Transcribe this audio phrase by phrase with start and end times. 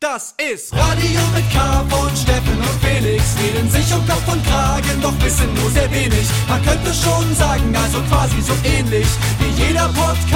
[0.00, 3.34] Das ist Radio mit K von Steffen und Felix.
[3.42, 6.24] Reden sich um Kopf und Kragen, doch wissen nur sehr wenig.
[6.48, 9.08] Man könnte schon sagen, also quasi so ähnlich
[9.40, 10.30] wie jeder Podcast.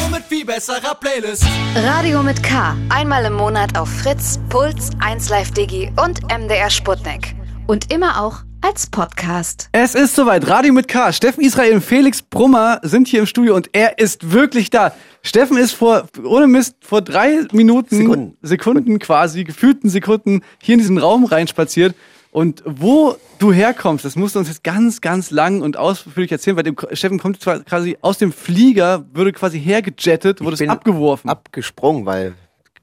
[0.00, 1.44] Nur mit viel besserer Playlist.
[1.76, 2.76] Radio mit K.
[2.88, 7.36] Einmal im Monat auf Fritz, Puls, 1Live Digi und MDR Sputnik.
[7.68, 9.68] Und immer auch als Podcast.
[9.72, 10.48] Es ist soweit.
[10.48, 11.12] Radio mit K.
[11.12, 14.92] Steffen Israel und Felix Brummer sind hier im Studio und er ist wirklich da.
[15.22, 18.36] Steffen ist vor, ohne Mist, vor drei Minuten, Sekunden.
[18.42, 21.94] Sekunden quasi, gefühlten Sekunden hier in diesen Raum reinspaziert.
[22.30, 26.56] Und wo du herkommst, das musst du uns jetzt ganz, ganz lang und ausführlich erzählen,
[26.56, 30.68] weil dem Steffen kommt zwar quasi aus dem Flieger, würde quasi hergejettet, wurde es bin
[30.70, 31.30] abgeworfen.
[31.30, 32.34] Abgesprungen, weil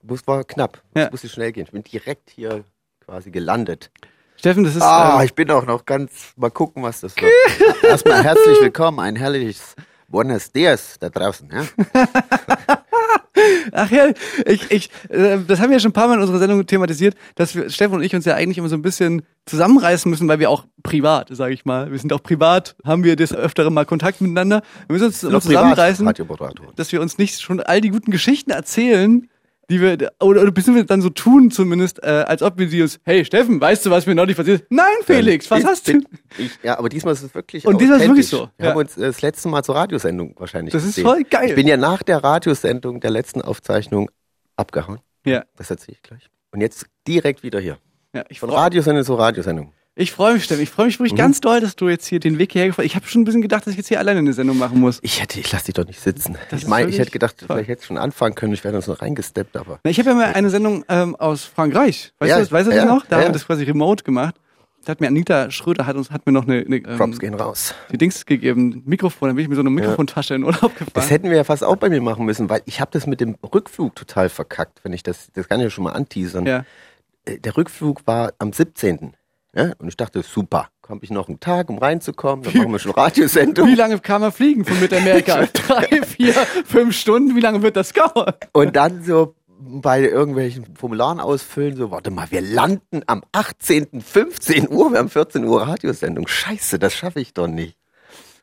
[0.10, 0.82] es war knapp.
[0.94, 1.10] Es Ja.
[1.12, 1.66] musste schnell gehen.
[1.66, 2.64] Ich bin direkt hier
[3.06, 3.92] quasi gelandet.
[4.46, 4.84] Steffen, das ist.
[4.84, 6.12] Ah, ähm, ich bin auch noch ganz.
[6.36, 7.32] Mal gucken, was das wird.
[7.84, 9.76] Erstmal herzlich willkommen, ein herrliches
[10.08, 11.50] Buenos Dias da draußen.
[11.52, 11.64] Ja?
[13.72, 14.12] Ach ja,
[14.46, 17.16] ich, ich, äh, das haben wir ja schon ein paar Mal in unserer Sendung thematisiert,
[17.34, 20.38] dass wir, Steffen und ich uns ja eigentlich immer so ein bisschen zusammenreißen müssen, weil
[20.38, 23.88] wir auch privat, sage ich mal, wir sind auch privat, haben wir des Öfteren mal
[23.88, 24.62] Kontakt miteinander.
[24.86, 26.08] Wir müssen uns immer Noch zusammenreißen,
[26.76, 29.28] dass wir uns nicht schon all die guten Geschichten erzählen,
[29.70, 33.00] die wir, oder, oder beziehungsweise dann so tun zumindest, äh, als ob wir sie uns,
[33.04, 34.72] hey Steffen, weißt du, was mir neulich passiert ist?
[34.72, 36.02] Nein, Felix, was Ich hast du?
[36.38, 38.72] Ich, ja, aber diesmal ist es wirklich Und diesmal ist es wirklich so, Wir ja.
[38.72, 41.06] haben uns äh, das letzte Mal zur Radiosendung wahrscheinlich Das ist gesehen.
[41.06, 41.50] voll geil.
[41.50, 44.10] Ich bin ja nach der Radiosendung der letzten Aufzeichnung
[44.56, 45.00] abgehauen.
[45.26, 46.30] Ja, Das erzähle ich gleich.
[46.52, 47.78] Und jetzt direkt wieder hier.
[48.14, 49.74] ja, ich Von Radiosendung zu Radiosendung.
[49.98, 50.62] Ich freue mich, Steffen.
[50.62, 51.18] Ich freue mich wirklich Mhm.
[51.18, 53.42] ganz doll, dass du jetzt hier den Weg hierher gefahren Ich habe schon ein bisschen
[53.42, 55.00] gedacht, dass ich jetzt hier alleine eine Sendung machen muss.
[55.04, 56.38] Ich hätte, ich lass dich doch nicht sitzen.
[56.52, 57.48] Das ich meine, ich hätte gedacht, toll.
[57.48, 58.52] vielleicht hätte ich schon anfangen können.
[58.54, 59.80] Ich wäre dann so reingesteppt, aber.
[59.86, 62.12] Na, ich habe ja mal eine Sendung ähm, aus Frankreich.
[62.20, 63.06] Weißt Ja, du das, weißt du das ja, noch?
[63.06, 63.22] Da ja.
[63.24, 64.36] haben wir das quasi remote gemacht.
[64.84, 67.34] Da hat mir Anita Schröder hat uns hat mir noch eine, eine Props ähm, gehen
[67.34, 67.74] raus.
[67.92, 70.92] die Dings gegeben, Mikrofon, dann bin ich mit so einer Mikrofontasche in Urlaub gefahren.
[70.94, 73.20] Das hätten wir ja fast auch bei mir machen müssen, weil ich habe das mit
[73.20, 76.46] dem Rückflug total verkackt, wenn ich das, das kann ich ja schon mal anteasern.
[76.46, 76.66] ja.
[77.26, 79.14] Äh, Der Rückflug war am 17.
[79.56, 79.72] Ja?
[79.78, 82.92] Und ich dachte, super, habe ich noch einen Tag, um reinzukommen, dann machen wir schon
[82.92, 83.68] Radiosendung.
[83.68, 85.46] Wie lange kann man fliegen von Mittamerika?
[85.54, 87.36] Drei, vier, fünf Stunden?
[87.36, 88.34] Wie lange wird das dauern?
[88.52, 94.70] Und dann so bei irgendwelchen Formularen ausfüllen, so, warte mal, wir landen am 18., 15
[94.70, 96.28] Uhr, wir haben 14 Uhr Radiosendung.
[96.28, 97.78] Scheiße, das schaffe ich doch nicht.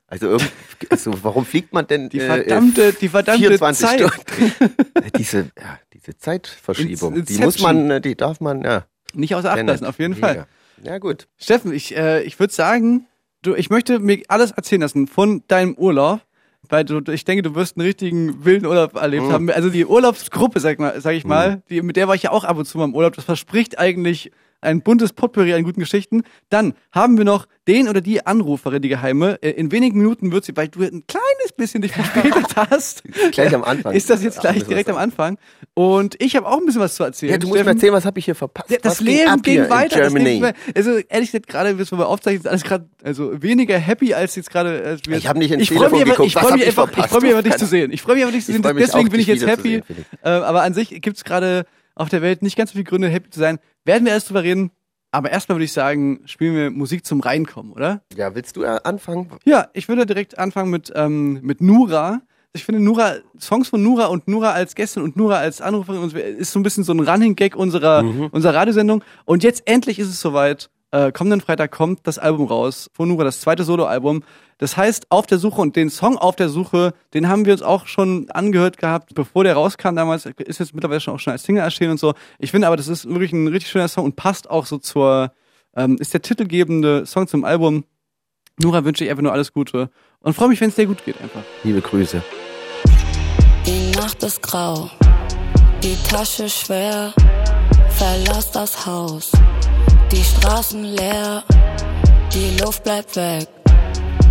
[0.07, 0.51] Also, irgend,
[0.91, 4.01] also warum fliegt man denn Die äh, verdammte, die verdammte 24 Zeit.
[4.01, 4.75] Stunden?
[5.17, 7.87] diese, ja, diese Zeitverschiebung, Ins- die muss Inception.
[7.89, 8.85] man, äh, die darf man, ja.
[9.15, 10.27] Nicht außer Acht lassen, auf jeden Mega.
[10.27, 10.47] Fall.
[10.83, 11.29] Ja, gut.
[11.39, 13.07] Steffen, ich, äh, ich würde sagen,
[13.43, 16.21] du, ich möchte mir alles erzählen lassen von deinem Urlaub.
[16.69, 19.33] Weil du, ich denke, du wirst einen richtigen wilden Urlaub erlebt Mhm.
[19.33, 19.51] haben.
[19.51, 22.45] Also die Urlaubsgruppe, sag, mal, sag ich mal, die, mit der war ich ja auch
[22.45, 23.15] ab und zu mal im Urlaub.
[23.15, 24.31] Das verspricht eigentlich
[24.63, 26.23] ein buntes Potpourri an guten Geschichten.
[26.49, 29.39] Dann haben wir noch den oder die Anruferin, die geheime.
[29.43, 33.03] Äh, In wenigen Minuten wird sie, weil du ein kleines bisschen dich verspätet hast.
[33.33, 33.93] Gleich am Anfang.
[33.93, 34.97] Ist das jetzt gleich direkt am.
[34.97, 35.37] Anfang?
[35.75, 37.33] Und ich habe auch ein bisschen was zu erzählen.
[37.33, 37.77] Ja, du musst mir Steffen.
[37.79, 38.71] erzählen, was habe ich hier verpasst?
[38.71, 40.01] Ja, das ging Leben ging in weiter.
[40.01, 40.13] Das?
[40.13, 44.15] Leben, also ehrlich gesagt, gerade bis wir mal aufzeichnen, ist alles gerade also weniger happy
[44.15, 44.83] als jetzt gerade.
[44.85, 46.27] als Ich hab nicht ins ich freu Telefon mich geguckt.
[46.29, 47.93] Ich freue mich ich einfach, ich freue mich einfach, dich zu sehen.
[47.93, 48.63] Ich freue mich einfach, dich zu sehen.
[48.63, 49.83] freu Deswegen auch, bin ich jetzt happy.
[49.87, 50.09] Felix.
[50.23, 53.31] Äh, aber an sich gibt's gerade auf der Welt nicht ganz so viele Gründe, happy
[53.31, 53.59] zu sein.
[53.85, 54.71] Werden wir erst drüber reden.
[55.15, 58.03] Aber erstmal würde ich sagen, spielen wir Musik zum Reinkommen, oder?
[58.17, 59.31] Ja, willst du äh, anfangen?
[59.45, 62.23] Ja, ich würde direkt anfangen mit, ähm, mit Nura.
[62.55, 66.53] Ich finde Nura, Songs von Nura und Nura als Gästin und Nura als Anruferin ist
[66.53, 69.05] so ein bisschen so ein Running-Gag unserer, unserer Radiosendung.
[69.27, 70.71] Und jetzt endlich ist es soweit.
[70.93, 74.23] Äh, kommenden Freitag kommt das Album raus von Nura, das zweite Soloalbum.
[74.59, 77.63] Das heißt Auf der Suche und den Song Auf der Suche, den haben wir uns
[77.63, 80.27] auch schon angehört gehabt, bevor der rauskam damals.
[80.27, 82.13] Ist jetzt mittlerweile schon auch schon als Single erschienen und so.
[82.39, 85.33] Ich finde aber, das ist wirklich ein richtig schöner Song und passt auch so zur,
[85.75, 87.85] ähm, ist der titelgebende Song zum Album.
[88.61, 91.21] Nora wünsche ich einfach nur alles Gute und freue mich, wenn es dir gut geht
[91.23, 91.43] einfach.
[91.65, 92.23] Liebe Grüße.
[93.67, 94.91] Die Nacht ist grau,
[95.83, 97.15] die Tasche schwer,
[97.89, 99.33] verlass das Haus,
[100.13, 101.43] die Straßen leer,
[102.35, 103.49] die Luft bleibt weg,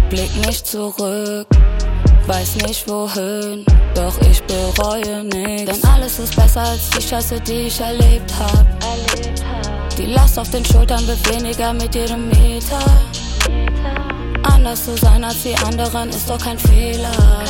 [0.09, 1.47] blick nicht zurück,
[2.27, 3.65] weiß nicht wohin,
[3.95, 8.65] doch ich bereue nichts, denn alles ist besser als die Scheiße, die ich erlebt hab.
[9.97, 12.79] Die Last auf den Schultern wird weniger mit jedem Meter.
[14.43, 17.43] Anders zu sein als die anderen ist doch kein Fehler.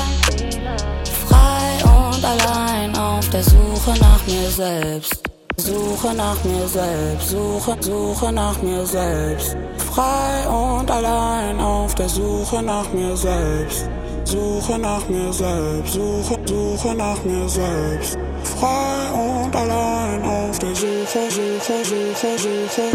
[1.28, 5.31] Frei und allein auf der Suche nach mir selbst.
[5.62, 9.56] Suche nach mir selbst, suche, suche nach mir selbst.
[9.94, 13.88] Frei und allein auf der Suche nach mir selbst.
[14.24, 18.18] Suche nach mir selbst, suche, suche nach mir selbst.
[18.60, 22.88] Frei und allein auf der Suche, Suche, Suche, Suche.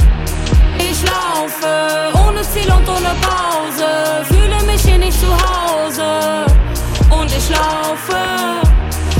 [0.78, 6.46] Ich laufe ohne Ziel und ohne Pause, fühle mich hier nicht zu Hause.
[7.10, 8.66] Und ich laufe,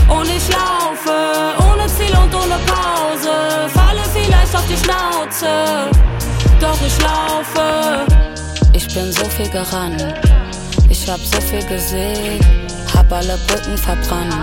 [0.08, 1.16] und ich laufe
[1.70, 2.58] ohne Ziel und ohne
[4.82, 5.90] Schnauze.
[6.60, 8.06] Doch ich laufe.
[8.72, 10.04] Ich bin so viel gerannt.
[10.88, 12.40] Ich hab so viel gesehen.
[12.94, 14.34] Hab alle Brücken verbrannt.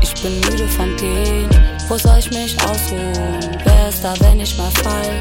[0.00, 1.48] Ich bin müde vom Gehen.
[1.88, 3.58] Wo soll ich mich ausruhen?
[3.64, 5.12] Wer ist da, wenn ich mal fall?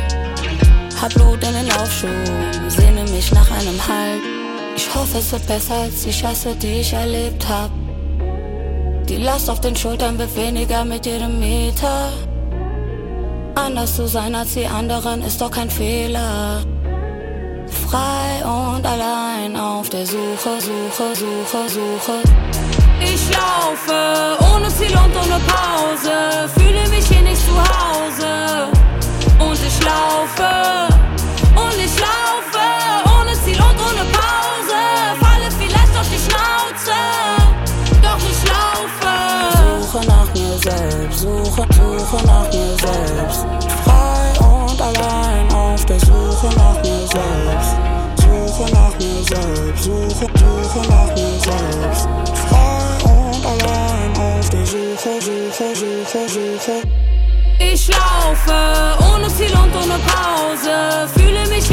[1.01, 2.69] Hab Blut in den Laufschuhen.
[2.69, 4.21] Sehne mich nach einem Halt.
[4.75, 7.69] Ich hoffe, es wird besser als die Scheiße, die ich erlebt hab.
[9.07, 12.11] Die Last auf den Schultern wird weniger mit jedem Meter.
[13.55, 16.61] Anders zu sein als die anderen ist doch kein Fehler.
[17.87, 22.15] Frei und allein auf der Suche, Suche, Suche, Suche.
[22.99, 26.49] Ich laufe ohne Ziel und ohne Pause.
[26.55, 28.71] Fühle mich hier nicht zu Hause.
[29.39, 30.49] Und ich laufe.
[31.55, 32.63] Und ich laufe
[33.19, 34.79] ohne Ziel und ohne Pause.
[35.19, 36.97] Falle vielleicht auf die Schnauze.
[38.01, 39.13] Doch ich laufe.
[39.93, 41.19] Suche nach mir selbst.
[41.19, 41.67] Suche,
[47.13, 47.75] selbst.
[48.17, 49.83] Suche nach mir selbst.
[49.83, 52.07] Suche, suche nach mir selbst.
[52.49, 56.77] Frei und allein auf der Suche, Suche, Suche, Suche.
[57.59, 58.57] Ich laufe
[59.13, 61.07] ohne Ziel und ohne Pause.
[61.15, 61.72] Fühle mich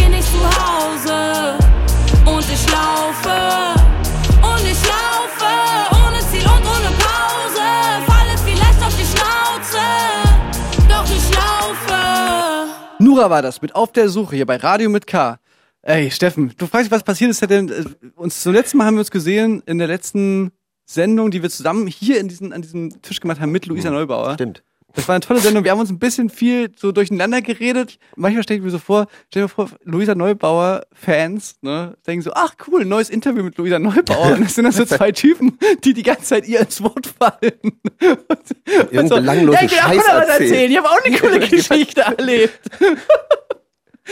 [13.11, 15.41] Nura war das mit Auf der Suche hier bei Radio mit K.
[15.83, 17.43] Ey, Steffen, du fragst, was passiert ist.
[17.51, 17.85] Denn, äh,
[18.15, 20.53] uns zum letzten Mal haben wir uns gesehen in der letzten
[20.87, 24.35] Sendung, die wir zusammen hier in diesen, an diesem Tisch gemacht haben mit Luisa Neubauer.
[24.35, 24.63] Stimmt.
[24.95, 25.65] Das war eine tolle Sendung.
[25.65, 27.99] Wir haben uns ein bisschen viel so durcheinander geredet.
[28.17, 32.33] Manchmal stelle ich mir so vor, stell dir vor, Luisa Neubauer Fans, ne, denken so,
[32.35, 34.33] ach cool, neues Interview mit Luisa Neubauer.
[34.37, 37.53] Und das sind dann so zwei Typen, die die ganze Zeit ihr ins Wort fallen.
[37.63, 40.51] Und Irgendeinen so, belanglosen ja, ich will auch Scheiß noch was erzählen.
[40.51, 40.71] erzählen.
[40.71, 42.61] Ich habe auch eine coole Geschichte erlebt.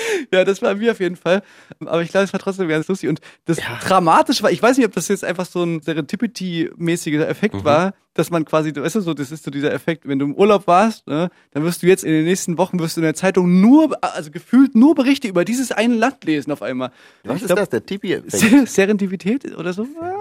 [0.32, 1.42] Ja, das war mir auf jeden Fall.
[1.84, 3.08] Aber ich glaube, es war trotzdem ganz lustig.
[3.08, 7.54] Und das Dramatische war, ich weiß nicht, ob das jetzt einfach so ein Serendipity-mäßiger Effekt
[7.56, 7.64] Mhm.
[7.64, 10.34] war, dass man quasi, weißt du, so, das ist so dieser Effekt, wenn du im
[10.34, 13.14] Urlaub warst, ne, dann wirst du jetzt in den nächsten Wochen, wirst du in der
[13.14, 16.90] Zeitung nur, also gefühlt nur Berichte über dieses eine Land lesen auf einmal.
[17.24, 18.20] Was Ich ist glaub, das, der Tipi?
[18.26, 19.86] Ser- Serendipität oder so?
[20.00, 20.12] Ah,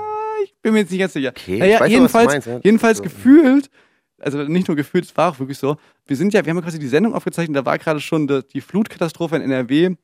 [0.44, 1.30] Ich bin mir jetzt nicht ganz sicher.
[1.30, 2.59] Okay, naja, jedenfalls, meinst, ja.
[2.63, 3.03] jedenfalls So.
[3.03, 3.69] gefühlt,
[4.19, 5.78] also nicht nur gefühlt, es war auch wirklich so.
[6.06, 8.62] Wir sind ja, wir haben ja quasi die Sendung aufgezeichnet, da war gerade schon die,
[8.62, 9.96] Flutkatastrophe in NRW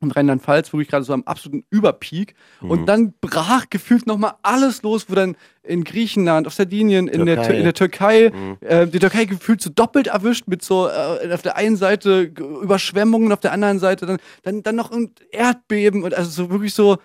[0.00, 2.34] und Rheinland-Pfalz wirklich gerade so am absoluten Überpeak.
[2.60, 2.70] Mhm.
[2.70, 7.36] Und dann brach gefühlt nochmal alles los, wo dann in Griechenland, auf Sardinien, in der,
[7.36, 7.48] Türkei.
[7.48, 8.56] Tür- in der Türkei, Mhm.
[8.60, 12.30] äh, die Türkei gefühlt so doppelt erwischt mit so äh, auf der einen Seite
[12.60, 16.74] Überschwemmungen, auf der anderen Seite dann, dann, dann noch ein Erdbeben und also so wirklich
[16.74, 16.98] so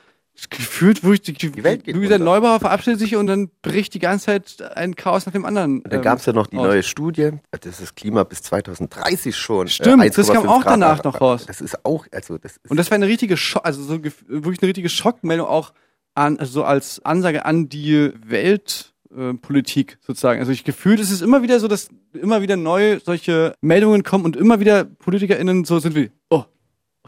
[0.50, 2.26] gefühlt wirklich die, Die Welt geht Luisa unter.
[2.26, 5.84] Neubauer verabschiedet sich und dann bricht die ganze Zeit ein Chaos nach dem anderen.
[5.84, 6.66] Dann ähm, gab es ja noch die aus.
[6.68, 9.68] neue Studie, das ist das Klima bis 2030 schon.
[9.68, 10.74] äh, Stimmt, das 1,5 kam auch Grad.
[10.74, 11.46] danach noch raus.
[11.46, 14.62] Das ist auch, also das ist Und das war eine richtige Schock, also so wirklich
[14.62, 15.74] eine richtige Schockmeldung auch
[16.16, 20.40] an, also so als Ansage an die Weltpolitik sozusagen.
[20.40, 24.26] Also ich gefühlt ist es immer wieder so, dass immer wieder neu solche Meldungen kommen
[24.26, 26.44] und immer wieder PolitikerInnen so sind wie, oh,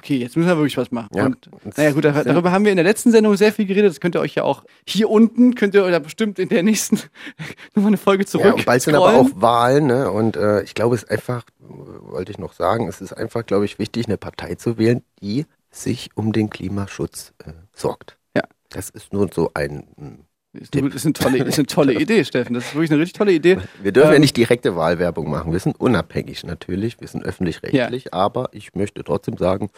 [0.04, 1.10] okay, jetzt müssen wir wirklich was machen.
[1.16, 1.26] Ja.
[1.26, 3.90] Und naja gut, da- darüber haben wir in der letzten Sendung sehr viel geredet.
[3.90, 6.98] Das könnt ihr euch ja auch hier unten, könnt ihr oder bestimmt in der nächsten
[7.76, 8.46] nochmal eine Folge zurück.
[8.46, 10.12] Ja, und bald sind aber auch Wahlen, ne?
[10.12, 13.66] Und äh, ich glaube, es ist einfach, wollte ich noch sagen, es ist einfach, glaube
[13.66, 18.18] ich, wichtig, eine Partei zu wählen, die sich um den Klimaschutz äh, sorgt.
[18.36, 18.44] Ja.
[18.70, 20.26] Das ist nur so ein.
[20.56, 22.54] Ist eine, ist eine tolle, ist eine tolle Idee, Steffen.
[22.54, 23.58] Das ist wirklich eine richtig tolle Idee.
[23.82, 25.52] Wir dürfen ja Ähm, nicht direkte Wahlwerbung machen.
[25.52, 29.70] Wir sind unabhängig natürlich, wir sind öffentlich-rechtlich, aber ich möchte trotzdem sagen,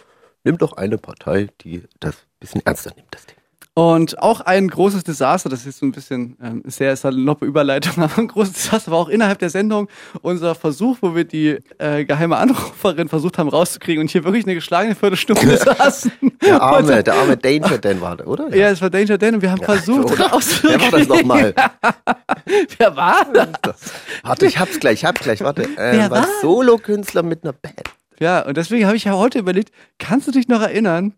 [0.46, 3.36] nimm doch eine Partei, die das ein bisschen ernster nimmt, das Ding.
[3.78, 8.20] Und auch ein großes Desaster, das ist so ein bisschen ähm, sehr saloppe Überleitung, aber
[8.20, 9.90] ein großes Desaster war auch innerhalb der Sendung
[10.22, 14.56] unser Versuch, wo wir die äh, geheime Anruferin versucht haben rauszukriegen und hier wirklich eine
[14.56, 16.10] geschlagene Viertelstunde saßen.
[16.42, 18.56] Der arme, Und, der arme Danger Dan war der, oder?
[18.56, 20.24] ja, es war Danger Dan und wir haben versucht so.
[20.24, 20.80] rauszukriegen.
[20.80, 21.54] Wer war das nochmal?
[22.78, 23.92] Wer war das?
[24.24, 25.68] Warte, ich hab's gleich, ich hab's gleich, warte.
[25.76, 26.28] Wer Ähm, war war?
[26.42, 27.82] Solokünstler mit einer Band.
[28.20, 31.14] Ja, und deswegen habe ich ja heute überlegt, kannst du dich noch erinnern,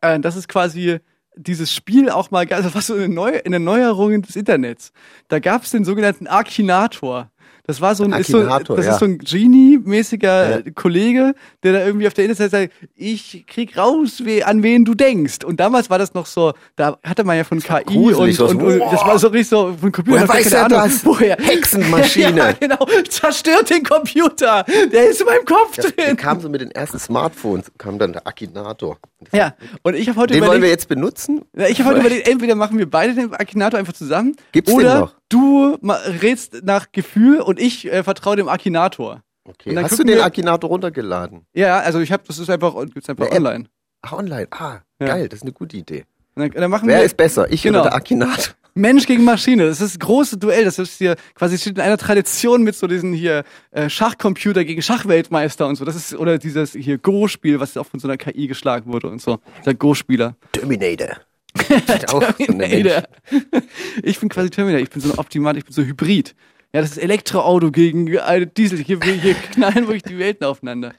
[0.00, 0.98] äh, dass es quasi
[1.34, 4.92] dieses Spiel auch mal, also was so eine, Neu in den Neuerungen des Internets,
[5.28, 7.30] da gab es den sogenannten Akinator.
[7.64, 8.92] Das war so ein, ist so, das ja.
[8.92, 10.70] ist so ein Genie-mäßiger Ja.
[10.74, 14.94] Kollege, der da irgendwie auf der Internetseite sagt, ich krieg raus, we, an wen du
[14.94, 15.44] denkst.
[15.44, 18.80] Und damals war das noch so, da hatte man ja von KI gruselig, und, und,
[18.80, 20.22] und das war so richtig so von Computer.
[20.22, 21.04] Woher weiß er Ahnung, das?
[21.06, 21.36] Woher?
[21.36, 22.36] Hexenmaschine.
[22.36, 22.84] ja, genau.
[23.08, 24.64] Zerstört den Computer.
[24.92, 26.16] Der ist in meinem Kopf der drin.
[26.16, 28.98] kam so mit den ersten Smartphones, kam dann der Akinator.
[29.32, 31.42] Ja, und ich habe heute Den wollen wir überlegt, jetzt benutzen?
[31.56, 34.80] ja, ich habe heute überlegt, entweder machen wir beide den Akinator einfach zusammen Gibt's den
[34.80, 35.14] oder noch?
[35.32, 39.22] Du rätst nach Gefühl und ich äh, vertraue dem Akinator.
[39.44, 39.76] Okay.
[39.76, 41.46] Hast du den wir- Akinator runtergeladen?
[41.54, 43.34] Ja, also ich habe, das ist einfach, gibt's einfach App.
[43.38, 43.64] online.
[44.02, 44.46] Ach, online.
[44.50, 45.06] Ah, Ja.
[45.08, 46.04] geil, das ist eine gute Idee.
[46.34, 47.50] Dann, dann machen Wer wir ist besser?
[47.50, 47.80] Ich Genau.
[47.80, 48.54] oder der Akinator?
[48.74, 49.66] Mensch gegen Maschine.
[49.66, 50.64] Das ist das große Duell.
[50.64, 54.80] Das ist hier quasi steht in einer Tradition mit so diesen hier äh, Schachcomputer gegen
[54.80, 55.84] Schachweltmeister und so.
[55.84, 59.20] Das ist oder dieses hier Go-Spiel, was auch von so einer KI geschlagen wurde und
[59.20, 59.40] so.
[59.66, 60.36] Der Go-Spieler.
[60.52, 61.18] Terminator.
[61.54, 63.02] Terminator.
[64.02, 64.82] Ich bin quasi Terminator.
[64.82, 65.56] Ich bin so ein Optimat.
[65.56, 66.34] Ich bin so Hybrid.
[66.74, 68.78] Ja, das ist Elektroauto gegen eine Diesel.
[68.78, 70.92] Hier, hier knallen wirklich die Welten aufeinander.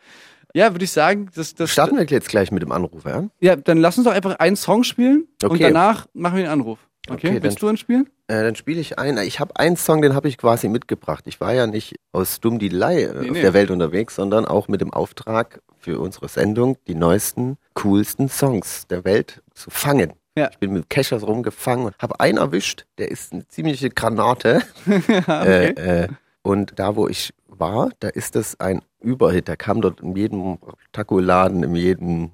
[0.54, 3.28] Ja, würde ich sagen, das, das Starten wir jetzt gleich mit dem Anruf, ja?
[3.42, 5.64] Ja, dann lass uns doch einfach einen Song spielen und Okay.
[5.64, 6.78] danach machen wir den Anruf.
[7.10, 8.08] Okay, Okay, willst du einen spielen?
[8.28, 9.18] Äh, dann spiele ich ein.
[9.18, 11.24] Ich habe einen Song, den habe ich quasi mitgebracht.
[11.28, 13.42] Ich war ja nicht aus Dummdielei äh, Nee, auf nee.
[13.42, 18.88] der Welt unterwegs, sondern auch mit dem Auftrag für unsere Sendung, die neuesten, coolsten Songs
[18.88, 20.14] der Welt zu fangen.
[20.36, 20.50] Ja.
[20.52, 24.64] Ich bin mit Cashers rumgefangen und habe einen erwischt, der ist eine ziemliche Granate.
[24.88, 25.74] okay.
[25.78, 26.08] äh, äh,
[26.42, 29.48] und da, wo ich war, da ist das ein Überhit.
[29.48, 30.58] Da kam dort in jedem
[30.92, 32.32] Taco-Laden, in jedem,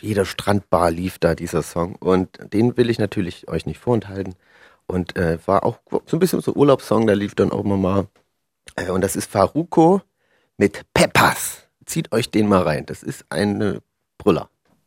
[0.00, 1.96] jeder Strandbar lief da dieser Song.
[1.96, 4.34] Und den will ich natürlich euch nicht vorenthalten.
[4.86, 8.08] Und äh, war auch so ein bisschen so Urlaubssong, der lief dann auch immer mal.
[8.76, 10.00] Äh, und das ist Faruko
[10.56, 11.68] mit Peppers.
[11.84, 12.86] Zieht euch den mal rein.
[12.86, 13.80] Das ist ein
[14.16, 14.48] Brüller.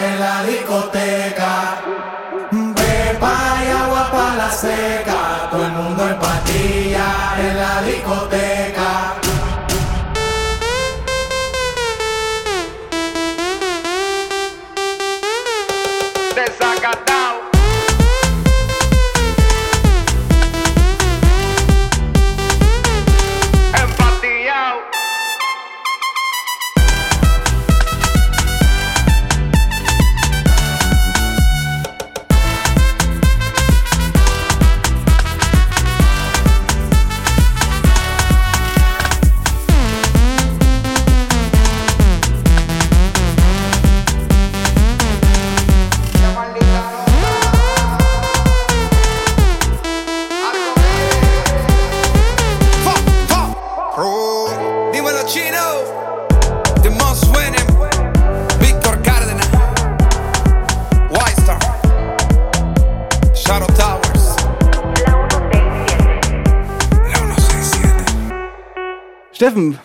[0.00, 1.82] En la discoteca.
[2.50, 5.01] Pepa y agua para la seca,
[7.84, 8.61] Ricoté.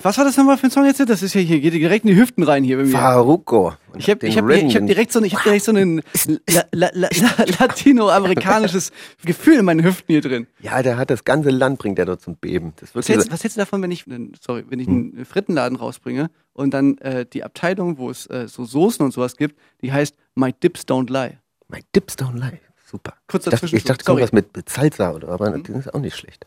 [0.08, 1.00] Was war das nochmal für ein Song jetzt?
[1.00, 2.92] Das ist ja hier, geht direkt in die Hüften rein hier bei mir.
[2.92, 3.74] Faruko.
[3.94, 6.02] Und Ich habe ich hab, ich hab direkt so, ein- ich hab direkt so ein
[6.50, 8.92] la, la, la, la, latinoamerikanisches
[9.26, 10.48] Gefühl in meinen Hüften hier drin.
[10.62, 12.74] Ja, der hat das ganze Land, bringt der dort zum Beben.
[12.80, 14.06] Das Was hältst, was hältst du davon, wenn ich,
[14.46, 18.66] sorry, wenn ich einen Frittenladen rausbringe und dann äh, die Abteilung, wo es äh, so
[18.66, 21.38] Soßen und sowas gibt, die heißt My Dips Don't Lie.
[21.68, 22.60] My Dips Don't Lie.
[22.90, 23.14] Super.
[23.28, 24.22] Kurz ich dachte, dazwischen ich dachte sorry.
[24.22, 26.46] kommt was mit Salsa oder, aber das ist auch nicht schlecht.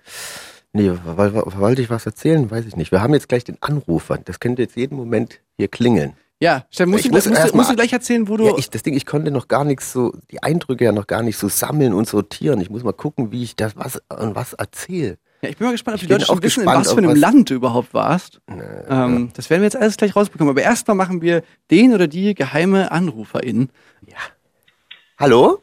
[0.72, 2.50] Nee, weil, weil, wollte ich was erzählen?
[2.50, 2.92] Weiß ich nicht.
[2.92, 4.18] Wir haben jetzt gleich den Anrufer.
[4.18, 6.12] Das könnte jetzt jeden Moment hier klingeln.
[6.42, 8.46] Ja, Steffen, musst, Ich du, muss musst, du, musst du gleich erzählen, wo du.
[8.46, 11.22] Ja, ich, das Ding, ich konnte noch gar nichts so, die Eindrücke ja noch gar
[11.22, 12.60] nicht so sammeln und sortieren.
[12.60, 15.18] Ich muss mal gucken, wie ich das was und was erzähle.
[15.42, 16.92] Ja, ich bin mal gespannt, ob Ich die Leute schon auch wissen, in gespannt, was
[16.92, 18.40] für einem was- Land du überhaupt warst.
[18.88, 20.50] ähm, Das werden wir jetzt alles gleich rausbekommen.
[20.50, 23.68] Aber erstmal machen wir den oder die geheime Anruferin.
[25.18, 25.62] Hallo?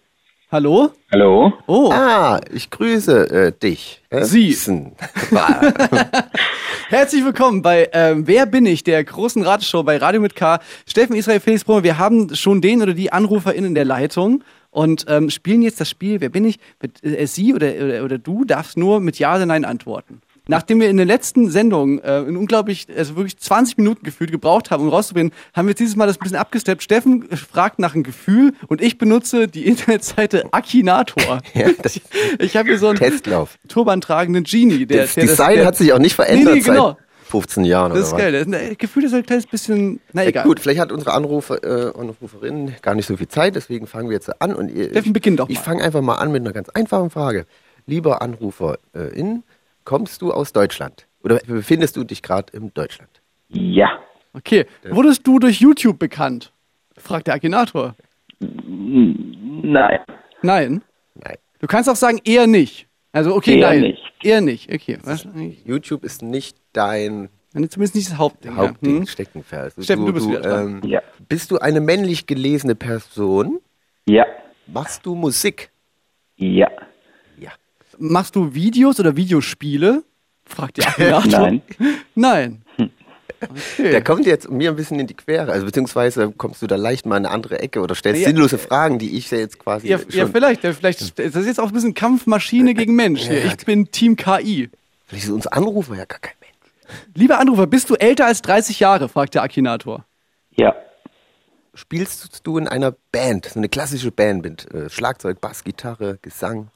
[0.49, 0.91] Hallo?
[1.11, 1.51] Hallo?
[1.67, 4.01] Oh, Ah, ich grüße äh, dich.
[4.09, 4.51] Äh, Sie.
[4.51, 4.93] Wissen.
[6.87, 10.59] herzlich willkommen bei ähm, Wer bin ich, der großen Rateshow bei Radio mit K.
[10.85, 15.03] Steffen Israel Felix Brummer, wir haben schon den oder die Anruferin in der Leitung und
[15.09, 16.59] ähm, spielen jetzt das Spiel Wer bin ich?
[16.81, 20.21] Mit, äh, sie oder, oder, oder du darfst nur mit Ja oder Nein antworten.
[20.47, 24.71] Nachdem wir in der letzten Sendung äh, in unglaublich, also wirklich 20 Minuten gefühlt gebraucht
[24.71, 26.83] haben, um rauszufinden, haben wir jetzt dieses Mal das ein bisschen abgesteppt.
[26.83, 31.39] Steffen fragt nach einem Gefühl und ich benutze die Internetseite Akinator.
[31.53, 31.99] Ja, das-
[32.39, 33.57] ich habe hier so einen Testlauf.
[33.67, 34.85] turbantragenden Genie.
[34.85, 36.89] Der, Das der, Design der, hat sich auch nicht verändert Nee, nee, genau.
[36.89, 36.97] seit
[37.29, 38.21] 15 Jahren Das ist oder was.
[38.21, 38.31] geil.
[38.31, 40.43] Das ist ein Gefühl ist ein kleines bisschen, na Ja, egal.
[40.45, 44.15] gut, vielleicht hat unsere Anrufer äh, Anruferin gar nicht so viel Zeit, deswegen fangen wir
[44.15, 44.53] jetzt an.
[44.55, 47.45] Und ihr, Steffen, beginn doch Ich fange einfach mal an mit einer ganz einfachen Frage.
[47.85, 49.43] Lieber Anruferin,
[49.87, 51.07] kommst du aus Deutschland?
[51.23, 53.09] Oder befindest du dich gerade in Deutschland?
[53.47, 53.87] Ja.
[54.33, 54.65] Okay.
[54.89, 56.51] Wurdest du durch YouTube bekannt?
[56.97, 57.95] Fragt der Akinator.
[58.39, 59.99] Nein.
[60.41, 60.81] Nein.
[61.15, 61.35] Nein.
[61.59, 62.87] Du kannst auch sagen, eher nicht.
[63.13, 63.81] Also, okay, Eher nein.
[63.81, 64.03] nicht.
[64.23, 64.71] Eher nicht.
[64.73, 64.97] Okay.
[65.03, 65.25] Was?
[65.65, 68.55] YouTube ist nicht dein Zumindest nicht das Hauptding.
[68.55, 68.99] Hauptding, Ja.
[68.99, 69.07] Hm?
[69.07, 69.63] Steckenpferd.
[69.63, 70.81] Also Steffen, du bist wieder dran.
[70.83, 71.01] ähm, Ja.
[71.29, 73.59] Bist du eine männlich gelesene Person?
[74.05, 74.25] Ja.
[74.67, 75.71] Machst du Musik?
[76.35, 76.69] Ja.
[77.99, 80.03] Machst du Videos oder Videospiele?
[80.45, 81.39] Fragt der Akinator.
[81.41, 81.61] Nein.
[82.15, 82.61] Nein.
[83.39, 83.91] Okay.
[83.91, 85.51] Der kommt jetzt mir ein bisschen in die Quere.
[85.51, 88.29] Also beziehungsweise kommst du da leicht mal in eine andere Ecke oder stellst Ja.
[88.29, 90.09] sinnlose Fragen, die ich ja jetzt quasi ja, schon...
[90.09, 91.19] ja, vielleicht, ja, vielleicht.
[91.19, 93.45] Das ist jetzt auch ein bisschen Kampfmaschine gegen Mensch hier.
[93.45, 93.53] Ja.
[93.53, 94.69] Ich bin Team KI.
[95.05, 96.97] Vielleicht ist unser Anrufer ja gar kein Mensch.
[97.13, 99.07] Lieber Anrufer, bist du älter als 30 Jahre?
[99.07, 100.03] fragt der Akinator.
[100.55, 100.75] Ja.
[101.75, 106.69] Spielst du in einer Band, so eine klassische Band mit äh, Schlagzeug, Bass, Gitarre, Gesang?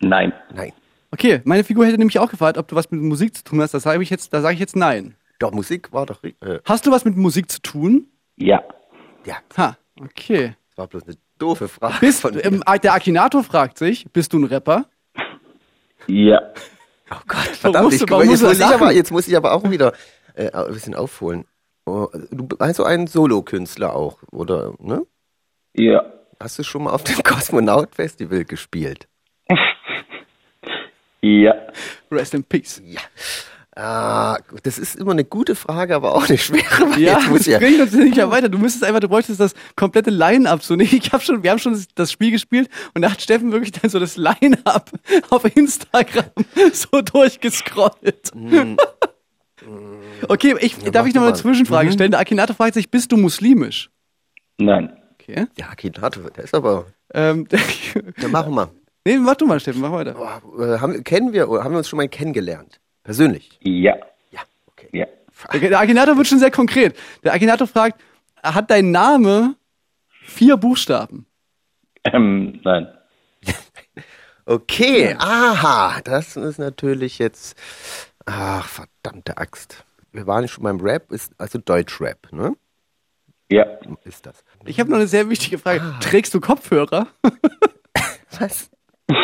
[0.00, 0.32] Nein.
[0.54, 0.72] Nein.
[1.12, 3.74] Okay, meine Figur hätte nämlich auch gefragt, ob du was mit Musik zu tun hast.
[3.74, 5.16] Das sage ich jetzt, da sage ich jetzt nein.
[5.38, 6.22] Doch, Musik war doch...
[6.22, 8.06] Äh, Hast du was mit Musik zu tun?
[8.36, 8.62] Ja.
[9.26, 10.54] ja, Ha, okay.
[10.68, 14.44] das war bloß eine doofe Frage Bist, ähm, der Akinator fragt sich, bist du ein
[14.44, 14.86] Rapper?
[16.06, 16.40] Ja.
[17.10, 19.68] Oh Gott, verdammt, ich, du- warum jetzt, muss ich aber, jetzt muss ich aber auch
[19.70, 19.92] wieder
[20.34, 21.44] äh, ein bisschen aufholen.
[21.86, 24.74] Oh, du bist also ein Solokünstler auch, oder?
[24.78, 25.04] Ne?
[25.74, 26.04] Ja.
[26.38, 29.08] Hast du schon mal auf dem Kosmonaut-Festival gespielt?
[31.22, 31.54] Ja.
[32.10, 32.80] Rest in Peace.
[32.84, 33.00] Ja.
[33.76, 36.90] Ah, das ist immer eine gute Frage, aber auch eine schwere.
[36.90, 38.48] weil Ja, jetzt muss das ich ja, bringt uns nicht mehr weiter.
[38.48, 40.74] Du müsstest einfach, du bräuchtest das komplette Line-Up so.
[40.76, 43.72] Nee, ich hab schon, wir haben schon das Spiel gespielt und da hat Steffen wirklich
[43.72, 44.90] dann so das Line-Up
[45.30, 46.24] auf Instagram
[46.72, 48.32] so durchgescrollt.
[50.28, 50.92] okay, ich, darf Mhm.
[50.92, 51.34] mach ich noch du mal eine.
[51.36, 51.92] Zwischenfrage Mhm.
[51.92, 52.10] stellen?
[52.10, 53.90] Der Akinator fragt sich, bist du muslimisch?
[54.58, 54.92] Nein.
[55.14, 55.46] Okay.
[55.56, 56.86] ja, Akinato, der ist aber.
[57.14, 57.46] Ähm,
[58.20, 58.70] Dann machen wir.
[59.04, 60.14] Nee, mach du mal, Steffen, mach weiter.
[60.14, 62.80] Boah, äh, haben, kennen wir, oder haben wir uns schon mal kennengelernt?
[63.02, 63.58] Persönlich?
[63.62, 63.96] Ja.
[64.30, 64.88] Ja, okay.
[64.92, 65.06] Ja.
[65.58, 66.96] Der, Akinator wird schon sehr konkret.
[67.24, 68.00] Der Akinator fragt,
[68.42, 69.56] hat dein Name
[70.22, 71.26] vier Buchstaben?
[72.04, 72.88] Ähm, nein.
[74.46, 77.56] Okay, aha, das ist natürlich jetzt.
[78.26, 79.84] Ach, verdammte Axt.
[80.10, 82.56] Wir waren schon beim Rap, ist also Deutschrap, ne?
[83.48, 83.64] Ja.
[84.04, 84.42] Ist das.
[84.64, 85.82] Ich habe noch eine sehr wichtige Frage.
[86.00, 87.06] Trägst du Kopfhörer?
[88.40, 88.70] Was?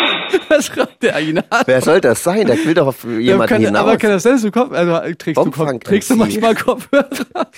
[0.48, 1.48] Was schreibt der Aguinato?
[1.66, 2.46] Wer soll das sein?
[2.46, 3.82] Der will doch auf Ja, jemanden kann, hinaus.
[3.82, 6.18] aber kann das sein, dass du Kopf, also äh, trägst, du, Kopf, trägst du an
[6.20, 7.08] manchmal Kopfhörer?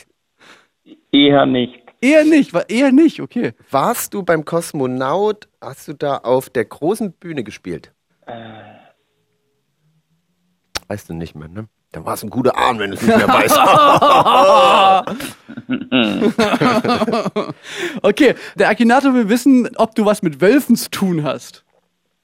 [1.13, 1.75] Eher nicht.
[2.01, 3.55] Eher nicht, war eher nicht, okay.
[3.73, 7.93] Warst du beim Kosmonaut, hast du da auf der großen Bühne gespielt?
[10.87, 11.67] Weißt du nicht mehr, ne?
[11.91, 13.59] Dann war es ein guter Abend, wenn du es nicht mehr weißt.
[18.03, 21.65] Okay, der Akinato will wissen, ob du was mit Wölfen zu tun hast.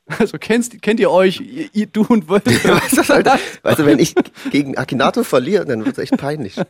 [0.19, 2.51] Also kennst, kennt ihr euch, ihr, ihr, du und Wölfe?
[2.51, 3.27] weißt, du, halt,
[3.63, 4.15] weißt du, wenn ich
[4.51, 6.57] gegen Akinato verliere, dann wird es echt peinlich.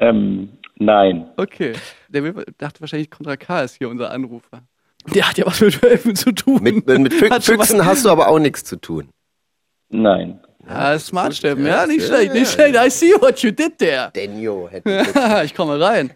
[0.00, 1.28] Ähm, nein.
[1.36, 1.72] Okay,
[2.08, 2.22] der
[2.56, 4.62] dachte wahrscheinlich, Kontra K ist hier unser Anrufer.
[5.12, 6.62] Der hat ja was mit Wölfen zu tun.
[6.62, 9.08] Mit, mit Fü Hat Füchsen was- hast du aber auch nichts zu tun.
[9.88, 10.40] Nein.
[10.68, 12.70] Ja, Smart Steppen, Ja, ja, nicht ja, schlecht, nicht ja.
[12.70, 12.86] schlecht.
[12.86, 14.12] I see what you did there.
[14.14, 16.12] Denjo hätte ich komme rein.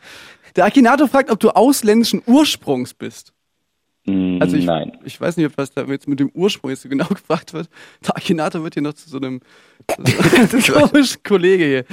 [0.55, 3.33] Der Akinato fragt, ob du ausländischen Ursprungs bist.
[4.05, 4.99] Mm, Also ich, nein.
[5.05, 7.69] ich weiß nicht, was da jetzt mit dem Ursprung jetzt so genau gefragt wird.
[8.07, 9.41] Der Akinato wird hier noch zu so einem
[10.73, 11.85] komischen Kollege hier.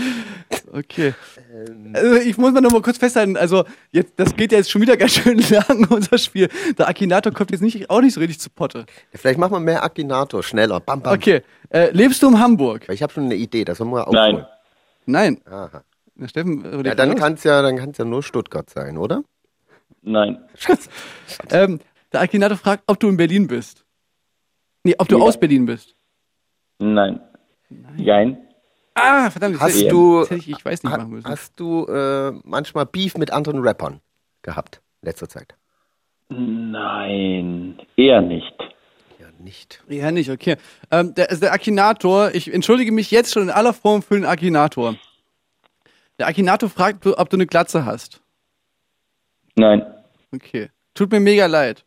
[0.72, 1.14] Okay.
[1.94, 4.82] Also ich muss mal noch mal kurz festhalten, also jetzt, das geht ja jetzt schon
[4.82, 6.50] wieder ganz schön lang, unser Spiel.
[6.78, 8.86] Der Akinato kommt jetzt nicht, auch nicht so richtig zu Potte.
[9.14, 10.80] Vielleicht machen wir mehr Akinator, schneller.
[10.80, 11.14] Bam, bam.
[11.16, 12.88] Okay, äh, lebst du in Hamburg?
[12.90, 14.36] Ich habe schon eine Idee, das wollen wir Nein.
[14.36, 14.46] aufholen.
[15.06, 15.42] Nein.
[15.46, 15.84] Aha.
[16.16, 19.24] Na, Steffen, äh, Ja, dann kann es ja, dann kann's ja nur Stuttgart sein, oder?
[20.02, 20.38] Nein.
[21.52, 21.80] ähm,
[22.12, 23.86] der Akinato fragt, ob du in Berlin bist.
[24.84, 25.24] Nee, ob du Ja.
[25.26, 25.96] aus Berlin bist.
[26.80, 27.20] Nein.
[27.98, 28.38] Jein.
[28.96, 31.28] Ah, verdammt, das Hast ich- du, ich, ich weiß nicht ha- machen müssen.
[31.28, 34.02] hast du äh, manchmal Beef mit anderen Rappern
[34.42, 35.56] gehabt, letzter Zeit?
[36.30, 37.80] Nein.
[37.96, 38.54] Eher nicht.
[39.20, 39.84] Ja, nicht.
[39.88, 40.58] Ja, nicht, okay.
[40.92, 44.26] Ähm, der, also der Akinator, ich entschuldige mich jetzt schon in aller Form für den
[44.26, 44.96] Akinator.
[46.18, 48.22] Der Akinator fragt, ob du eine Glatze hast.
[49.56, 49.86] Nein.
[50.34, 50.70] Okay.
[50.94, 51.86] Tut mir mega leid.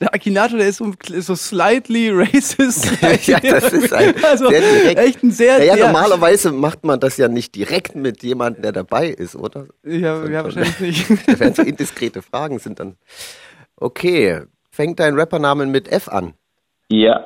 [0.00, 3.02] Der Akinator, der ist so, so slightly racist.
[3.26, 5.00] ja, das ist ein also, sehr direkt.
[5.00, 8.72] echt ein sehr, Naja, sehr normalerweise macht man das ja nicht direkt mit jemandem, der
[8.72, 9.66] dabei ist, oder?
[9.84, 11.06] Ja, ja wahrscheinlich nicht.
[11.26, 12.96] Da werden so indiskrete Fragen sind dann.
[13.76, 16.34] Okay, fängt dein Rappername mit F an?
[16.90, 17.24] Ja.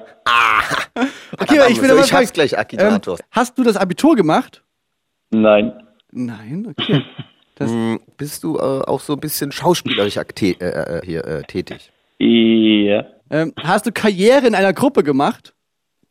[1.39, 3.19] Okay, aber ich will so, aber ich hab's gleich, Akinator.
[3.19, 4.63] Ähm, hast du das Abitur gemacht?
[5.31, 5.73] Nein.
[6.11, 7.05] Nein, okay.
[7.57, 11.43] Das, Hm, bist du äh, auch so ein bisschen schauspielerisch akte äh, äh, hier äh,
[11.43, 11.93] tätig?
[12.27, 13.05] Ja.
[13.31, 15.55] ähm, hast du Karriere in einer Gruppe gemacht?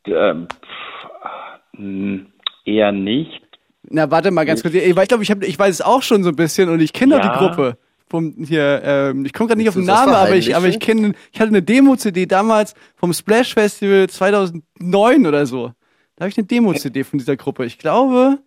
[0.05, 2.17] Ähm, pff, mm,
[2.65, 3.41] eher nicht.
[3.83, 4.73] Na, warte mal ganz kurz.
[4.73, 6.93] Ich, ich glaube, ich, hab, ich weiß es auch schon so ein bisschen und ich
[6.93, 7.21] kenne Ja.
[7.21, 7.77] die Gruppe.
[8.09, 11.13] Vom, hier, ähm, ich komme gerade nicht auf den Namen, aber ich, aber ich kenne,
[11.31, 15.71] ich hatte eine Demo-CD damals vom Splash Festival 2009 oder so.
[16.17, 17.65] Da habe ich eine Demo-CD von dieser Gruppe.
[17.65, 18.39] Ich glaube,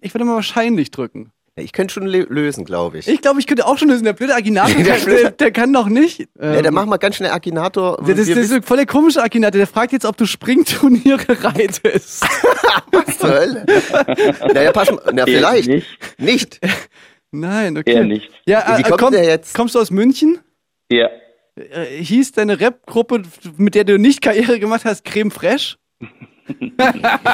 [0.00, 1.30] ich würde mal wahrscheinlich drücken.
[1.54, 3.08] Ich könnte schon lö- lösen, glaube ich.
[3.08, 4.04] Ich glaube, ich könnte auch schon lösen.
[4.04, 6.20] Der blöde Akinator, Der der, der, der kann doch nicht.
[6.40, 7.98] Ähm, ja, dann mach mal ganz schnell Akinator.
[8.06, 9.58] das, ist, Wir das ist voll der komische Akinator.
[9.58, 12.22] Der fragt jetzt, ob du Springturniere reitest.
[12.92, 13.66] Was zur Hölle?
[14.54, 15.02] naja, pass mal.
[15.12, 15.68] Na, Eher vielleicht.
[15.68, 15.86] nicht.
[16.18, 16.60] Nicht.
[17.32, 17.92] Nein, okay.
[17.96, 18.30] Eher nicht.
[18.46, 19.54] Ja, Wie äh, kommt komm, der jetzt?
[19.54, 20.38] Kommst du aus München?
[20.90, 21.08] Ja.
[21.56, 23.22] Äh, hieß deine Rap-Gruppe,
[23.58, 25.76] mit der du nicht Karriere gemacht hast, Creme Fraiche?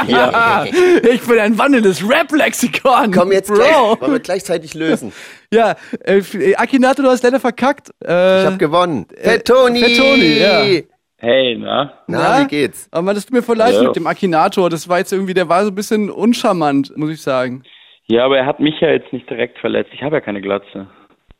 [0.06, 0.64] Ja.
[0.64, 3.12] Ich bin ein wandelndes Rap-Lexikon.
[3.12, 3.56] Komm jetzt Bro.
[3.56, 4.00] gleich.
[4.00, 5.12] Wollen wir gleichzeitig lösen.
[5.52, 7.90] Ja, äh, äh, Akinato, du hast leider verkackt.
[8.04, 9.06] Äh, Ich habe gewonnen.
[9.16, 9.80] Fettoni.
[9.80, 10.82] Fettoni, ja.
[11.20, 11.94] Hey, na?
[12.06, 12.88] Na, wie geht's?
[12.92, 13.82] Aber das tut mir voll leid Ja.
[13.82, 14.70] mit dem Akinator.
[14.70, 17.64] Das war jetzt irgendwie, der war so ein bisschen uncharmant, muss ich sagen.
[18.06, 19.90] Ja, aber er hat mich ja jetzt nicht direkt verletzt.
[19.94, 20.86] Ich habe ja keine Glatze.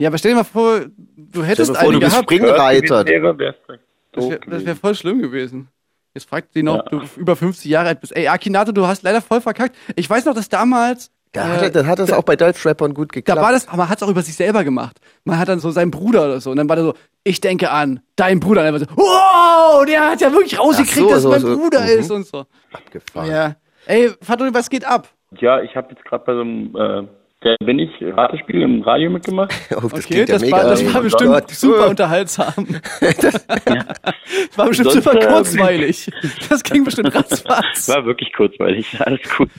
[0.00, 0.80] Ja, aber stell dir mal vor,
[1.16, 2.30] du hättest Stell dir vor, eine du bist gehabt.
[2.30, 3.06] Springreiter.
[3.38, 5.68] Wär's direkt Das wäre wär voll schlimm gewesen.
[6.14, 6.82] Jetzt fragt sie noch, Ja.
[6.90, 8.16] du über 50 Jahre alt bist.
[8.16, 9.76] Ey, Akinato, du hast leider voll verkackt.
[9.96, 11.10] Ich weiß noch, dass damals.
[11.32, 13.40] Da äh, hat, er- da hat das auch bei Deutschrappern gut Da geklappt.
[13.42, 14.96] war das, aber man hat es auch über sich selber gemacht.
[15.24, 16.50] Man hat dann so seinen Bruder oder so.
[16.50, 18.62] Und dann war der so, ich denke an deinen Bruder.
[18.62, 21.56] Und dann war so, wow, der hat ja wirklich rausgekriegt, so, dass so, mein so.
[21.58, 21.88] Bruder Mhm.
[21.88, 22.46] ist und so.
[22.72, 23.30] abgefahren.
[23.30, 23.56] Ja.
[23.86, 25.08] Ey, Fatoni, was geht ab?
[25.38, 27.08] Ja, ich habe jetzt gerade bei so einem, äh,
[27.44, 29.52] der bin ich, Ratespiel im Radio mitgemacht.
[29.76, 30.56] Oh, das Okay, ja das, mega.
[30.56, 30.92] war, das ey.
[30.92, 31.50] war Oh bestimmt Gott.
[31.50, 32.54] super unterhaltsam.
[33.00, 33.46] das
[34.56, 36.10] war bestimmt Sonst, super äh, kurzweilig.
[36.48, 37.88] Das ging bestimmt ratzfatz.
[37.88, 39.50] War wirklich kurzweilig, alles gut.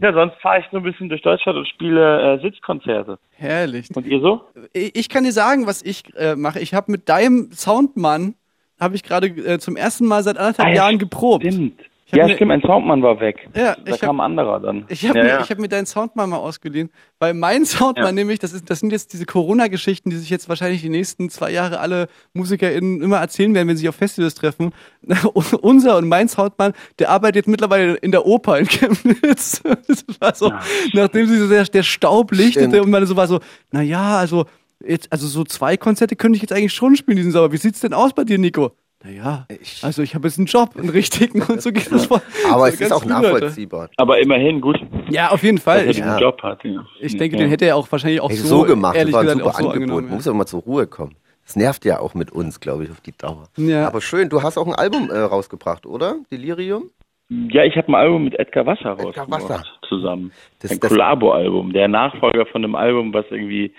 [0.00, 3.18] Ja, sonst fahre ich so ein bisschen durch Deutschland und spiele äh, Sitzkonzerte.
[3.32, 3.88] Herrlich.
[3.94, 4.42] Und ihr so?
[4.72, 6.60] Ich kann dir sagen, was ich äh, mache.
[6.60, 8.34] Ich habe mit deinem Soundmann,
[8.78, 11.44] habe ich gerade äh, zum ersten Mal seit anderthalb Ah, ja, Jahren geprobt.
[11.44, 11.80] Stimmt.
[12.10, 13.50] Ich hab Ja, mir- stimmt, ein Soundmann war weg.
[13.54, 14.86] Ja, da ich kam ein anderer dann.
[14.88, 15.40] Ich habe ja, mir, ja.
[15.42, 18.12] ich hab mir deinen Soundmann mal ausgeliehen, weil mein Soundmann Ja.
[18.12, 21.50] nämlich, das, ist, das sind jetzt diese Corona-Geschichten, die sich jetzt wahrscheinlich die nächsten zwei
[21.50, 24.72] Jahre alle MusikerInnen immer erzählen werden, wenn sie sich auf Festivals treffen.
[25.60, 29.60] Unser und mein Soundmann, der arbeitet jetzt mittlerweile in der Oper in Chemnitz.
[29.86, 30.52] Das war so,
[30.94, 32.84] nachdem sie so der, der Staub lichtete Stimmt.
[32.86, 33.40] und man so war so,
[33.70, 34.46] na ja, also
[34.82, 37.52] jetzt, also so zwei Konzerte könnte ich jetzt eigentlich schon spielen diesen Sommer.
[37.52, 38.72] Wie sieht's denn aus bei dir, Nico?
[39.04, 39.46] Naja,
[39.82, 42.20] also ich habe jetzt einen Job, einen richtigen und so geht das vor.
[42.50, 43.22] Aber so es ist auch früh, Leute.
[43.30, 43.90] nachvollziehbar.
[43.96, 44.76] Aber immerhin gut,
[45.08, 45.78] Ja, auf jeden dass Fall.
[45.80, 46.18] er Ich, diesen ja.
[46.18, 46.64] Job hat.
[46.64, 46.84] Ja.
[47.00, 47.42] ich denke, ja.
[47.44, 49.44] den hätte er auch wahrscheinlich auch Hey, so, so, gemacht, das ehrlich war ein gesagt,
[49.44, 50.02] super auch so Angebot.
[50.04, 51.14] Man muss aber mal zur Ruhe kommen.
[51.46, 53.44] Das nervt ja auch mit uns, glaube ich, auf die Dauer.
[53.56, 53.86] Ja.
[53.86, 56.16] Aber schön, du hast auch ein Album äh, rausgebracht, oder?
[56.32, 56.90] Delirium?
[57.30, 59.62] Ja, ich habe ein Album mit Edgar Wasser Edgar rausgebracht Wasser.
[59.88, 60.32] zusammen.
[60.60, 63.72] Das- ein Collabo-Album, der Nachfolger von einem Album, was irgendwie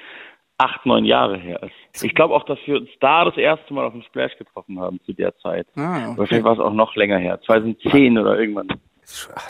[0.60, 2.04] acht, neun Jahre her ist.
[2.04, 5.00] Ich glaube auch, dass wir uns da das erste Mal auf dem Splash getroffen haben
[5.06, 5.68] zu der Zeit.
[5.76, 6.26] Ah, okay.
[6.28, 8.68] vielleicht war es auch noch länger her, 2010 oder irgendwann.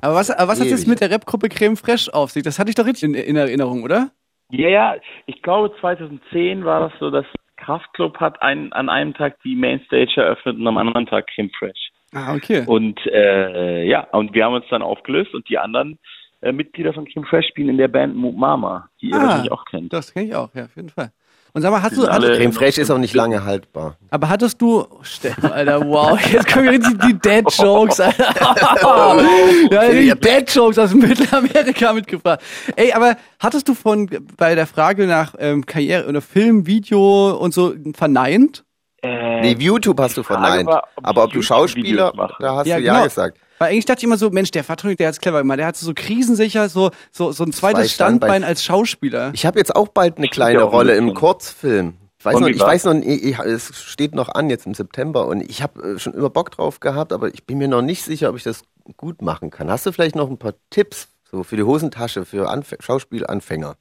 [0.01, 2.43] Aber was, aber was hat jetzt mit der Rap-Gruppe Creme Fraiche auf sich?
[2.43, 4.11] Das hatte ich doch richtig in, in Erinnerung, oder?
[4.51, 4.95] Ja, ja,
[5.25, 7.25] ich glaube 2010 war das so, dass
[7.57, 11.91] Kraftklub hat ein, an einem Tag die Mainstage eröffnet und am anderen Tag Creme Fresh.
[12.13, 12.63] Ah, okay.
[12.65, 15.99] Und äh, ja, und wir haben uns dann aufgelöst und die anderen
[16.41, 19.51] äh, Mitglieder von Creme Fresh spielen in der Band Moot Mama, die ihr Ah, wahrscheinlich
[19.51, 19.91] auch kennt.
[19.93, 21.11] Das kenne ich auch, ja, auf jeden Fall.
[21.51, 23.97] Und sag mal, hast du, alle- Creme Fraiche ist auch nicht lange haltbar.
[24.11, 28.35] aber hattest du, oh, Steffen, Alter, wow, jetzt kommen richtig die Dad-Jokes, Alter.
[29.71, 32.39] ja, die Dad-Jokes aus Mittelamerika mitgebracht.
[32.75, 37.53] Ey, aber hattest du von, bei der Frage nach ähm, Karriere oder Film, Video und
[37.53, 38.63] so verneint?
[39.01, 40.67] Äh, Nee, YouTube hast du verneint.
[40.67, 43.03] war, ob aber ob du YouTube-Videos Schauspieler, da hast Ja, du ja genau.
[43.05, 43.37] gesagt.
[43.59, 45.59] Weil eigentlich dachte ich immer so, Mensch, der Vertrag, der hat's clever gemacht.
[45.59, 48.29] Der hat so krisensicher so, so, so ein zweites Zwei Standbein.
[48.29, 49.31] Standbein als Schauspieler.
[49.33, 51.13] Ich habe jetzt auch bald eine kleine ja Rolle im.
[51.13, 51.95] Kurzfilm.
[52.19, 55.27] Ich weiß noch, ich weiß noch, ich, ich, es steht noch an jetzt im September
[55.27, 58.03] und ich habe äh, schon immer Bock drauf gehabt, aber ich bin mir noch nicht
[58.03, 58.63] sicher, ob ich das
[58.97, 59.69] gut machen kann.
[59.69, 63.75] Hast du vielleicht noch ein paar Tipps so für die Hosentasche für Anf Schauspielanfänger?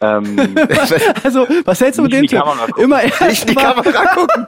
[0.00, 0.54] Ähm,
[1.24, 2.38] Also, was hältst du mit Nicht dem in die Tipp?
[2.40, 2.84] Kamera gucken.
[2.84, 4.46] Immer erst Nicht in die mal- Kamera gucken.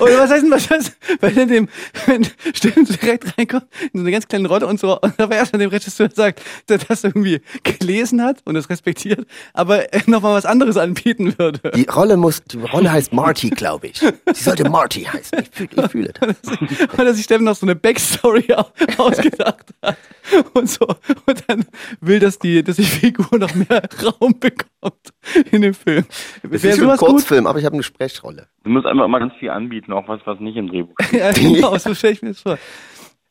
[0.00, 1.68] Oder was heißt denn, was heißt, wenn er dem,
[2.06, 5.52] wenn Stimmen direkt reinkommt, in so eine ganz kleine Rolle und so, und aber erst
[5.52, 10.34] mal dem Regisseur sagt, dass er das irgendwie gelesen hat und das respektiert, aber nochmal
[10.34, 11.70] was anderes anbieten würde.
[11.74, 13.98] Die Rolle muss, die Rolle heißt Marty, glaube ich.
[13.98, 15.38] Sie sollte Marty heißen.
[15.40, 16.36] Ich fühle ich fühle das.
[16.98, 18.66] Oder sich Steffen noch so eine Backstory au-
[18.98, 19.96] ausgedacht hat
[20.54, 20.86] und so,
[21.26, 21.64] und dann
[22.00, 23.82] will, dass die, dass die Figur noch mehr
[24.20, 25.12] Raum bekommt
[25.50, 26.04] in dem Film.
[26.42, 27.08] Das Wäre ist schon ein sowas gut?
[27.08, 28.48] Kurzfilm, aber ich habe eine Sprechrolle.
[28.64, 31.12] du musst einfach mal ganz viel anbieten, auch was, was nicht im Drehbuch ist.
[31.22, 32.58] Ja, genau, so stelle ich mir das vor.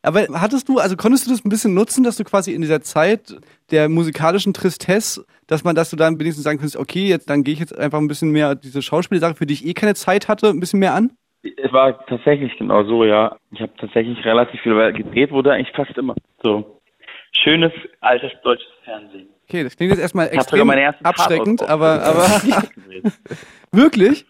[0.04, 2.80] Aber hattest du, also konntest du das ein bisschen nutzen, dass du quasi in dieser
[2.80, 3.36] Zeit
[3.70, 7.54] der musikalischen Tristesse, dass man, dass du dann wenigstens sagen kannst, okay, jetzt dann gehe
[7.54, 10.48] ich jetzt einfach ein bisschen mehr diese Schauspielsache, für die ich eh keine Zeit hatte,
[10.48, 11.12] ein bisschen mehr an?
[11.42, 13.36] Es war tatsächlich genau so, ja.
[13.52, 16.14] Ich habe tatsächlich relativ viel, weil gedreht wurde eigentlich fast immer.
[16.42, 16.80] So
[17.32, 19.28] schönes altes deutsches Fernsehen.
[19.48, 22.22] Okay, das klingt jetzt erstmal Ich hab sogar extrem meine ersten abschreckend, aber, aber
[23.72, 24.26] wirklich?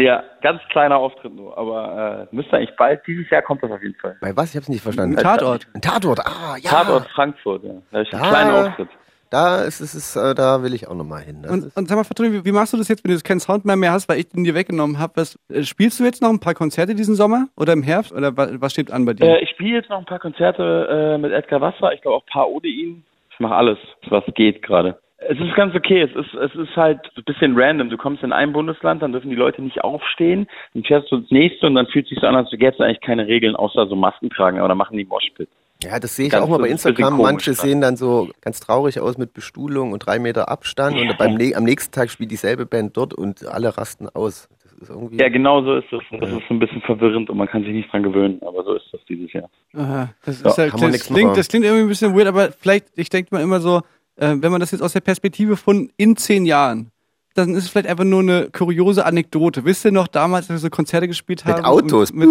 [0.00, 3.82] Ja, ganz kleiner Auftritt nur, aber äh, müsste eigentlich bald, dieses Jahr kommt das auf
[3.82, 4.16] jeden Fall.
[4.20, 4.50] Bei was?
[4.50, 5.16] Ich habe es nicht verstanden.
[5.18, 5.66] Ein Tatort.
[5.74, 6.70] Ein Tatort, ah, ja.
[6.70, 7.74] Tatort Frankfurt, ja.
[7.90, 8.88] Da ist ein Da- kleiner Auftritt.
[9.30, 11.42] Da ist es, ist, äh, da will ich auch nochmal hin.
[11.42, 13.24] Das Und, und sag mal, Fatoni, wie, wie machst du das jetzt, wenn du jetzt
[13.24, 15.12] keinen Soundman mehr hast, weil ich den dir weggenommen habe?
[15.16, 18.36] Was, äh, spielst du jetzt noch ein paar Konzerte diesen Sommer oder im Herbst oder
[18.36, 19.26] wa, was steht an bei dir?
[19.26, 22.24] Äh, ich spiele jetzt noch ein paar Konzerte äh, mit Edgar Wasser, ich glaube auch
[22.24, 23.04] ein paar ohne ihn.
[23.30, 24.98] Ich mache alles, was geht gerade.
[25.18, 27.90] Es ist ganz okay, es ist, es ist halt ein bisschen random.
[27.90, 31.30] Du kommst in ein Bundesland, dann dürfen die Leute nicht aufstehen, dann fährst du ins
[31.30, 33.94] nächste und dann fühlt sich so an, als gäbe es eigentlich keine Regeln, außer so
[33.94, 35.48] Masken tragen, aber dann machen die Moshpit.
[35.82, 37.16] Ja, das sehe ich ganz auch mal bei Instagram.
[37.18, 41.38] Manche sehen dann so ganz traurig aus mit Bestuhlung und drei Meter Abstand und beim,
[41.54, 44.48] am nächsten Tag spielt dieselbe Band dort und alle rasten aus.
[44.62, 45.16] Das ist irgendwie.
[45.18, 46.00] Ja, genau so ist es.
[46.10, 48.62] Und das ist so ein bisschen verwirrend und man kann sich nicht dran gewöhnen, aber
[48.64, 49.48] so ist das dieses Jahr.
[49.74, 52.86] Aha, das, Ja, ja, man das, klingt, das klingt irgendwie ein bisschen weird, aber vielleicht,
[52.96, 53.78] ich denke mal immer so,
[54.16, 56.90] äh, wenn man das jetzt aus der Perspektive von in zehn Jahren,
[57.34, 59.64] dann ist es vielleicht einfach nur eine kuriose Anekdote.
[59.64, 61.56] Wisst ihr noch damals, als wir so Konzerte gespielt haben?
[61.56, 62.12] Mit Autos.
[62.12, 62.28] Mit,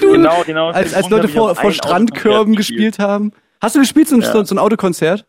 [0.00, 0.70] Genau, genau.
[0.70, 3.32] als, als Leute vor, vor Strandkörben gespielt haben.
[3.60, 4.44] Hast du gespielt, so ein, Ja.
[4.44, 5.26] so, ein Autokonzert?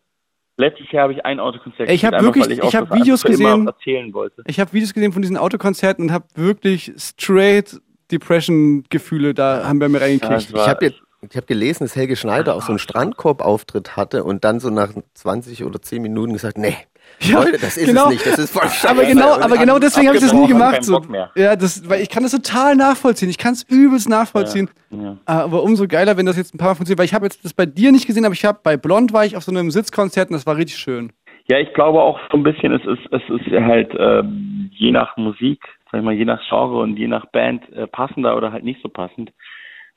[0.56, 2.98] Letztlich Jahr habe ich ein Autokonzert Ey, ich hab gespielt, wirklich- ich auch hab das
[2.98, 3.66] Videos gesehen.
[3.66, 4.42] erzählen wollte.
[4.46, 7.80] Ich habe Videos gesehen von diesen Autokonzerten und habe wirklich straight
[8.12, 10.52] Depression-Gefühle da haben bei mir Ja, reingekriegt.
[10.52, 11.00] war- Ich habe jetzt.
[11.28, 14.90] Ich habe gelesen, dass Helge Schneider auch so einen Strandkorb-Auftritt hatte und dann so nach
[15.12, 16.74] 20 oder 10 Minuten gesagt, nee,
[17.20, 18.04] Ja, Leute, das ist genau.
[18.04, 18.88] es nicht, das ist voll scheiße.
[18.88, 20.74] aber genau, aber genau deswegen habe ich das nie gemacht.
[20.74, 20.92] keinen So.
[20.94, 21.30] Bock mehr.
[21.34, 23.28] Ja, das, weil ich kann das total nachvollziehen.
[23.28, 24.70] Ich kann es übelst nachvollziehen.
[24.90, 25.16] Ja.
[25.26, 26.98] Aber umso geiler, wenn das jetzt ein paar Mal funktioniert.
[26.98, 29.24] Weil ich habe jetzt das bei dir nicht gesehen, aber ich habe bei Blond war
[29.24, 31.12] ich auf so einem Sitzkonzert und das war richtig schön.
[31.48, 35.16] Ja, ich glaube auch so ein bisschen, es ist, es ist halt ähm, je nach
[35.16, 38.64] Musik, sag ich mal, je nach Genre und je nach Band äh, passender oder halt
[38.64, 39.32] nicht so passend.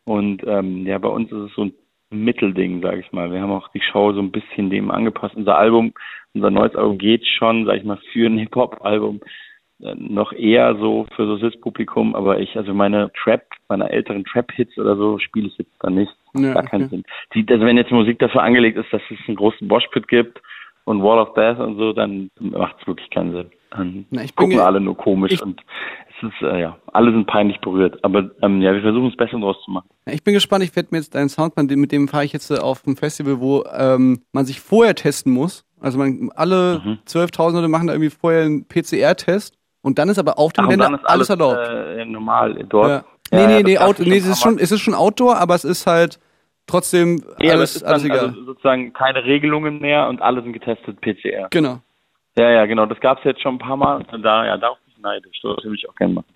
[0.06, 1.74] Und ähm, ja, bei uns ist es so ein ein
[2.14, 3.32] Mittelding, sage ich mal.
[3.32, 5.36] Wir haben auch die Show so ein bisschen dem angepasst.
[5.36, 5.94] Unser Album,
[6.34, 9.22] unser neues Album geht schon, sage ich mal, für ein Hip-Hop-Album
[9.82, 14.78] äh, noch eher so für so Sis-Publikum, aber ich, also meine Trap, meine älteren Trap-Hits
[14.78, 16.14] oder so, spiele ich jetzt dann nicht.
[16.36, 16.96] Ja, Gar keinen okay.
[16.98, 17.04] Sinn.
[17.34, 20.42] Die, also wenn jetzt Musik dafür angelegt ist, dass es einen großen Washpit gibt
[20.86, 23.52] und Wall of Death und so, dann macht es wirklich keinen Sinn.
[23.76, 25.62] Dann Na, gucken alle nur komisch und
[26.10, 28.04] es ist, äh, ja, alle sind peinlich berührt.
[28.04, 29.90] Aber ähm, ja, wir versuchen das Beste draus zu machen.
[30.06, 32.34] Ja, Ich bin gespannt, ich werde mir jetzt deinen Soundplan, den- mit dem fahre ich
[32.34, 35.66] jetzt äh, auf ein Festival, wo ähm, man sich vorher testen muss.
[35.82, 37.00] Also man alle Mhm.
[37.06, 40.86] 12.000 Leute machen da irgendwie vorher einen PCR-Test und dann ist aber auf dem Gelände
[40.88, 41.58] alles, alles, erlaubt.
[41.68, 42.90] Äh, normal dort.
[42.90, 42.96] ja.
[42.96, 45.38] Ja, Nee, ja, nee, das nee, schon nee, es ist schon, es ist schon Outdoor,
[45.38, 46.20] aber es ist halt
[46.68, 48.26] trotzdem Nee, aber alles, es ist alles dann egal.
[48.28, 51.48] also sozusagen keine Regelungen mehr und alle sind getestet PCR.
[51.50, 51.80] genau.
[52.36, 52.86] Ja, ja, genau.
[52.86, 54.04] Das gab es jetzt schon ein paar Mal.
[54.12, 55.40] Und da, ja, darauf bin ich neidisch.
[55.42, 56.34] Das würde ich auch gerne machen.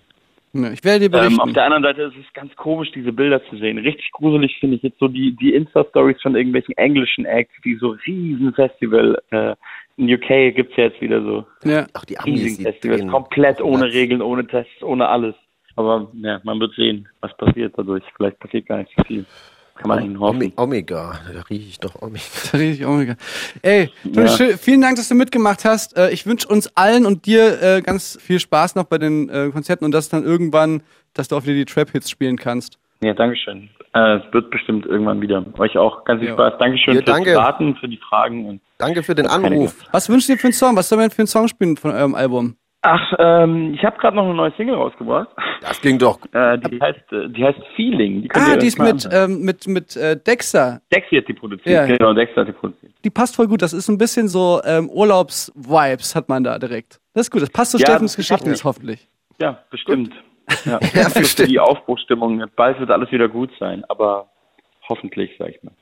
[0.54, 1.34] Ja, ich werde dir berichten.
[1.34, 3.78] Ähm, auf der anderen Seite ist es ganz komisch, diese Bilder zu sehen.
[3.78, 7.96] Richtig gruselig finde ich jetzt so die, die Insta-Stories von irgendwelchen englischen Acts, die so
[8.06, 9.20] riesen Festival.
[9.30, 9.54] Äh,
[9.96, 11.86] in UK gibt's ja jetzt wieder so ja.
[11.92, 13.06] Auch die Amis, die Festivals.
[13.08, 13.94] Komplett ohne Platz.
[13.94, 15.34] Regeln, ohne Tests, ohne alles.
[15.76, 18.04] Aber ja, man wird sehen, was passiert dadurch.
[18.16, 19.26] Vielleicht passiert gar nicht so viel.
[19.78, 20.40] Kann man ihnen hoffen.
[20.42, 22.24] Ome- Omega, da rieche ich doch Omega.
[22.52, 23.14] Da rede ich auch mega.
[23.62, 24.28] Ey, Ja.
[24.28, 25.96] schön- vielen Dank, dass du mitgemacht hast.
[25.96, 29.50] Äh, ich wünsche uns allen und dir äh, ganz viel Spaß noch bei den äh,
[29.52, 30.82] Konzerten und dass dann irgendwann,
[31.14, 32.78] dass du auch wieder die Trap-Hits spielen kannst.
[33.00, 33.68] Ja, Dankeschön.
[33.94, 35.44] Es wird bestimmt irgendwann wieder.
[35.58, 36.34] Euch auch ganz viel Ja.
[36.34, 36.54] Spaß.
[36.58, 37.36] Dankeschön Ja, fürs danke.
[37.36, 38.44] Raten, für die Fragen.
[38.46, 39.74] Und Danke für den Anruf.
[39.92, 40.76] Was wünschst du dir für einen Song?
[40.76, 42.56] Was soll man für einen Song spielen von eurem Album?
[42.82, 45.28] Ach, ähm, ich habe gerade noch eine neue Single rausgebracht.
[45.62, 46.20] Das klingt doch.
[46.32, 48.22] Äh, die heißt, äh, die heißt Feeling.
[48.22, 50.80] Die Ah, die ist mit, ähm, mit, mit äh, Dexter.
[50.94, 51.66] Dexy hat die produziert.
[51.68, 51.86] Ja.
[51.86, 52.92] Genau, Dexter hat die produziert.
[53.04, 53.62] Die passt voll gut.
[53.62, 57.00] Das ist ein bisschen so ähm, Urlaubs-Vibes hat man da direkt.
[57.14, 57.42] Das ist gut.
[57.42, 59.08] Das passt zu Ja, Steffens Geschichten jetzt hoffentlich.
[59.40, 60.14] Ja, bestimmt.
[60.64, 61.48] Ja, Ja, Für bestimmt.
[61.50, 62.44] Die Aufbruchstimmung.
[62.54, 64.30] Bald wird alles wieder gut sein, aber
[64.88, 65.72] hoffentlich, sag ich mal.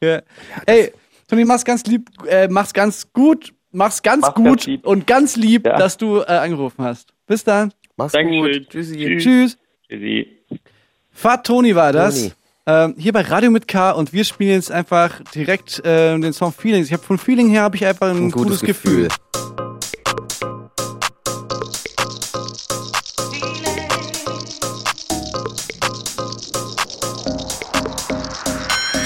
[0.00, 0.20] Ja.
[0.66, 0.92] Ey,
[1.28, 5.36] Toni, mach's ganz lieb, äh, mach's ganz gut, mach's ganz Mach's gut ganz und ganz
[5.36, 5.76] lieb, Ja.
[5.76, 7.12] dass du äh, angerufen hast.
[7.26, 7.72] Bis dann.
[7.96, 8.62] Mach's Dankeschön.
[8.62, 8.70] gut.
[8.70, 8.96] Tschüssi.
[8.96, 9.22] Tschüss.
[9.22, 9.58] Tschüss.
[9.88, 10.26] Tschüssi.
[11.12, 12.14] Fahrt Toni war das.
[12.16, 12.32] Toni.
[12.66, 16.50] Ähm, hier bei Radio mit K und wir spielen jetzt einfach direkt äh, den Song
[16.52, 16.86] Feelings.
[16.86, 19.08] Ich habe von Feeling her habe ich einfach ein, Ein gutes Gefühl.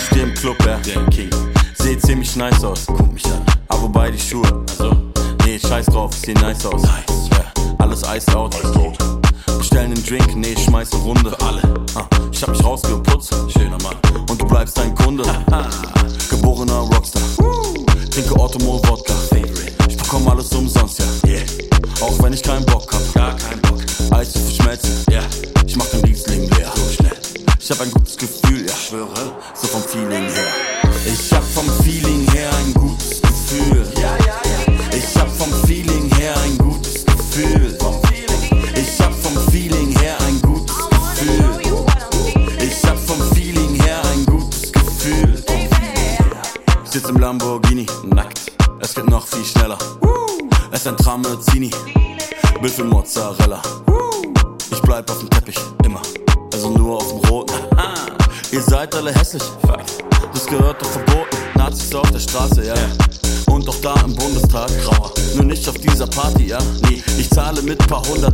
[0.07, 1.31] Steh im Club, ja, der King.
[1.74, 3.38] Seh ziemlich nice aus, guck mich an.
[3.80, 4.96] Wobei die Schuhe, also,
[5.44, 6.82] nee, scheiß drauf, seh nice aus.
[6.82, 7.30] Nice.
[7.30, 7.44] Ja,
[7.78, 8.54] alles iced out.
[9.58, 11.30] Bestellen einen Drink, nee, schmeiß eine Runde.
[11.30, 11.62] Für alle.
[11.94, 13.96] Ah, ich hab mich rausgeputzt, schöner Mann.
[14.28, 15.24] Und du bleibst ein Kunde.
[16.30, 17.22] Geborener Rockstar.
[18.10, 19.14] Trinke Ottomo Wodka.
[19.88, 21.30] Ich bekomm alles umsonst, ja.
[21.30, 21.42] Yeah.
[22.00, 23.14] Auch wenn ich keinen Bock hab.
[23.14, 23.80] Gar keinen Bock.
[24.10, 25.22] Eis zu verschmelzen, ja.
[25.66, 26.72] Ich mach dein Riesling leer.
[26.74, 27.16] So schnell.
[27.58, 28.74] Ich hab ein gutes Gefühl, ja.
[28.74, 29.32] Schwöre.
[29.54, 30.92] So vom Feeling her.
[31.06, 32.17] Ich hab vom Feeling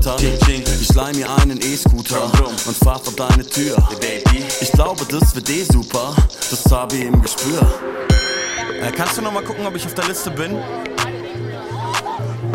[0.04, 0.72] Hunderter.
[0.80, 2.24] Ich leih mir einen E-Scooter
[2.66, 3.76] und fahr vor deine Tür.
[4.60, 6.14] Ich glaube, das wird eh super.
[6.50, 7.60] Das habe ich im Gespür.
[8.80, 10.58] Äh, kannst du noch mal gucken, ob ich auf der Liste bin?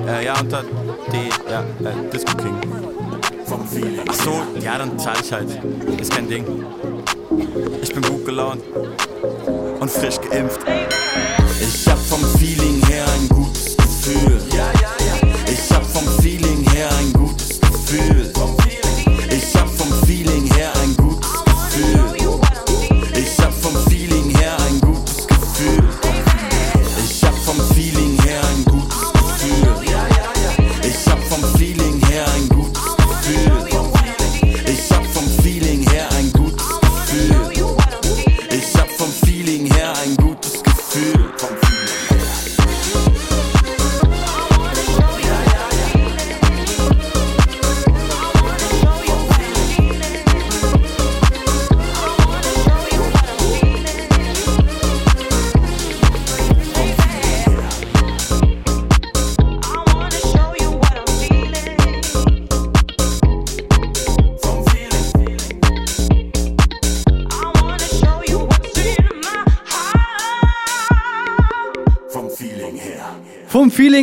[0.08, 0.64] Äh, ja, unter
[1.12, 2.56] D, ja, äh, Disco King.
[4.08, 5.50] Ach so, ja, dann zahl ich halt.
[6.00, 6.46] Ist kein Ding.
[7.82, 8.62] Ich bin gut gelaunt
[9.80, 10.60] und frisch geimpft.
[11.60, 14.39] Ich hab vom Feeling her ein gutes Gefühl.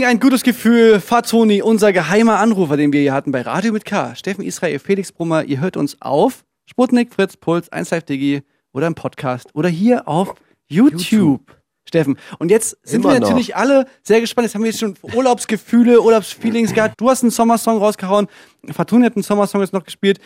[0.07, 1.01] Ein gutes Gefühl.
[1.01, 4.15] Fatoni, unser geheimer Anrufer, den wir hier hatten bei Radio mit K.
[4.15, 8.05] Steffen Israel, Felix Brummer, ihr hört uns auf Sputnik, Fritz, Puls, 1 Live
[8.73, 10.35] oder im Podcast oder hier auf
[10.69, 11.56] YouTube.
[11.87, 12.19] Steffen.
[12.39, 13.29] Und jetzt sind Immer wir noch.
[13.29, 14.47] natürlich alle sehr gespannt.
[14.47, 16.95] Jetzt haben wir jetzt schon Urlaubsgefühle, Urlaubsfeelings gehabt.
[17.01, 18.27] Du hast einen Sommersong rausgehauen.
[18.73, 20.19] Fatoni hat einen Sommersong jetzt noch gespielt.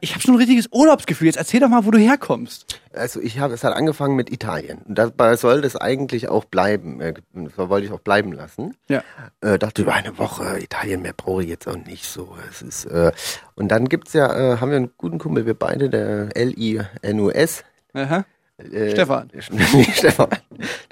[0.00, 1.26] Ich habe schon ein richtiges Urlaubsgefühl.
[1.26, 2.80] Jetzt erzähl doch mal, wo du herkommst.
[2.92, 4.78] Also ich habe, es hat angefangen mit Italien.
[4.84, 7.00] Und dabei soll das eigentlich auch bleiben.
[7.00, 7.14] Äh,
[7.56, 8.76] so wollte ich auch bleiben lassen.
[8.88, 9.02] Ja.
[9.40, 12.36] Äh, dachte über eine Woche Italien mehr brauche ich jetzt auch nicht so.
[12.50, 13.12] Es ist äh,
[13.54, 17.64] und dann gibt's ja, äh, haben wir einen guten Kumpel, wir beide, der L-I-N-U-S.
[17.92, 18.24] Aha.
[18.58, 19.30] Äh, Stefan.
[19.50, 20.28] nee, Stefan,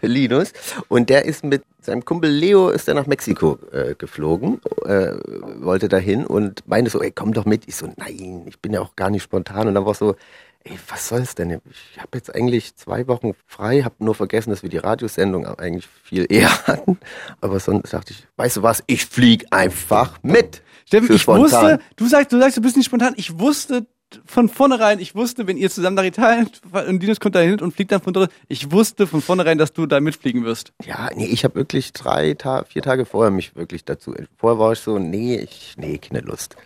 [0.00, 0.52] der Linus.
[0.88, 5.12] Und der ist mit seinem Kumpel Leo ist der nach Mexiko äh, geflogen, äh,
[5.60, 7.68] wollte dahin und meinte so, ey, komm doch mit.
[7.68, 9.68] Ich so, nein, ich bin ja auch gar nicht spontan.
[9.68, 10.16] Und dann war so,
[10.64, 11.60] ey, was soll's denn?
[11.70, 15.86] Ich habe jetzt eigentlich zwei Wochen frei, habe nur vergessen, dass wir die Radiosendung eigentlich
[15.86, 16.98] viel eher hatten.
[17.40, 20.62] Aber sonst dachte ich, weißt du was, ich flieg einfach mit.
[20.84, 21.44] Steffen, ich spontan.
[21.44, 23.14] wusste, du sagst, du sagst, du bist nicht spontan.
[23.16, 23.86] Ich wusste
[24.24, 27.74] von vornherein, ich wusste, wenn ihr zusammen nach Italien und Linus kommt da hin und
[27.74, 30.72] fliegt dann von dort, ich wusste von vornherein, dass du da mitfliegen wirst.
[30.84, 34.14] Ja, nee, ich habe wirklich drei Tage, vier Tage vorher mich wirklich dazu.
[34.36, 36.56] Vorher war ich so, nee, ich, nee, keine Lust.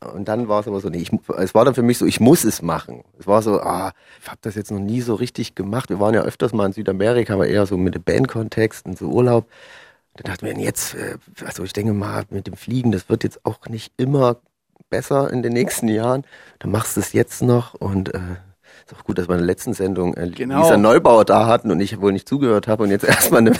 [0.00, 2.20] Und dann war es aber so, nee, ich, es war dann für mich so, ich
[2.20, 3.04] muss es machen.
[3.18, 3.92] Es war so, ah,
[4.22, 5.90] ich habe das jetzt noch nie so richtig gemacht.
[5.90, 9.08] Wir waren ja öfters mal in Südamerika, aber eher so mit dem Bandkontext und so
[9.08, 9.46] Urlaub.
[10.14, 13.24] Da dachte ich mir, jetzt, äh, also ich denke mal, mit dem Fliegen, das wird
[13.24, 14.36] jetzt auch nicht immer
[14.88, 16.24] besser in den nächsten Jahren.
[16.58, 18.18] Dann machst du es jetzt noch und äh,
[18.86, 20.62] ist auch gut, dass wir in der letzten Sendung äh, Genau.
[20.62, 23.52] Lisa Neubauer da hatten und ich wohl nicht zugehört habe und jetzt erstmal eine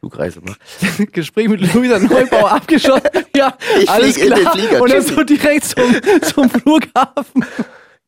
[0.00, 0.58] Flugreise mache.
[1.12, 3.08] Gespräch mit Luisa Neubauer abgeschlossen.
[3.36, 4.38] Ja, Ich alles klar.
[4.38, 4.82] den Flieger.
[4.82, 5.84] Und dann so direkt zum,
[6.22, 7.44] zum Flughafen.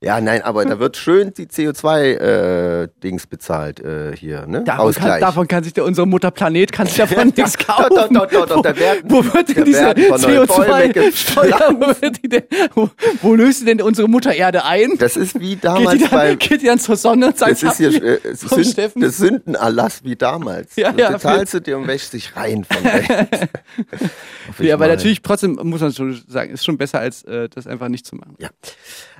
[0.06, 4.62] Ja, nein, aber da wird schön die CO2-Dings bezahlt äh, hier, ne?
[4.62, 5.20] Davon kann, Ausgleich.
[5.20, 7.88] davon kann sich der, unsere Mutter Planet kann sich davon nichts kaufen.
[7.94, 10.64] Doch, doch, doch, doch, da werden- wo, wo wird denn diese werden von Neuem voll
[10.66, 11.76] CO2-Steuer,
[12.74, 12.88] wo,
[13.22, 14.92] wo, löst denn unsere Mutter Erde ein?
[14.98, 16.28] Das ist wie Geht damals bei.
[16.28, 20.04] dann, geht die dann zur Sonne und sagt, Das ist hier äh, Sünd, das Sündenerlass
[20.04, 20.76] wie damals.
[20.76, 22.76] Ja, Du ja, bezahlst du dir und wäschst dich rein von
[24.64, 27.88] ja, aber natürlich trotzdem muss man schon sagen, ist schon besser als äh, das einfach
[27.88, 28.36] nicht zu machen.
[28.38, 28.48] Ja.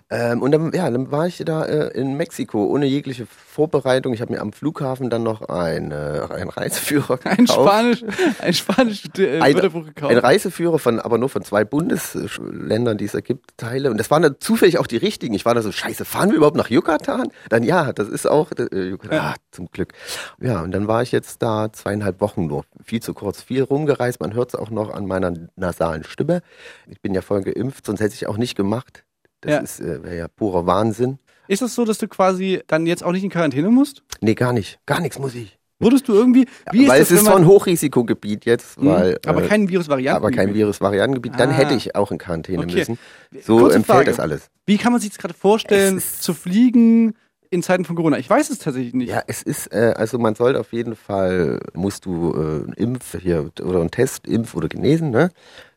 [0.09, 4.13] Ähm, und dann, ja, dann war ich da äh, in Mexiko ohne jegliche Vorbereitung.
[4.13, 7.39] Ich habe mir am Flughafen dann noch ein, äh, einen Reiseführer gekauft.
[7.39, 8.05] Ein Spanisch,
[8.39, 10.13] ein Spanisch äh, ein, gekauft.
[10.13, 13.91] ein Reiseführer von, aber nur von zwei Bundesländern, die es ergibt, Teile.
[13.91, 15.35] Und das waren dann zufällig auch die richtigen.
[15.35, 17.29] Ich war da so, scheiße, fahren wir überhaupt nach Yucatan?
[17.49, 19.19] Dann ja, das ist auch äh, Yucatan.
[19.19, 19.93] Ah, zum Glück.
[20.39, 22.65] Ja, und dann war ich jetzt da zweieinhalb Wochen nur.
[22.85, 24.21] Viel zu kurz, viel rumgereist.
[24.21, 26.43] Man hört es auch noch an meiner nasalen Stimme.
[26.87, 29.06] Ich bin ja voll geimpft, sonst hätte ich auch nicht gemacht.
[29.41, 29.59] Das Ja.
[29.59, 31.19] ist äh, wäre ja purer Wahnsinn.
[31.49, 34.03] Ist es so, dass du quasi dann jetzt auch nicht in Quarantäne musst?
[34.21, 34.79] Nee, gar nicht.
[34.87, 35.59] Gar nichts muss ich.
[35.79, 38.87] Wurdest du irgendwie, wie weil ist es das, ist man, ein Hochrisikogebiet jetzt, Mhm.
[38.87, 39.19] weil.
[39.27, 40.25] aber äh, kein Virusvarianten.
[40.25, 41.53] aber kein Virusvariantengebiet, dann Ah.
[41.53, 42.77] hätte ich auch in Quarantäne Okay.
[42.79, 42.99] müssen.
[43.43, 44.11] So Kurze empfiehlt Frage.
[44.11, 44.49] das alles.
[44.65, 47.15] Wie kann man sich das gerade vorstellen, zu fliegen
[47.51, 48.17] in Zeiten von Corona?
[48.19, 49.11] Ich weiß es tatsächlich nicht.
[49.11, 53.15] Ja, es ist, äh, also man sollte auf jeden Fall, musst du äh, einen Impf
[53.21, 55.31] hier oder einen Test, Impf oder genesen, ne?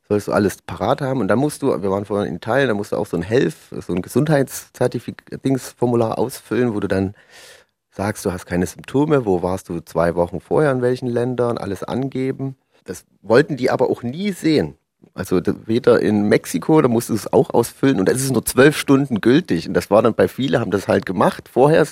[0.09, 2.73] Sollst du alles parat haben und dann musst du, wir waren vorhin in Italien, da
[2.73, 7.13] musst du auch so ein Health, so ein Gesundheitszertifikat-Dingsformular ausfüllen, wo du dann
[7.91, 11.83] sagst, du hast keine Symptome, wo warst du zwei Wochen vorher, in welchen Ländern, alles
[11.83, 12.55] angeben.
[12.85, 14.79] Das wollten die aber auch nie sehen.
[15.13, 18.45] Also da- weder in Mexiko, da musst du es auch ausfüllen und das ist nur
[18.45, 19.67] zwölf Stunden gültig.
[19.67, 21.49] Und das war dann bei vielen, haben das halt gemacht.
[21.51, 21.85] Vorher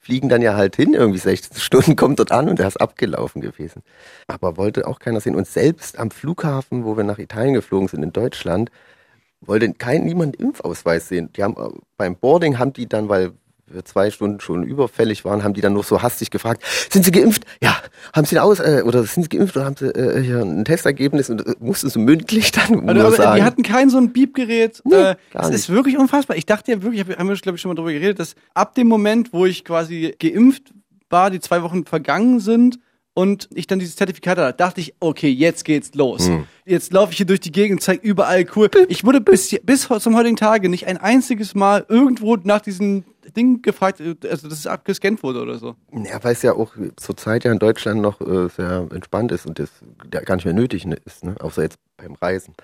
[0.00, 3.40] fliegen dann ja halt hin, irgendwie 16 Stunden, kommt dort an und der ist abgelaufen
[3.42, 3.82] gewesen.
[4.26, 5.34] Aber wollte auch keiner sehen.
[5.36, 8.70] Und selbst am Flughafen, wo wir nach Italien geflogen sind, in Deutschland,
[9.40, 11.30] wollte kein niemand Impfausweis sehen.
[11.36, 13.32] Die haben äh, beim Boarding haben die dann, weil
[13.84, 17.44] zwei Stunden schon überfällig waren, haben die dann noch so hastig gefragt, sind Sie geimpft?
[17.62, 17.76] Ja.
[18.14, 21.30] Haben Sie aus äh, oder sind Sie geimpft oder haben Sie äh, hier ein Testergebnis
[21.30, 23.36] und äh, mussten Sie mündlich dann Also, also, sagen.
[23.36, 24.80] die hatten kein so ein Beepgerät.
[24.84, 25.54] Nee, äh, es nicht.
[25.56, 26.36] ist wirklich unfassbar.
[26.36, 28.74] Ich dachte ja wirklich, hab- haben wir glaube ich schon mal drüber geredet, dass ab
[28.74, 30.72] dem Moment, wo ich quasi geimpft
[31.10, 32.78] war, die zwei Wochen vergangen sind
[33.14, 36.28] und ich dann dieses Zertifikat hatte, dachte ich, okay, jetzt geht's los.
[36.28, 36.44] Hm.
[36.64, 38.70] Jetzt laufe ich hier durch die Gegend, zeig überall cool.
[38.88, 43.62] Ich wurde bis, bis zum heutigen Tage nicht ein einziges Mal irgendwo nach diesem Ding
[43.62, 45.76] gefragt, äh, also dass es abgescannt wurde oder so.
[45.92, 49.46] Ja, weil es ja auch zur Zeit ja in Deutschland noch äh, sehr entspannt ist
[49.46, 49.70] und das
[50.10, 51.36] gar nicht mehr nötig ist, ne?
[51.40, 52.54] außer jetzt beim Reisen.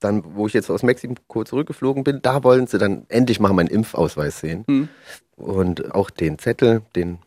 [0.00, 3.68] Dann, wo ich jetzt aus Mexiko zurückgeflogen bin, da wollen sie dann endlich mal meinen
[3.68, 4.64] Impfausweis sehen.
[4.68, 4.88] Hm.
[5.36, 7.18] Und auch den Zettel, den,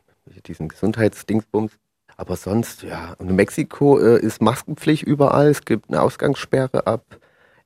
[0.47, 1.73] diesen Gesundheitsdingsbums.
[2.15, 3.13] Aber sonst, ja.
[3.17, 5.49] Und in Mexiko äh, ist Maskenpflicht überall.
[5.49, 7.03] Es gibt eine Ausgangssperre ab